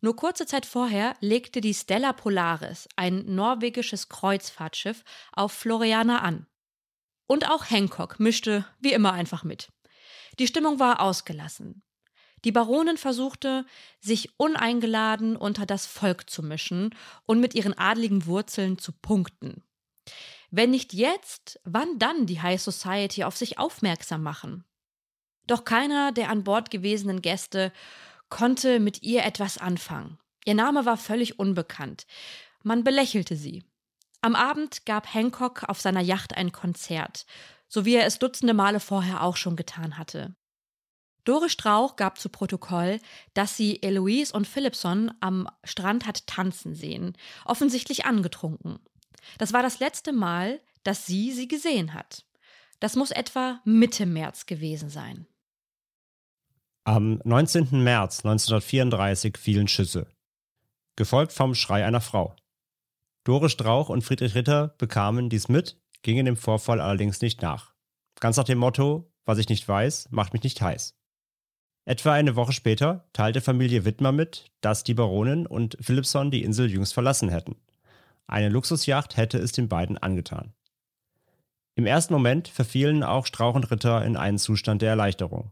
Nur 0.00 0.14
kurze 0.14 0.46
Zeit 0.46 0.66
vorher 0.66 1.16
legte 1.20 1.60
die 1.60 1.74
Stella 1.74 2.12
Polaris, 2.12 2.88
ein 2.94 3.34
norwegisches 3.34 4.08
Kreuzfahrtschiff, 4.08 5.02
auf 5.32 5.52
Floriana 5.52 6.20
an. 6.20 6.46
Und 7.26 7.50
auch 7.50 7.70
Hancock 7.70 8.20
mischte 8.20 8.64
wie 8.80 8.92
immer 8.92 9.12
einfach 9.12 9.44
mit. 9.44 9.72
Die 10.38 10.46
Stimmung 10.46 10.78
war 10.78 11.00
ausgelassen. 11.00 11.82
Die 12.44 12.52
Baronin 12.52 12.96
versuchte, 12.96 13.64
sich 14.00 14.38
uneingeladen 14.38 15.36
unter 15.36 15.66
das 15.66 15.86
Volk 15.86 16.30
zu 16.30 16.42
mischen 16.42 16.94
und 17.24 17.40
mit 17.40 17.54
ihren 17.54 17.76
adligen 17.76 18.26
Wurzeln 18.26 18.78
zu 18.78 18.92
punkten. 18.92 19.64
Wenn 20.50 20.70
nicht 20.70 20.92
jetzt, 20.92 21.58
wann 21.64 21.98
dann 21.98 22.26
die 22.26 22.40
High 22.40 22.60
Society 22.60 23.24
auf 23.24 23.36
sich 23.36 23.58
aufmerksam 23.58 24.22
machen? 24.22 24.64
Doch 25.46 25.64
keiner 25.64 26.12
der 26.12 26.30
an 26.30 26.44
Bord 26.44 26.70
gewesenen 26.70 27.22
Gäste 27.22 27.72
konnte 28.28 28.80
mit 28.80 29.02
ihr 29.02 29.24
etwas 29.24 29.58
anfangen. 29.58 30.18
Ihr 30.44 30.54
Name 30.54 30.84
war 30.84 30.96
völlig 30.96 31.38
unbekannt. 31.38 32.06
Man 32.62 32.84
belächelte 32.84 33.36
sie. 33.36 33.64
Am 34.26 34.34
Abend 34.34 34.84
gab 34.86 35.14
Hancock 35.14 35.62
auf 35.68 35.80
seiner 35.80 36.00
Yacht 36.00 36.36
ein 36.36 36.50
Konzert, 36.50 37.26
so 37.68 37.84
wie 37.84 37.94
er 37.94 38.06
es 38.06 38.18
dutzende 38.18 38.54
Male 38.54 38.80
vorher 38.80 39.22
auch 39.22 39.36
schon 39.36 39.54
getan 39.54 39.98
hatte. 39.98 40.34
Doris 41.22 41.52
Strauch 41.52 41.94
gab 41.94 42.18
zu 42.18 42.28
Protokoll, 42.28 42.98
dass 43.34 43.56
sie 43.56 43.80
Eloise 43.84 44.32
und 44.32 44.48
Philipson 44.48 45.12
am 45.20 45.48
Strand 45.62 46.08
hat 46.08 46.26
tanzen 46.26 46.74
sehen, 46.74 47.16
offensichtlich 47.44 48.04
angetrunken. 48.04 48.80
Das 49.38 49.52
war 49.52 49.62
das 49.62 49.78
letzte 49.78 50.12
Mal, 50.12 50.60
dass 50.82 51.06
sie 51.06 51.30
sie 51.30 51.46
gesehen 51.46 51.94
hat. 51.94 52.26
Das 52.80 52.96
muss 52.96 53.12
etwa 53.12 53.60
Mitte 53.64 54.06
März 54.06 54.46
gewesen 54.46 54.90
sein. 54.90 55.28
Am 56.82 57.20
19. 57.22 57.80
März 57.84 58.24
1934 58.24 59.38
fielen 59.38 59.68
Schüsse, 59.68 60.08
gefolgt 60.96 61.32
vom 61.32 61.54
Schrei 61.54 61.84
einer 61.84 62.00
Frau. 62.00 62.34
Doris 63.26 63.50
Strauch 63.50 63.88
und 63.88 64.02
Friedrich 64.02 64.36
Ritter 64.36 64.68
bekamen 64.78 65.28
dies 65.28 65.48
mit, 65.48 65.80
gingen 66.02 66.26
dem 66.26 66.36
Vorfall 66.36 66.80
allerdings 66.80 67.20
nicht 67.20 67.42
nach. 67.42 67.74
Ganz 68.20 68.36
nach 68.36 68.44
dem 68.44 68.58
Motto, 68.58 69.10
was 69.24 69.38
ich 69.38 69.48
nicht 69.48 69.66
weiß, 69.66 70.12
macht 70.12 70.32
mich 70.32 70.44
nicht 70.44 70.62
heiß. 70.62 70.96
Etwa 71.86 72.12
eine 72.12 72.36
Woche 72.36 72.52
später 72.52 73.08
teilte 73.12 73.40
Familie 73.40 73.84
Wittmer 73.84 74.12
mit, 74.12 74.52
dass 74.60 74.84
die 74.84 74.94
Baronin 74.94 75.44
und 75.44 75.76
Philipson 75.80 76.30
die 76.30 76.44
Insel 76.44 76.70
jüngst 76.70 76.94
verlassen 76.94 77.28
hätten. 77.28 77.56
Eine 78.28 78.48
Luxusjacht 78.48 79.16
hätte 79.16 79.38
es 79.38 79.50
den 79.50 79.68
beiden 79.68 79.98
angetan. 79.98 80.54
Im 81.74 81.86
ersten 81.86 82.14
Moment 82.14 82.46
verfielen 82.46 83.02
auch 83.02 83.26
Strauch 83.26 83.56
und 83.56 83.72
Ritter 83.72 84.04
in 84.04 84.16
einen 84.16 84.38
Zustand 84.38 84.82
der 84.82 84.90
Erleichterung. 84.90 85.50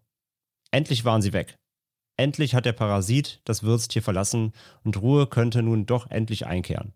Endlich 0.71 1.05
waren 1.05 1.23
sie 1.23 1.33
weg. 1.33 1.59
Endlich 2.17 2.55
hat 2.55 2.67
der 2.67 2.73
Parasit 2.73 3.41
das 3.43 3.65
Wirtstier 3.65 4.01
verlassen 4.01 4.53
und 4.85 5.03
Ruhe 5.03 5.27
könnte 5.27 5.61
nun 5.65 5.87
doch 5.87 6.09
endlich 6.09 6.47
einkehren. 6.47 6.93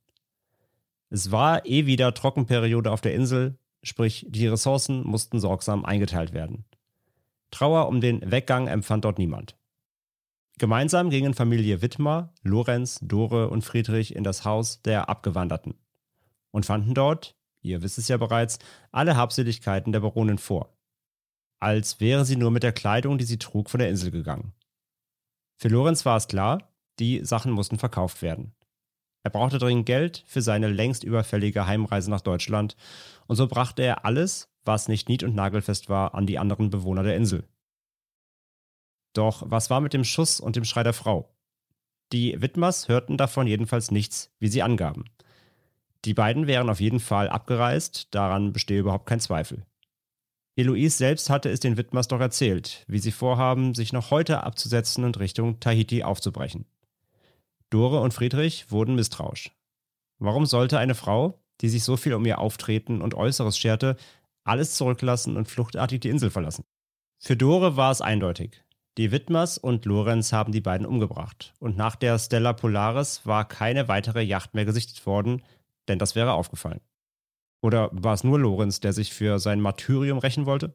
Es 1.10 1.30
war 1.30 1.64
eh 1.66 1.86
wieder 1.86 2.12
Trockenperiode 2.12 2.90
auf 2.90 3.00
der 3.00 3.14
Insel, 3.14 3.58
sprich 3.82 4.26
die 4.28 4.46
Ressourcen 4.46 5.02
mussten 5.04 5.40
sorgsam 5.40 5.84
eingeteilt 5.84 6.32
werden. 6.32 6.64
Trauer 7.50 7.88
um 7.88 8.00
den 8.00 8.30
Weggang 8.30 8.68
empfand 8.68 9.04
dort 9.04 9.18
niemand. 9.18 9.56
Gemeinsam 10.58 11.08
gingen 11.08 11.34
Familie 11.34 11.82
Wittmer, 11.82 12.34
Lorenz, 12.42 12.98
Dore 13.00 13.48
und 13.48 13.62
Friedrich 13.62 14.14
in 14.14 14.24
das 14.24 14.44
Haus 14.44 14.82
der 14.82 15.08
Abgewanderten 15.08 15.74
und 16.50 16.66
fanden 16.66 16.94
dort, 16.94 17.36
ihr 17.62 17.82
wisst 17.82 17.98
es 17.98 18.08
ja 18.08 18.16
bereits, 18.16 18.58
alle 18.90 19.16
Habseligkeiten 19.16 19.92
der 19.92 20.00
Baronin 20.00 20.38
vor. 20.38 20.76
Als 21.60 22.00
wäre 22.00 22.24
sie 22.24 22.36
nur 22.36 22.50
mit 22.50 22.62
der 22.62 22.72
Kleidung, 22.72 23.18
die 23.18 23.24
sie 23.24 23.38
trug, 23.38 23.70
von 23.70 23.78
der 23.78 23.88
Insel 23.88 24.10
gegangen. 24.10 24.52
Für 25.56 25.68
Lorenz 25.68 26.04
war 26.04 26.16
es 26.16 26.28
klar, 26.28 26.72
die 26.98 27.24
Sachen 27.24 27.52
mussten 27.52 27.78
verkauft 27.78 28.22
werden. 28.22 28.54
Er 29.22 29.30
brauchte 29.30 29.58
dringend 29.58 29.86
Geld 29.86 30.24
für 30.26 30.42
seine 30.42 30.68
längst 30.68 31.04
überfällige 31.04 31.66
Heimreise 31.66 32.10
nach 32.10 32.20
Deutschland 32.20 32.76
und 33.26 33.36
so 33.36 33.46
brachte 33.46 33.82
er 33.82 34.04
alles, 34.04 34.48
was 34.64 34.88
nicht 34.88 35.08
nied- 35.08 35.22
und 35.22 35.34
nagelfest 35.34 35.88
war, 35.88 36.14
an 36.14 36.26
die 36.26 36.38
anderen 36.38 36.70
Bewohner 36.70 37.02
der 37.02 37.16
Insel. 37.16 37.44
Doch 39.14 39.42
was 39.46 39.70
war 39.70 39.80
mit 39.80 39.92
dem 39.92 40.04
Schuss 40.04 40.40
und 40.40 40.56
dem 40.56 40.64
Schrei 40.64 40.82
der 40.82 40.92
Frau? 40.92 41.34
Die 42.12 42.40
Widmers 42.40 42.88
hörten 42.88 43.16
davon 43.16 43.46
jedenfalls 43.46 43.90
nichts, 43.90 44.30
wie 44.38 44.48
sie 44.48 44.62
angaben. 44.62 45.04
Die 46.04 46.14
beiden 46.14 46.46
wären 46.46 46.70
auf 46.70 46.80
jeden 46.80 47.00
Fall 47.00 47.28
abgereist, 47.28 48.14
daran 48.14 48.52
bestehe 48.52 48.80
überhaupt 48.80 49.06
kein 49.06 49.20
Zweifel. 49.20 49.66
Eloise 50.56 50.96
selbst 50.96 51.30
hatte 51.30 51.50
es 51.50 51.60
den 51.60 51.76
Widmers 51.76 52.08
doch 52.08 52.20
erzählt, 52.20 52.84
wie 52.88 52.98
sie 52.98 53.12
vorhaben, 53.12 53.74
sich 53.74 53.92
noch 53.92 54.10
heute 54.10 54.42
abzusetzen 54.42 55.04
und 55.04 55.18
Richtung 55.18 55.60
Tahiti 55.60 56.02
aufzubrechen. 56.02 56.66
Dore 57.70 58.00
und 58.00 58.14
Friedrich 58.14 58.70
wurden 58.70 58.94
misstrauisch. 58.94 59.50
Warum 60.18 60.46
sollte 60.46 60.78
eine 60.78 60.94
Frau, 60.94 61.38
die 61.60 61.68
sich 61.68 61.84
so 61.84 61.96
viel 61.96 62.14
um 62.14 62.24
ihr 62.24 62.38
Auftreten 62.38 63.02
und 63.02 63.14
Äußeres 63.14 63.58
scherte, 63.58 63.96
alles 64.44 64.74
zurücklassen 64.74 65.36
und 65.36 65.48
fluchtartig 65.48 66.00
die 66.00 66.08
Insel 66.08 66.30
verlassen? 66.30 66.64
Für 67.18 67.36
Dore 67.36 67.76
war 67.76 67.90
es 67.90 68.00
eindeutig. 68.00 68.64
Die 68.96 69.12
Widmers 69.12 69.58
und 69.58 69.84
Lorenz 69.84 70.32
haben 70.32 70.50
die 70.50 70.60
beiden 70.60 70.86
umgebracht, 70.86 71.54
und 71.60 71.76
nach 71.76 71.94
der 71.94 72.18
Stella 72.18 72.52
Polaris 72.52 73.26
war 73.26 73.46
keine 73.46 73.86
weitere 73.86 74.22
Yacht 74.22 74.54
mehr 74.54 74.64
gesichtet 74.64 75.04
worden, 75.06 75.42
denn 75.86 75.98
das 75.98 76.14
wäre 76.14 76.32
aufgefallen. 76.32 76.80
Oder 77.60 77.90
war 77.92 78.14
es 78.14 78.24
nur 78.24 78.38
Lorenz, 78.38 78.80
der 78.80 78.92
sich 78.92 79.12
für 79.12 79.38
sein 79.38 79.60
Martyrium 79.60 80.18
rächen 80.18 80.46
wollte? 80.46 80.74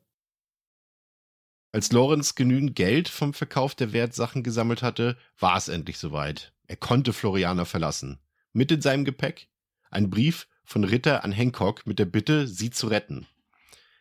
Als 1.75 1.91
Lorenz 1.91 2.35
genügend 2.35 2.75
Geld 2.75 3.09
vom 3.09 3.33
Verkauf 3.33 3.73
der 3.73 3.93
Wertsachen 3.93 4.43
gesammelt 4.43 4.83
hatte, 4.83 5.17
war 5.39 5.57
es 5.57 5.69
endlich 5.69 5.97
soweit. 5.97 6.53
Er 6.67 6.75
konnte 6.75 7.13
Floriana 7.13 7.65
verlassen. 7.65 8.19
Mit 8.53 8.71
in 8.71 8.79
seinem 8.79 9.05
Gepäck 9.05 9.47
ein 9.89 10.11
Brief 10.11 10.47
von 10.63 10.83
Ritter 10.83 11.23
an 11.23 11.31
Hancock 11.31 11.87
mit 11.87 11.97
der 11.97 12.05
Bitte, 12.05 12.47
sie 12.47 12.69
zu 12.69 12.85
retten. 12.85 13.25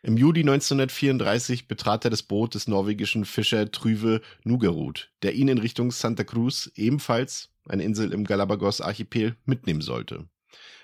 Im 0.03 0.17
Juli 0.17 0.41
1934 0.41 1.67
betrat 1.67 2.05
er 2.05 2.11
das 2.11 2.21
Boot 2.21 2.53
des 2.53 2.67
norwegischen 2.67 3.25
Fischer 3.25 3.71
Trüve 3.71 4.21
Nugerud, 4.43 5.11
der 5.23 5.33
ihn 5.33 5.47
in 5.47 5.57
Richtung 5.57 5.89
Santa 5.89 6.23
Cruz, 6.23 6.71
ebenfalls 6.75 7.49
eine 7.67 7.83
Insel 7.83 8.13
im 8.13 8.25
Galapagos-Archipel, 8.25 9.35
mitnehmen 9.45 9.81
sollte. 9.81 10.27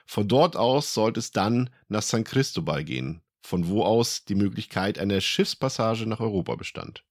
Von 0.08 0.28
dort 0.28 0.56
aus 0.56 0.95
sollte 0.95 1.19
es 1.19 1.32
dann 1.32 1.69
nach 1.88 2.02
San 2.02 2.23
Cristobal 2.23 2.84
gehen, 2.84 3.21
von 3.41 3.67
wo 3.67 3.84
aus 3.84 4.25
die 4.25 4.36
Möglichkeit 4.36 4.99
einer 4.99 5.21
Schiffspassage 5.21 6.06
nach 6.06 6.19
Europa 6.19 6.56
bestand. 6.56 7.04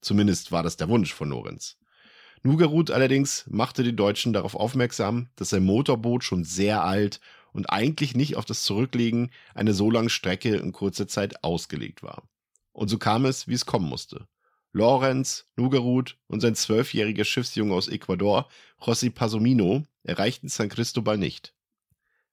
Zumindest 0.00 0.52
war 0.52 0.62
das 0.62 0.76
der 0.76 0.88
Wunsch 0.88 1.12
von 1.12 1.30
Lorenz. 1.30 1.76
Nugerud 2.42 2.90
allerdings 2.90 3.44
machte 3.48 3.82
die 3.82 3.96
Deutschen 3.96 4.32
darauf 4.32 4.54
aufmerksam, 4.54 5.28
dass 5.36 5.50
sein 5.50 5.64
Motorboot 5.64 6.22
schon 6.22 6.44
sehr 6.44 6.84
alt 6.84 7.20
und 7.52 7.70
eigentlich 7.70 8.14
nicht 8.14 8.36
auf 8.36 8.44
das 8.44 8.62
Zurücklegen 8.62 9.30
einer 9.54 9.72
so 9.72 9.90
langen 9.90 10.10
Strecke 10.10 10.56
in 10.56 10.72
kurzer 10.72 11.08
Zeit 11.08 11.42
ausgelegt 11.42 12.02
war. 12.02 12.28
Und 12.72 12.88
so 12.88 12.98
kam 12.98 13.24
es, 13.24 13.48
wie 13.48 13.54
es 13.54 13.66
kommen 13.66 13.88
musste. 13.88 14.28
Lorenz, 14.72 15.46
Nugerud 15.56 16.16
und 16.28 16.40
sein 16.40 16.54
zwölfjähriger 16.54 17.24
Schiffsjunge 17.24 17.74
aus 17.74 17.88
Ecuador, 17.88 18.48
José 18.80 19.10
Pasomino, 19.10 19.84
erreichten 20.04 20.48
San 20.48 20.68
Cristobal 20.68 21.18
nicht. 21.18 21.54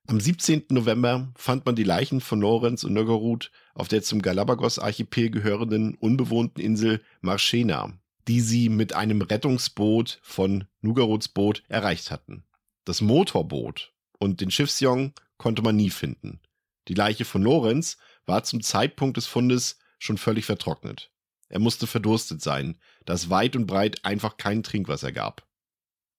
Am 0.07 0.19
17. 0.19 0.65
November 0.69 1.31
fand 1.35 1.65
man 1.65 1.75
die 1.75 1.83
Leichen 1.83 2.21
von 2.21 2.39
Lorenz 2.39 2.83
und 2.83 2.93
Nugerud 2.93 3.51
auf 3.73 3.87
der 3.87 4.03
zum 4.03 4.21
Galapagos-Archipel 4.21 5.31
gehörenden 5.31 5.95
unbewohnten 5.95 6.63
Insel 6.63 7.01
Marchena 7.21 7.93
die 8.27 8.41
sie 8.41 8.69
mit 8.69 8.93
einem 8.93 9.21
Rettungsboot 9.21 10.19
von 10.21 10.65
Nugaruds 10.81 11.27
Boot 11.27 11.63
erreicht 11.67 12.11
hatten. 12.11 12.43
Das 12.83 13.01
Motorboot 13.01 13.93
und 14.19 14.41
den 14.41 14.51
Schiffsjong 14.51 15.13
konnte 15.37 15.61
man 15.61 15.75
nie 15.75 15.89
finden. 15.89 16.39
Die 16.87 16.93
Leiche 16.93 17.25
von 17.25 17.43
Lorenz 17.43 17.97
war 18.25 18.43
zum 18.43 18.61
Zeitpunkt 18.61 19.17
des 19.17 19.27
Fundes 19.27 19.79
schon 19.99 20.17
völlig 20.17 20.45
vertrocknet. 20.45 21.11
Er 21.49 21.59
musste 21.59 21.87
verdurstet 21.87 22.41
sein, 22.41 22.77
da 23.05 23.13
es 23.13 23.29
weit 23.29 23.55
und 23.55 23.67
breit 23.67 24.03
einfach 24.03 24.37
kein 24.37 24.63
Trinkwasser 24.63 25.11
gab. 25.11 25.47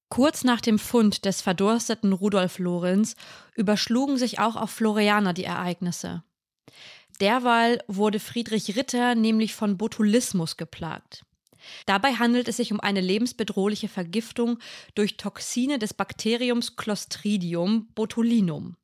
Kurz 0.09 0.45
nach 0.45 0.61
dem 0.61 0.79
Fund 0.79 1.25
des 1.25 1.43
verdursteten 1.43 2.13
Rudolf 2.13 2.59
Lorenz 2.59 3.17
überschlugen 3.55 4.17
sich 4.17 4.39
auch 4.39 4.57
auf 4.57 4.71
Floriana 4.71 5.33
die 5.33 5.45
Ereignisse. 5.45 6.23
Derweil 7.21 7.83
wurde 7.89 8.21
Friedrich 8.21 8.77
Ritter 8.77 9.15
nämlich 9.15 9.55
von 9.55 9.77
Botulismus 9.79 10.57
geplagt. 10.57 11.25
Dabei 11.87 12.15
handelt 12.15 12.49
es 12.49 12.59
sich 12.59 12.73
um 12.73 12.81
eine 12.81 13.01
lebensbedrohliche 13.01 13.89
Vergiftung 13.89 14.59
durch 14.95 15.17
Toxine 15.17 15.79
des 15.79 15.95
Bakteriums 15.95 16.77
Clostridium 16.77 17.89
botulinum. 17.95 18.77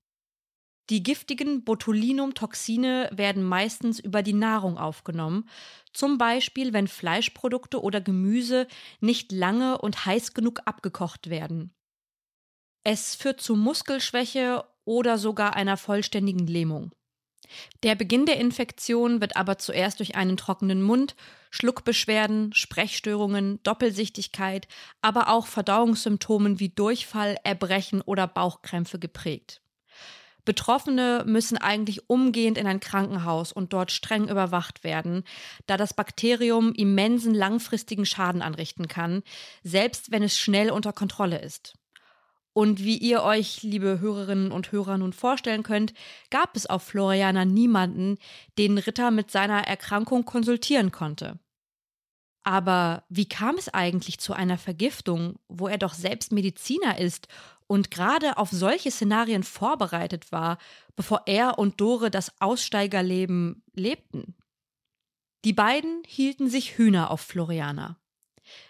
Die 0.91 1.03
giftigen 1.03 1.64
Botulinumtoxine 1.64 3.11
werden 3.12 3.45
meistens 3.45 4.01
über 4.01 4.22
die 4.22 4.33
Nahrung 4.33 4.78
aufgenommen, 4.78 5.49
zum 5.93 6.18
Beispiel 6.18 6.72
wenn 6.72 6.89
Fleischprodukte 6.89 7.80
oder 7.80 8.01
Gemüse 8.01 8.66
nicht 9.01 9.30
lange 9.30 9.78
und 9.78 10.07
heiß 10.07 10.35
genug 10.35 10.61
abgekocht 10.64 11.30
werden. 11.30 11.72
Es 12.85 13.14
führt 13.14 13.41
zu 13.41 13.55
Muskelschwäche 13.55 14.64
oder 14.85 15.18
sogar 15.18 15.55
einer 15.55 15.76
vollständigen 15.76 16.47
Lähmung. 16.49 16.91
Der 17.83 17.95
Beginn 17.95 18.26
der 18.26 18.39
Infektion 18.39 19.20
wird 19.20 19.37
aber 19.37 19.59
zuerst 19.59 20.01
durch 20.01 20.16
einen 20.16 20.37
trockenen 20.37 20.83
Mund, 20.83 21.14
Schluckbeschwerden, 21.51 22.53
Sprechstörungen, 22.55 23.62
Doppelsichtigkeit, 23.62 24.66
aber 25.01 25.28
auch 25.28 25.47
Verdauungssymptomen 25.47 26.61
wie 26.61 26.70
Durchfall, 26.70 27.37
Erbrechen 27.45 28.01
oder 28.01 28.26
Bauchkrämpfe 28.26 28.99
geprägt. 28.99 29.62
Betroffene 30.45 31.24
müssen 31.26 31.57
eigentlich 31.57 32.11
umgehend 32.11 32.59
in 32.59 32.66
ein 32.66 32.80
Krankenhaus 32.80 33.53
und 33.53 33.72
dort 33.72 33.93
streng 33.93 34.28
überwacht 34.28 34.82
werden, 34.82 35.24
da 35.66 35.76
das 35.76 35.95
Bakterium 35.95 36.72
immensen 36.72 37.34
langfristigen 37.34 38.07
Schaden 38.07 38.43
anrichten 38.43 38.88
kann, 38.88 39.22
selbst 39.62 40.11
wenn 40.11 40.22
es 40.22 40.36
schnell 40.36 40.70
unter 40.70 40.93
Kontrolle 40.93 41.40
ist. 41.40 41.74
Und 42.55 42.84
wie 42.84 42.99
ihr 42.99 43.22
euch, 43.22 43.62
liebe 43.62 44.01
Hörerinnen 44.01 44.53
und 44.53 44.72
Hörer, 44.72 44.99
nun 44.99 45.12
vorstellen 45.12 45.62
könnt, 45.62 45.95
gab 46.30 46.55
es 46.55 46.66
auf 46.66 46.82
Floriana 46.82 47.45
niemanden, 47.45 48.18
den 48.59 48.76
Ritter 48.76 49.11
mit 49.11 49.30
seiner 49.30 49.66
Erkrankung 49.66 50.24
konsultieren 50.24 50.93
konnte. 50.93 51.38
Aber 52.45 53.05
wie 53.09 53.28
kam 53.28 53.57
es 53.57 53.72
eigentlich 53.72 54.18
zu 54.18 54.32
einer 54.32 54.59
Vergiftung, 54.59 55.38
wo 55.49 55.68
er 55.68 55.78
doch 55.78 55.95
selbst 55.95 56.32
Mediziner 56.32 56.99
ist 56.99 57.28
und 57.73 57.91
gerade 57.91 58.37
auf 58.37 58.51
solche 58.51 58.91
Szenarien 58.91 59.43
vorbereitet 59.43 60.31
war, 60.31 60.59
bevor 60.95 61.23
er 61.25 61.59
und 61.59 61.81
Dore 61.81 62.11
das 62.11 62.39
Aussteigerleben 62.39 63.64
lebten? 63.73 64.37
Die 65.47 65.55
beiden 65.55 66.03
hielten 66.07 66.51
sich 66.51 66.77
Hühner 66.77 67.11
auf 67.11 67.23
Floriana. 67.23 67.97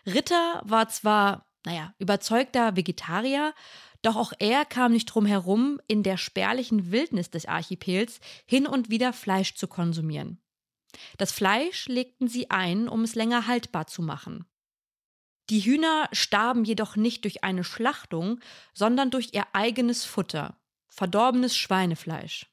Ritter 0.07 0.63
war 0.65 0.89
zwar 0.89 1.49
naja, 1.65 1.95
überzeugter 1.99 2.77
Vegetarier, 2.77 3.55
doch 4.03 4.15
auch 4.15 4.33
er 4.39 4.65
kam 4.65 4.93
nicht 4.93 5.07
drum 5.07 5.27
herum, 5.27 5.81
in 5.89 6.05
der 6.05 6.17
spärlichen 6.17 6.93
Wildnis 6.93 7.29
des 7.29 7.47
Archipels 7.47 8.21
hin 8.47 8.69
und 8.69 8.89
wieder 8.89 9.13
Fleisch 9.13 9.57
zu 9.57 9.67
konsumieren. 9.67 10.41
Das 11.19 11.33
Fleisch 11.33 11.89
legten 11.89 12.29
sie 12.29 12.51
ein, 12.51 12.89
um 12.89 13.03
es 13.03 13.17
länger 13.17 13.49
haltbar 13.49 13.89
zu 13.89 14.01
machen. 14.01 14.45
Die 15.51 15.61
Hühner 15.61 16.09
starben 16.13 16.65
jedoch 16.65 16.97
nicht 16.97 17.25
durch 17.25 17.45
eine 17.45 17.65
Schlachtung, 17.65 18.41
sondern 18.75 19.11
durch 19.11 19.31
ihr 19.33 19.45
eigenes 19.53 20.05
Futter, 20.05 20.57
verdorbenes 20.89 21.57
Schweinefleisch. 21.57 22.47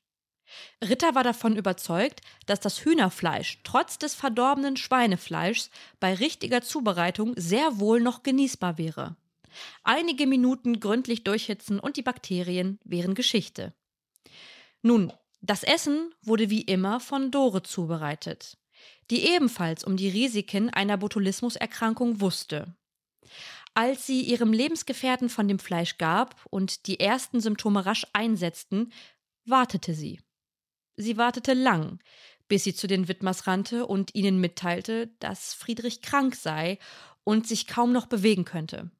Ritter 0.84 1.14
war 1.16 1.24
davon 1.24 1.56
überzeugt, 1.56 2.22
dass 2.48 2.60
das 2.60 2.84
Hühnerfleisch 2.84 3.60
trotz 3.64 4.00
des 4.00 4.16
verdorbenen 4.16 4.78
Schweinefleischs 4.78 5.70
bei 6.00 6.14
richtiger 6.14 6.62
Zubereitung 6.62 7.34
sehr 7.38 7.80
wohl 7.80 8.02
noch 8.02 8.24
genießbar 8.24 8.78
wäre. 8.78 9.16
Einige 9.84 10.28
Minuten 10.28 10.80
gründlich 10.80 11.24
durchhitzen 11.24 11.80
und 11.80 11.98
die 11.98 12.02
Bakterien 12.02 12.80
wären 12.84 13.16
Geschichte. 13.16 13.74
Nun, 14.82 15.12
das 15.42 15.64
Essen 15.64 16.14
wurde 16.22 16.50
wie 16.50 16.62
immer 16.62 17.00
von 17.00 17.32
Dore 17.32 17.64
zubereitet, 17.64 18.58
die 19.10 19.28
ebenfalls 19.28 19.84
um 19.84 19.98
die 19.98 20.10
Risiken 20.10 20.70
einer 20.70 20.98
Botulismuserkrankung 20.98 22.22
wusste. 22.22 22.76
Als 23.74 24.06
sie 24.06 24.22
ihrem 24.22 24.54
Lebensgefährten 24.54 25.30
von 25.30 25.48
dem 25.48 25.60
Fleisch 25.60 25.98
gab 25.98 26.46
und 26.50 26.88
die 26.88 27.00
ersten 27.00 27.40
Symptome 27.40 27.86
rasch 27.86 28.06
einsetzten, 28.14 28.92
wartete 29.46 29.94
sie. 29.94 30.20
Sie 30.96 31.18
wartete 31.18 31.54
lang, 31.54 32.00
bis 32.48 32.64
sie 32.64 32.74
zu 32.74 32.88
den 32.88 33.08
Widmers 33.08 33.48
rannte 33.48 33.86
und 33.86 34.16
ihnen 34.16 34.42
mitteilte, 34.42 35.08
dass 35.20 35.54
Friedrich 35.54 36.02
krank 36.02 36.36
sei 36.36 36.78
und 37.24 37.48
sich 37.48 37.68
kaum 37.68 37.92
noch 37.94 38.08
bewegen 38.08 38.44
könnte. 38.44 38.92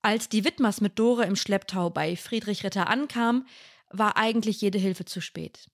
Als 0.00 0.28
die 0.28 0.44
Widmers 0.44 0.80
mit 0.80 0.98
Dore 0.98 1.24
im 1.24 1.36
Schlepptau 1.36 1.90
bei 1.90 2.16
Friedrich 2.16 2.64
Ritter 2.64 2.88
ankam, 2.88 3.46
war 3.90 4.16
eigentlich 4.16 4.60
jede 4.60 4.78
Hilfe 4.78 5.04
zu 5.04 5.20
spät. 5.20 5.68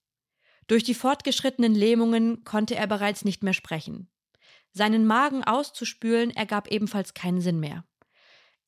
Durch 0.67 0.85
die 0.85 0.95
fortgeschrittenen 0.95 1.75
Lähmungen 1.75 2.45
konnte 2.45 2.75
er 2.75 2.87
bereits 2.87 3.25
nicht 3.25 3.43
mehr 3.43 3.53
sprechen. 3.53 4.09
Seinen 4.73 5.07
Magen 5.07 5.45
auszuspülen 5.45 6.31
ergab 6.31 6.69
ebenfalls 6.69 7.15
keinen 7.15 7.41
Sinn 7.41 7.61
mehr. 7.61 7.85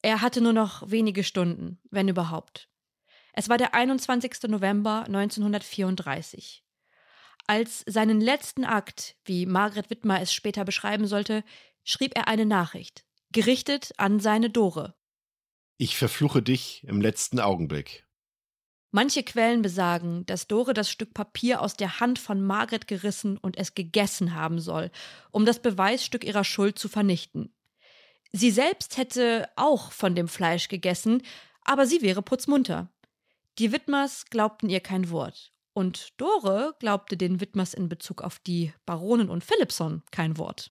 Er 0.03 0.21
hatte 0.21 0.43
nur 0.43 0.53
noch 0.53 0.91
wenige 0.91 1.25
Stunden, 1.25 1.81
wenn 1.91 2.09
überhaupt. 2.09 2.69
Es 3.33 3.49
war 3.49 3.57
der 3.57 3.75
21. 3.75 4.43
November 4.49 5.05
1934. 5.07 6.63
Als 7.47 7.85
seinen 7.87 8.21
letzten 8.21 8.65
Akt, 8.65 9.17
wie 9.25 9.47
Margret 9.47 9.91
Wittmer 9.91 10.21
es 10.21 10.33
später 10.33 10.65
beschreiben 10.65 11.07
sollte, 11.07 11.43
schrieb 11.85 12.17
er 12.17 12.29
eine 12.29 12.47
Nachricht, 12.47 13.05
gerichtet 13.33 13.93
an 13.97 14.21
seine 14.21 14.51
Dore. 14.51 14.95
Ich 15.77 15.97
verfluche 15.97 16.43
dich 16.43 16.85
im 16.87 17.01
letzten 17.01 17.41
Augenblick. 17.41 18.04
Manche 18.97 19.25
Quellen 19.25 19.61
besagen, 19.61 20.25
dass 20.27 20.47
Dore 20.47 20.73
das 20.73 20.89
Stück 20.89 21.15
Papier 21.15 21.63
aus 21.63 21.75
der 21.75 21.99
Hand 21.99 22.21
von 22.21 22.41
Margret 22.41 22.87
gerissen 22.87 23.39
und 23.39 23.59
es 23.59 23.75
gegessen 23.75 24.37
haben 24.37 24.61
soll, 24.61 24.93
um 25.33 25.45
das 25.45 25.61
Beweisstück 25.61 26.23
ihrer 26.23 26.45
Schuld 26.45 26.79
zu 26.79 26.89
vernichten. 26.89 27.53
Sie 28.31 28.53
selbst 28.53 28.97
hätte 28.97 29.49
auch 29.57 29.91
von 29.91 30.15
dem 30.15 30.29
Fleisch 30.29 30.69
gegessen, 30.69 31.23
aber 31.65 31.87
sie 31.87 32.03
wäre 32.03 32.23
putzmunter. 32.23 32.89
Die 33.59 33.73
Widmers 33.73 34.27
glaubten 34.27 34.69
ihr 34.69 34.79
kein 34.79 35.11
Wort. 35.11 35.51
Und 35.73 36.13
Dore 36.21 36.77
glaubte 36.79 37.17
den 37.17 37.41
Widmers 37.41 37.75
in 37.75 37.89
Bezug 37.89 38.23
auf 38.23 38.39
die 38.39 38.73
Baronin 38.87 39.29
und 39.29 39.43
Philipson 39.43 40.05
kein 40.13 40.39
Wort. 40.39 40.71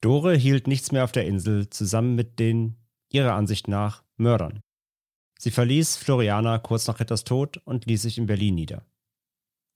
Dore 0.00 0.34
hielt 0.34 0.66
nichts 0.66 0.92
mehr 0.92 1.04
auf 1.04 1.12
der 1.12 1.26
Insel, 1.26 1.68
zusammen 1.68 2.14
mit 2.14 2.38
den, 2.38 2.76
ihrer 3.10 3.34
Ansicht 3.34 3.68
nach, 3.68 4.02
Mördern. 4.16 4.62
Sie 5.40 5.52
verließ 5.52 5.96
Floriana 5.96 6.58
kurz 6.58 6.88
nach 6.88 6.98
Ritters 6.98 7.22
Tod 7.22 7.58
und 7.64 7.86
ließ 7.86 8.02
sich 8.02 8.18
in 8.18 8.26
Berlin 8.26 8.56
nieder. 8.56 8.84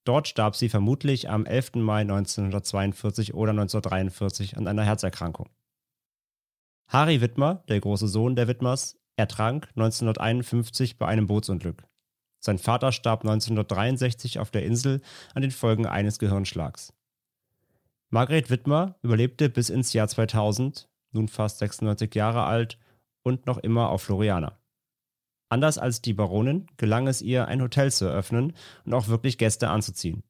Dort 0.05 0.27
starb 0.27 0.57
sie 0.57 0.69
vermutlich 0.69 1.31
am 1.31 1.47
11. 1.47 1.77
Mai 1.77 2.01
1942 2.01 3.35
oder 3.35 3.51
1943 3.51 4.57
an 4.57 4.67
einer 4.67 4.85
Herzerkrankung. 4.85 5.49
Harry 6.89 7.21
Wittmer, 7.21 7.63
der 7.69 7.81
große 7.81 8.09
Sohn 8.09 8.35
der 8.35 8.49
Wittmers, 8.49 8.99
ertrank 9.17 9.69
1951 9.77 10.99
bei 10.99 11.07
einem 11.07 11.29
Bootsunglück. 11.29 11.85
Sein 12.41 12.59
Vater 12.59 12.91
starb 12.91 13.21
1963 13.21 14.41
auf 14.41 14.51
der 14.51 14.65
Insel 14.65 15.01
an 15.33 15.43
den 15.43 15.53
Folgen 15.53 15.87
eines 15.87 16.19
Gehirnschlags. 16.19 16.93
Margret 18.11 18.51
Wittmer 18.51 18.97
überlebte 19.03 19.49
bis 19.49 19.71
ins 19.71 19.93
Jahr 19.93 20.09
2000, 20.09 20.89
nun 21.13 21.29
fast 21.29 21.59
96 21.59 22.13
Jahre 22.17 22.43
alt 22.43 22.79
und 23.23 23.47
noch 23.47 23.59
immer 23.59 23.91
auf 23.91 24.03
Floriana. 24.03 24.59
Anders 25.53 25.77
als 25.77 26.01
die 26.01 26.15
Baronin 26.15 26.67
gelang 26.79 27.07
es 27.07 27.21
ihr, 27.21 27.47
ein 27.47 27.61
Hotel 27.61 27.93
zu 27.93 28.07
eröffnen 28.07 28.55
und 28.87 28.95
auch 28.95 29.09
wirklich 29.09 29.37
Gäste 29.37 29.69
anzuziehen. 29.69 30.23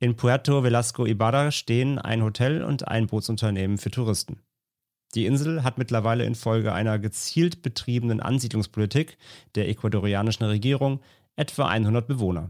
In 0.00 0.16
Puerto 0.16 0.64
Velasco 0.64 1.04
Ibarra 1.04 1.50
stehen 1.50 1.98
ein 1.98 2.22
Hotel 2.22 2.64
und 2.64 2.88
ein 2.88 3.06
Bootsunternehmen 3.06 3.76
für 3.76 3.90
Touristen. 3.90 4.40
Die 5.14 5.26
Insel 5.26 5.62
hat 5.62 5.76
mittlerweile 5.76 6.24
infolge 6.24 6.72
einer 6.72 6.98
gezielt 6.98 7.60
betriebenen 7.60 8.20
Ansiedlungspolitik 8.20 9.18
der 9.56 9.68
ecuadorianischen 9.68 10.46
Regierung 10.46 11.00
etwa 11.36 11.66
100 11.66 12.06
Bewohner. 12.06 12.48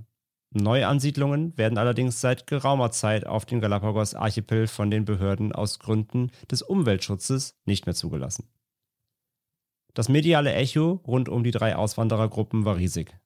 Neuansiedlungen 0.54 1.58
werden 1.58 1.76
allerdings 1.76 2.20
seit 2.20 2.46
geraumer 2.46 2.92
Zeit 2.92 3.26
auf 3.26 3.46
den 3.46 3.60
Galapagos-Archipel 3.60 4.68
von 4.68 4.92
den 4.92 5.06
Behörden 5.06 5.50
aus 5.50 5.80
Gründen 5.80 6.30
des 6.48 6.62
Umweltschutzes 6.62 7.56
nicht 7.64 7.86
mehr 7.86 7.96
zugelassen. 7.96 8.48
Das 9.96 10.10
mediale 10.10 10.52
Echo 10.52 11.00
rund 11.06 11.30
um 11.30 11.42
die 11.42 11.52
drei 11.52 11.74
Auswanderergruppen 11.74 12.66
war 12.66 12.76
riesig. 12.76 13.16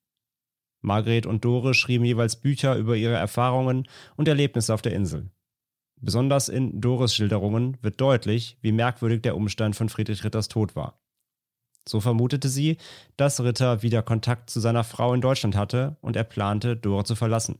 Margret 0.82 1.26
und 1.26 1.44
Dore 1.44 1.74
schrieben 1.74 2.04
jeweils 2.04 2.36
Bücher 2.36 2.76
über 2.76 2.96
ihre 2.96 3.16
Erfahrungen 3.16 3.88
und 4.16 4.28
Erlebnisse 4.28 4.72
auf 4.72 4.80
der 4.80 4.92
Insel. 4.92 5.32
Besonders 6.00 6.48
in 6.48 6.80
Dores 6.80 7.12
Schilderungen 7.12 7.76
wird 7.82 8.00
deutlich, 8.00 8.56
wie 8.60 8.70
merkwürdig 8.70 9.20
der 9.22 9.36
Umstand 9.36 9.74
von 9.74 9.88
Friedrich 9.88 10.22
Ritters 10.22 10.46
Tod 10.46 10.76
war. 10.76 11.02
So 11.88 11.98
vermutete 11.98 12.48
sie, 12.48 12.76
dass 13.16 13.42
Ritter 13.42 13.82
wieder 13.82 14.04
Kontakt 14.04 14.48
zu 14.48 14.60
seiner 14.60 14.84
Frau 14.84 15.12
in 15.12 15.20
Deutschland 15.20 15.56
hatte 15.56 15.96
und 16.00 16.14
er 16.14 16.22
plante, 16.22 16.76
Dore 16.76 17.02
zu 17.02 17.16
verlassen. 17.16 17.58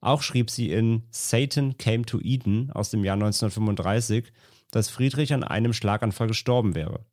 Auch 0.00 0.22
schrieb 0.22 0.48
sie 0.48 0.70
in 0.70 1.02
Satan 1.10 1.76
Came 1.76 2.06
to 2.06 2.18
Eden 2.18 2.70
aus 2.70 2.88
dem 2.88 3.04
Jahr 3.04 3.16
1935, 3.16 4.32
dass 4.70 4.88
Friedrich 4.88 5.34
an 5.34 5.44
einem 5.44 5.74
Schlaganfall 5.74 6.28
gestorben 6.28 6.74
wäre. 6.74 7.04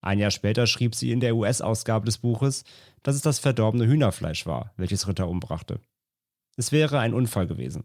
Ein 0.00 0.18
Jahr 0.18 0.30
später 0.30 0.66
schrieb 0.66 0.94
sie 0.94 1.10
in 1.10 1.20
der 1.20 1.34
US-Ausgabe 1.34 2.06
des 2.06 2.18
Buches, 2.18 2.64
dass 3.02 3.16
es 3.16 3.22
das 3.22 3.38
verdorbene 3.38 3.86
Hühnerfleisch 3.86 4.46
war, 4.46 4.72
welches 4.76 5.08
Ritter 5.08 5.28
umbrachte. 5.28 5.80
Es 6.56 6.72
wäre 6.72 6.98
ein 7.00 7.14
Unfall 7.14 7.46
gewesen. 7.46 7.84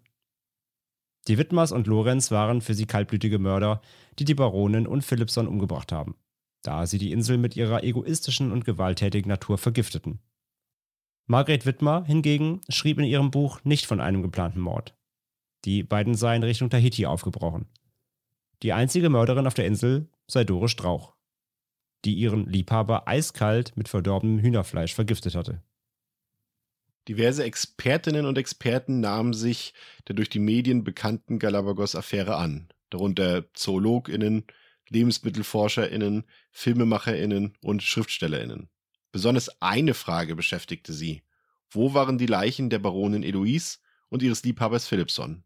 Die 1.27 1.37
Wittmers 1.37 1.71
und 1.71 1.87
Lorenz 1.87 2.31
waren 2.31 2.61
für 2.61 2.73
sie 2.73 2.85
kaltblütige 2.85 3.39
Mörder, 3.39 3.81
die 4.19 4.25
die 4.25 4.35
Baronin 4.35 4.87
und 4.87 5.03
Philipson 5.03 5.47
umgebracht 5.47 5.91
haben, 5.91 6.15
da 6.63 6.85
sie 6.85 6.97
die 6.97 7.11
Insel 7.11 7.37
mit 7.37 7.55
ihrer 7.55 7.83
egoistischen 7.83 8.51
und 8.51 8.65
gewalttätigen 8.65 9.29
Natur 9.29 9.57
vergifteten. 9.57 10.19
Margret 11.25 11.65
Wittmer 11.65 12.03
hingegen 12.05 12.59
schrieb 12.67 12.99
in 12.99 13.05
ihrem 13.05 13.31
Buch 13.31 13.63
nicht 13.63 13.85
von 13.85 14.01
einem 14.01 14.21
geplanten 14.21 14.59
Mord. 14.59 14.95
Die 15.63 15.81
beiden 15.83 16.15
seien 16.15 16.43
Richtung 16.43 16.69
Tahiti 16.69 17.05
aufgebrochen. 17.05 17.67
Die 18.61 18.73
einzige 18.73 19.09
Mörderin 19.09 19.47
auf 19.47 19.53
der 19.53 19.65
Insel 19.65 20.09
sei 20.27 20.43
Dore 20.43 20.67
Strauch, 20.67 21.15
die 22.05 22.13
ihren 22.13 22.45
Liebhaber 22.45 23.07
eiskalt 23.07 23.75
mit 23.77 23.89
verdorbenem 23.89 24.39
Hühnerfleisch 24.39 24.93
vergiftet 24.93 25.35
hatte. 25.35 25.61
Diverse 27.07 27.43
Expertinnen 27.43 28.25
und 28.25 28.37
Experten 28.37 29.01
nahmen 29.01 29.33
sich 29.33 29.73
der 30.07 30.15
durch 30.15 30.29
die 30.29 30.39
Medien 30.39 30.83
bekannten 30.83 31.37
Galapagos-Affäre 31.37 32.35
an, 32.35 32.69
darunter 32.89 33.53
ZoologInnen, 33.53 34.45
LebensmittelforscherInnen, 34.89 36.23
FilmemacherInnen 36.51 37.57
und 37.61 37.83
SchriftstellerInnen. 37.83 38.69
Besonders 39.11 39.61
eine 39.61 39.93
Frage 39.93 40.35
beschäftigte 40.35 40.93
sie. 40.93 41.23
Wo 41.69 41.93
waren 41.93 42.17
die 42.17 42.25
Leichen 42.25 42.69
der 42.69 42.79
Baronin 42.79 43.23
Eloise 43.23 43.79
und 44.09 44.23
ihres 44.23 44.43
Liebhabers 44.43 44.87
Philipson? 44.87 45.43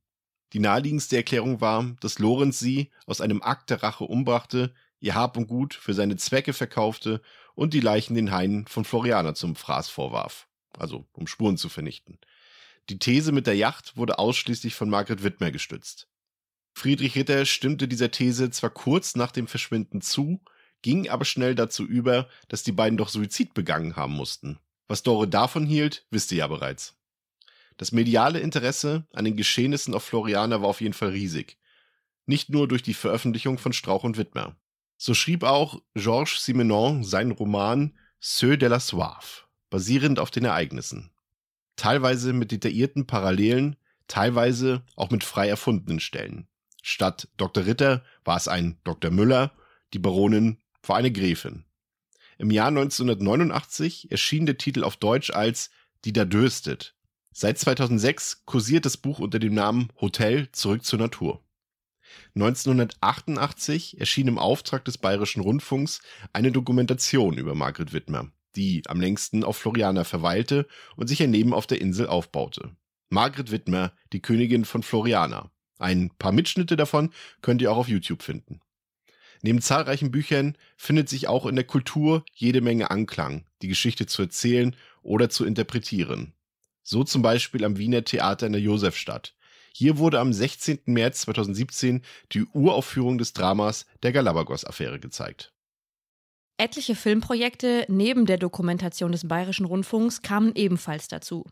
Die 0.54 0.60
naheliegendste 0.60 1.18
Erklärung 1.18 1.60
war, 1.60 1.96
dass 2.00 2.20
Lorenz 2.20 2.60
sie 2.60 2.92
aus 3.06 3.20
einem 3.20 3.42
Akt 3.42 3.70
der 3.70 3.84
Rache 3.84 4.06
umbrachte, 4.06 4.74
ihr 5.00 5.16
Hab 5.16 5.38
und 5.38 5.48
Gut 5.48 5.74
für 5.74 5.94
seine 5.94 6.18
Zwecke 6.18 6.54
verkaufte 6.54 7.22
und 7.56 7.74
die 7.74 7.80
Leichen 7.80 8.16
den 8.16 8.32
Hainen 8.32 8.68
von 8.68 8.86
Floriana 8.86 9.34
zum 9.34 9.56
Fraß 9.56 9.90
vorwarf 9.90 10.48
also 10.80 11.08
um 11.14 11.28
Spuren 11.28 11.58
zu 11.58 11.70
vernichten. 11.70 12.20
Die 12.90 13.00
These 13.00 13.32
mit 13.32 13.48
der 13.48 13.56
Yacht 13.56 13.98
wurde 13.98 14.20
ausschließlich 14.20 14.76
von 14.76 14.90
Margaret 14.90 15.24
Wittmer 15.24 15.52
gestützt. 15.52 16.08
Friedrich 16.74 17.16
Ritter 17.16 17.46
stimmte 17.46 17.88
dieser 17.88 18.12
These 18.12 18.52
zwar 18.52 18.70
kurz 18.70 19.16
nach 19.16 19.32
dem 19.32 19.48
Verschwinden 19.48 20.02
zu, 20.02 20.42
ging 20.82 21.10
aber 21.10 21.26
schnell 21.26 21.56
dazu 21.56 21.84
über, 21.84 22.30
dass 22.48 22.64
die 22.64 22.72
beiden 22.72 22.98
doch 22.98 23.10
Suizid 23.10 23.54
begangen 23.54 23.96
haben 23.96 24.14
mussten. 24.14 24.60
Was 24.88 25.04
Dore 25.04 25.28
davon 25.28 25.66
hielt, 25.66 26.06
wisst 26.12 26.32
ihr 26.32 26.40
ja 26.40 26.48
bereits. 26.48 26.96
Das 27.78 27.92
mediale 27.92 28.40
Interesse 28.40 29.06
an 29.12 29.26
den 29.26 29.36
Geschehnissen 29.36 29.94
auf 29.94 30.04
Floriana 30.04 30.62
war 30.62 30.70
auf 30.70 30.82
jeden 30.82 30.94
Fall 30.94 31.10
riesig. 31.10 31.58
Nicht 32.26 32.50
nur 32.50 32.68
durch 32.68 32.84
die 32.84 32.94
Veröffentlichung 32.94 33.58
von 33.58 33.74
Strauch 33.74 34.04
und 34.04 34.18
Wittmer. 34.18 34.56
So 34.98 35.14
schrieb 35.14 35.44
auch 35.44 35.82
Georges 35.94 36.44
Simenon 36.44 37.04
seinen 37.04 37.32
Roman 37.32 37.96
Ceux 38.20 38.58
de 38.58 38.68
la 38.68 38.80
Soif 38.80 39.48
basierend 39.70 40.20
auf 40.20 40.32
den 40.32 40.46
Ereignissen. 40.46 41.12
Teilweise 41.76 42.34
mit 42.34 42.52
detaillierten 42.52 43.06
Parallelen, 43.06 43.76
teilweise 44.08 44.84
auch 44.96 45.12
mit 45.12 45.24
frei 45.24 45.48
erfundenen 45.48 46.00
Stellen. 46.00 46.48
Statt 46.82 47.28
Dr. 47.38 47.66
Ritter 47.66 48.04
war 48.24 48.38
es 48.38 48.48
ein 48.48 48.80
Dr. 48.84 49.12
Müller, 49.12 49.52
die 49.94 50.00
Baronin 50.00 50.58
war 50.84 50.96
eine 50.96 51.12
Gräfin. 51.12 51.66
Im 52.38 52.52
Jahr 52.52 52.68
1989 52.68 54.12
erschien 54.12 54.46
der 54.46 54.58
Titel 54.58 54.84
auf 54.84 54.98
Deutsch 54.98 55.32
als 55.32 55.70
Die 56.06 56.14
da 56.14 56.26
dürstet. 56.26 56.96
Seit 57.34 57.58
2006 57.58 58.46
kursiert 58.46 58.86
das 58.86 58.98
Buch 58.98 59.20
unter 59.20 59.40
dem 59.40 59.54
Namen 59.54 59.90
Hotel 60.00 60.52
zurück 60.52 60.86
zur 60.86 61.00
Natur. 61.00 61.44
1988 62.36 64.00
erschien 64.00 64.28
im 64.28 64.38
Auftrag 64.38 64.86
des 64.86 64.98
Bayerischen 64.98 65.42
Rundfunks 65.42 66.02
eine 66.34 66.52
Dokumentation 66.52 67.38
über 67.38 67.56
Margret 67.56 67.94
Wittmer 67.94 68.32
die 68.58 68.82
am 68.88 69.00
längsten 69.00 69.44
auf 69.44 69.56
Floriana 69.56 70.04
verweilte 70.04 70.68
und 70.98 71.08
sich 71.08 71.20
Leben 71.20 71.54
auf 71.54 71.68
der 71.68 71.80
Insel 71.80 72.08
aufbaute. 72.08 72.76
Margret 73.10 73.52
Wittmer, 73.52 73.94
die 74.12 74.22
Königin 74.22 74.66
von 74.66 74.84
Floriana. 74.84 75.52
Ein 75.78 76.10
paar 76.18 76.32
Mitschnitte 76.32 76.76
davon 76.76 77.14
könnt 77.42 77.62
ihr 77.62 77.72
auch 77.72 77.78
auf 77.78 77.88
YouTube 77.88 78.24
finden. 78.24 78.60
Neben 79.44 79.62
zahlreichen 79.62 80.10
Büchern 80.10 80.58
findet 80.76 81.08
sich 81.08 81.28
auch 81.28 81.46
in 81.46 81.56
der 81.56 81.64
Kultur 81.64 82.26
jede 82.34 82.60
Menge 82.60 82.90
Anklang, 82.90 83.46
die 83.62 83.68
Geschichte 83.68 84.08
zu 84.08 84.24
erzählen 84.24 84.76
oder 85.04 85.30
zu 85.30 85.46
interpretieren. 85.46 86.34
So 86.82 87.04
zum 87.04 87.22
Beispiel 87.22 87.64
am 87.64 87.78
Wiener 87.78 88.04
Theater 88.04 88.48
in 88.48 88.54
der 88.54 88.62
Josefstadt. 88.62 89.36
Hier 89.80 90.00
wurde 90.00 90.20
am 90.20 90.34
16. 90.34 90.80
März 90.86 91.22
2017 91.22 92.02
die 92.32 92.46
Uraufführung 92.46 93.20
des 93.20 93.34
Dramas 93.34 93.86
der 94.02 94.12
Galapagos-Affäre 94.12 95.00
gezeigt. 95.00 95.54
Etliche 96.58 96.96
Filmprojekte 96.96 97.86
neben 97.88 98.26
der 98.26 98.40
Dokumentation 98.40 99.12
des 99.12 99.28
Bayerischen 99.28 99.68
Rundfunks 99.68 100.24
kamen 100.24 100.54
ebenfalls 100.56 101.10
dazu. 101.10 101.46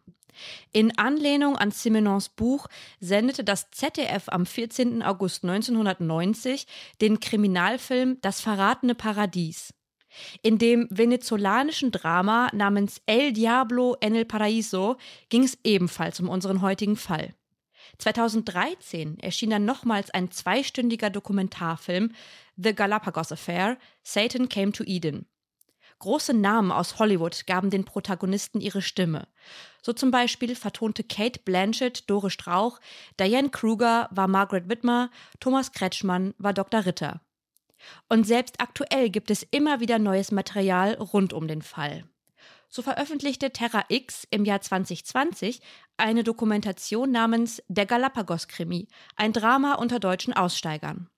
In 0.71 0.97
Anlehnung 0.97 1.55
an 1.55 1.69
Simenons 1.69 2.29
Buch 2.29 2.65
sendete 2.99 3.43
das 3.43 3.69
ZDF 3.69 4.23
am 4.29 4.47
14. 4.47 5.03
August 5.03 5.43
1990 5.43 6.65
den 7.01 7.19
Kriminalfilm 7.19 8.17
Das 8.21 8.41
verratene 8.41 8.95
Paradies. 8.95 9.71
In 10.41 10.57
dem 10.57 10.87
venezolanischen 10.89 11.91
Drama 11.91 12.49
namens 12.53 13.03
El 13.05 13.33
Diablo 13.33 13.95
en 14.01 14.15
el 14.15 14.25
Paraíso 14.25 14.97
ging 15.29 15.43
es 15.43 15.59
ebenfalls 15.63 16.19
um 16.19 16.27
unseren 16.27 16.63
heutigen 16.63 16.95
Fall. 16.95 17.35
2013 17.97 19.19
erschien 19.19 19.49
dann 19.49 19.65
nochmals 19.65 20.09
ein 20.11 20.31
zweistündiger 20.31 21.09
Dokumentarfilm 21.09 22.11
The 22.57 22.73
Galapagos 22.73 23.31
Affair, 23.31 23.77
Satan 24.03 24.49
Came 24.49 24.71
to 24.71 24.83
Eden. 24.85 25.27
Große 25.99 26.33
Namen 26.33 26.71
aus 26.71 26.99
Hollywood 26.99 27.47
gaben 27.47 27.69
den 27.69 27.85
Protagonisten 27.85 28.59
ihre 28.59 28.81
Stimme. 28.81 29.27
So 29.81 29.93
zum 29.93 30.11
Beispiel 30.11 30.55
vertonte 30.55 31.03
Kate 31.03 31.39
Blanchett 31.45 32.09
Dore 32.09 32.29
Strauch, 32.29 32.79
Diane 33.19 33.49
Kruger 33.49 34.09
war 34.11 34.27
Margaret 34.27 34.69
Whitmer, 34.69 35.09
Thomas 35.39 35.71
Kretschmann 35.71 36.33
war 36.37 36.53
Dr. 36.53 36.85
Ritter. 36.85 37.21
Und 38.09 38.25
selbst 38.25 38.59
aktuell 38.59 39.09
gibt 39.09 39.31
es 39.31 39.43
immer 39.43 39.79
wieder 39.79 39.99
neues 39.99 40.31
Material 40.31 40.95
rund 40.95 41.33
um 41.33 41.47
den 41.47 41.61
Fall. 41.61 42.03
So 42.75 42.81
veröffentlichte 42.81 43.51
Terra 43.51 43.85
X 43.87 44.27
im 44.31 44.43
Jahr 44.43 44.59
2020 44.59 45.61
eine 45.95 46.25
Dokumentation 46.25 47.09
namens 47.09 47.63
Der 47.69 47.85
Galapagos-Krimi, 47.85 48.89
ein 49.15 49.31
Drama 49.31 49.75
unter 49.75 50.01
deutschen 50.01 50.33
Aussteigern. 50.33 51.09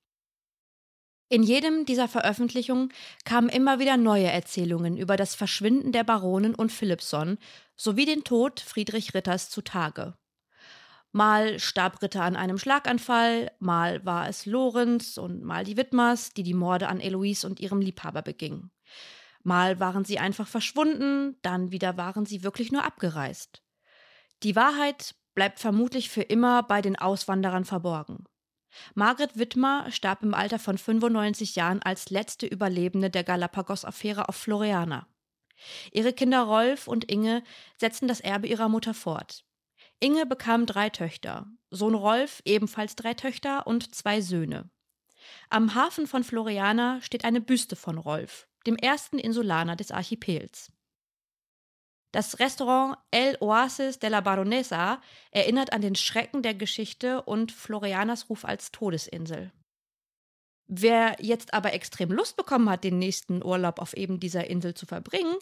In 1.30 1.42
jedem 1.42 1.88
dieser 1.88 2.08
Veröffentlichungen 2.08 2.94
kamen 3.26 3.50
immer 3.50 3.80
wieder 3.80 3.98
neue 3.98 4.28
Erzählungen 4.28 4.98
über 4.98 5.18
das 5.18 5.34
Verschwinden 5.34 5.92
der 5.92 6.04
Baronin 6.04 6.54
und 6.54 6.72
Philipson 6.72 7.40
sowie 7.76 8.06
den 8.06 8.24
Tod 8.24 8.60
Friedrich 8.60 9.16
Ritters 9.16 9.50
zutage. 9.50 10.16
Mal 11.12 11.58
starb 11.58 12.04
Ritter 12.04 12.22
an 12.22 12.36
einem 12.36 12.60
Schlaganfall, 12.60 13.52
mal 13.58 14.06
war 14.06 14.30
es 14.30 14.46
Lorenz 14.46 15.18
und 15.18 15.42
mal 15.42 15.64
die 15.64 15.76
Widmers, 15.76 16.30
die 16.34 16.44
die 16.44 16.54
Morde 16.54 16.88
an 16.88 17.00
Eloise 17.00 17.48
und 17.48 17.60
ihrem 17.60 17.82
Liebhaber 17.82 18.22
begingen. 18.22 18.70
Mal 19.48 19.80
waren 19.80 20.04
sie 20.04 20.20
einfach 20.20 20.46
verschwunden, 20.46 21.38
dann 21.42 21.72
wieder 21.72 21.96
waren 21.96 22.26
sie 22.26 22.44
wirklich 22.44 22.74
nur 22.74 22.84
abgereist. 22.84 23.64
Die 24.44 24.58
Wahrheit 24.58 25.16
bleibt 25.36 25.60
vermutlich 25.60 26.10
für 26.10 26.22
immer 26.22 26.64
bei 26.64 26.82
den 26.82 26.98
Auswanderern 26.98 27.64
verborgen. 27.64 28.26
Margret 28.94 29.38
Wittmer 29.38 29.90
starb 29.90 30.22
im 30.22 30.34
Alter 30.34 30.60
von 30.60 30.78
95 30.78 31.56
Jahren 31.56 31.82
als 31.82 32.10
letzte 32.10 32.46
Überlebende 32.46 33.10
der 33.10 33.24
Galapagos-Affäre 33.24 34.28
auf 34.28 34.36
Floriana. 34.36 35.08
Ihre 35.94 36.12
Kinder 36.12 36.42
Rolf 36.42 36.90
und 36.90 37.10
Inge 37.10 37.42
setzten 37.78 38.10
das 38.10 38.20
Erbe 38.20 38.48
ihrer 38.48 38.68
Mutter 38.68 38.94
fort. 38.94 39.46
Inge 40.02 40.26
bekam 40.26 40.66
drei 40.66 40.90
Töchter, 40.90 41.48
Sohn 41.72 41.96
Rolf 41.96 42.42
ebenfalls 42.44 42.98
drei 42.98 43.14
Töchter 43.14 43.66
und 43.66 43.96
zwei 43.96 44.20
Söhne. 44.20 44.70
Am 45.50 45.74
Hafen 45.74 46.06
von 46.06 46.26
Floriana 46.26 47.00
steht 47.02 47.24
eine 47.24 47.40
Büste 47.40 47.78
von 47.78 47.98
Rolf, 47.98 48.47
dem 48.68 48.76
ersten 48.76 49.18
Insulaner 49.18 49.76
des 49.76 49.92
Archipels. 49.92 50.72
Das 52.12 52.40
Restaurant 52.40 52.98
El 53.12 53.38
Oasis 53.42 54.00
de 54.00 54.10
la 54.10 54.22
Baronesa 54.22 55.02
erinnert 55.32 55.74
an 55.74 55.82
den 55.82 55.96
Schrecken 55.96 56.42
der 56.42 56.54
Geschichte 56.54 57.22
und 57.24 57.52
Florianas 57.52 58.30
Ruf 58.30 58.46
als 58.46 58.72
Todesinsel. 58.72 59.52
Wer 60.70 61.16
jetzt 61.20 61.54
aber 61.54 61.74
extrem 61.74 62.12
Lust 62.12 62.36
bekommen 62.36 62.70
hat, 62.70 62.84
den 62.84 63.00
nächsten 63.00 63.44
Urlaub 63.44 63.80
auf 63.80 63.96
eben 63.96 64.20
dieser 64.20 64.50
Insel 64.50 64.74
zu 64.74 64.86
verbringen, 64.86 65.34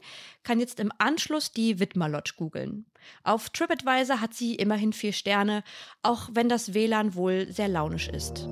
kann 0.44 0.60
jetzt 0.60 0.80
im 0.80 0.92
Anschluss 1.00 1.52
die 1.52 1.80
Widmer 1.80 2.08
Lodge 2.08 2.34
googeln. 2.38 2.86
Auf 3.24 3.50
TripAdvisor 3.50 4.22
hat 4.22 4.36
sie 4.36 4.54
immerhin 4.54 4.94
vier 4.94 5.14
Sterne, 5.14 5.64
auch 6.04 6.30
wenn 6.34 6.48
das 6.48 6.76
WLAN 6.76 7.16
wohl 7.16 7.52
sehr 7.52 7.68
launisch 7.68 8.08
ist. 8.08 8.48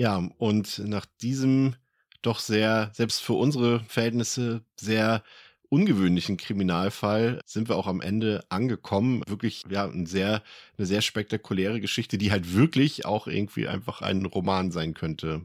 Ja, 0.00 0.16
und 0.38 0.78
nach 0.78 1.04
diesem 1.20 1.76
doch 2.22 2.38
sehr, 2.38 2.90
selbst 2.94 3.20
für 3.20 3.34
unsere 3.34 3.80
Verhältnisse, 3.84 4.64
sehr 4.80 5.22
ungewöhnlichen 5.68 6.38
Kriminalfall 6.38 7.42
sind 7.44 7.68
wir 7.68 7.76
auch 7.76 7.86
am 7.86 8.00
Ende 8.00 8.42
angekommen. 8.48 9.22
Wirklich, 9.28 9.64
ja, 9.68 9.84
ein 9.84 10.06
sehr, 10.06 10.42
eine 10.78 10.86
sehr 10.86 11.02
spektakuläre 11.02 11.82
Geschichte, 11.82 12.16
die 12.16 12.30
halt 12.30 12.54
wirklich 12.54 13.04
auch 13.04 13.26
irgendwie 13.26 13.68
einfach 13.68 14.00
ein 14.00 14.24
Roman 14.24 14.70
sein 14.72 14.94
könnte 14.94 15.42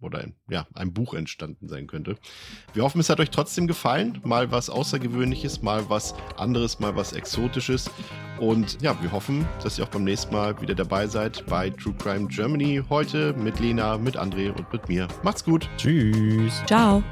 oder 0.00 0.18
ein, 0.20 0.34
ja, 0.48 0.66
ein 0.74 0.92
Buch 0.92 1.14
entstanden 1.14 1.68
sein 1.68 1.86
könnte. 1.86 2.16
Wir 2.72 2.82
hoffen, 2.82 3.00
es 3.00 3.08
hat 3.08 3.20
euch 3.20 3.30
trotzdem 3.30 3.66
gefallen. 3.66 4.20
Mal 4.24 4.50
was 4.50 4.70
Außergewöhnliches, 4.70 5.62
mal 5.62 5.88
was 5.88 6.14
anderes, 6.36 6.80
mal 6.80 6.96
was 6.96 7.12
Exotisches. 7.12 7.90
Und 8.40 8.80
ja, 8.82 9.00
wir 9.00 9.12
hoffen, 9.12 9.46
dass 9.62 9.78
ihr 9.78 9.84
auch 9.84 9.88
beim 9.88 10.04
nächsten 10.04 10.34
Mal 10.34 10.60
wieder 10.60 10.74
dabei 10.74 11.06
seid 11.06 11.46
bei 11.46 11.70
True 11.70 11.94
Crime 11.98 12.26
Germany. 12.28 12.82
Heute 12.88 13.32
mit 13.34 13.60
Lena, 13.60 13.96
mit 13.98 14.18
André 14.18 14.50
und 14.50 14.72
mit 14.72 14.88
mir. 14.88 15.08
Macht's 15.22 15.44
gut. 15.44 15.68
Tschüss. 15.76 16.62
Ciao. 16.66 17.02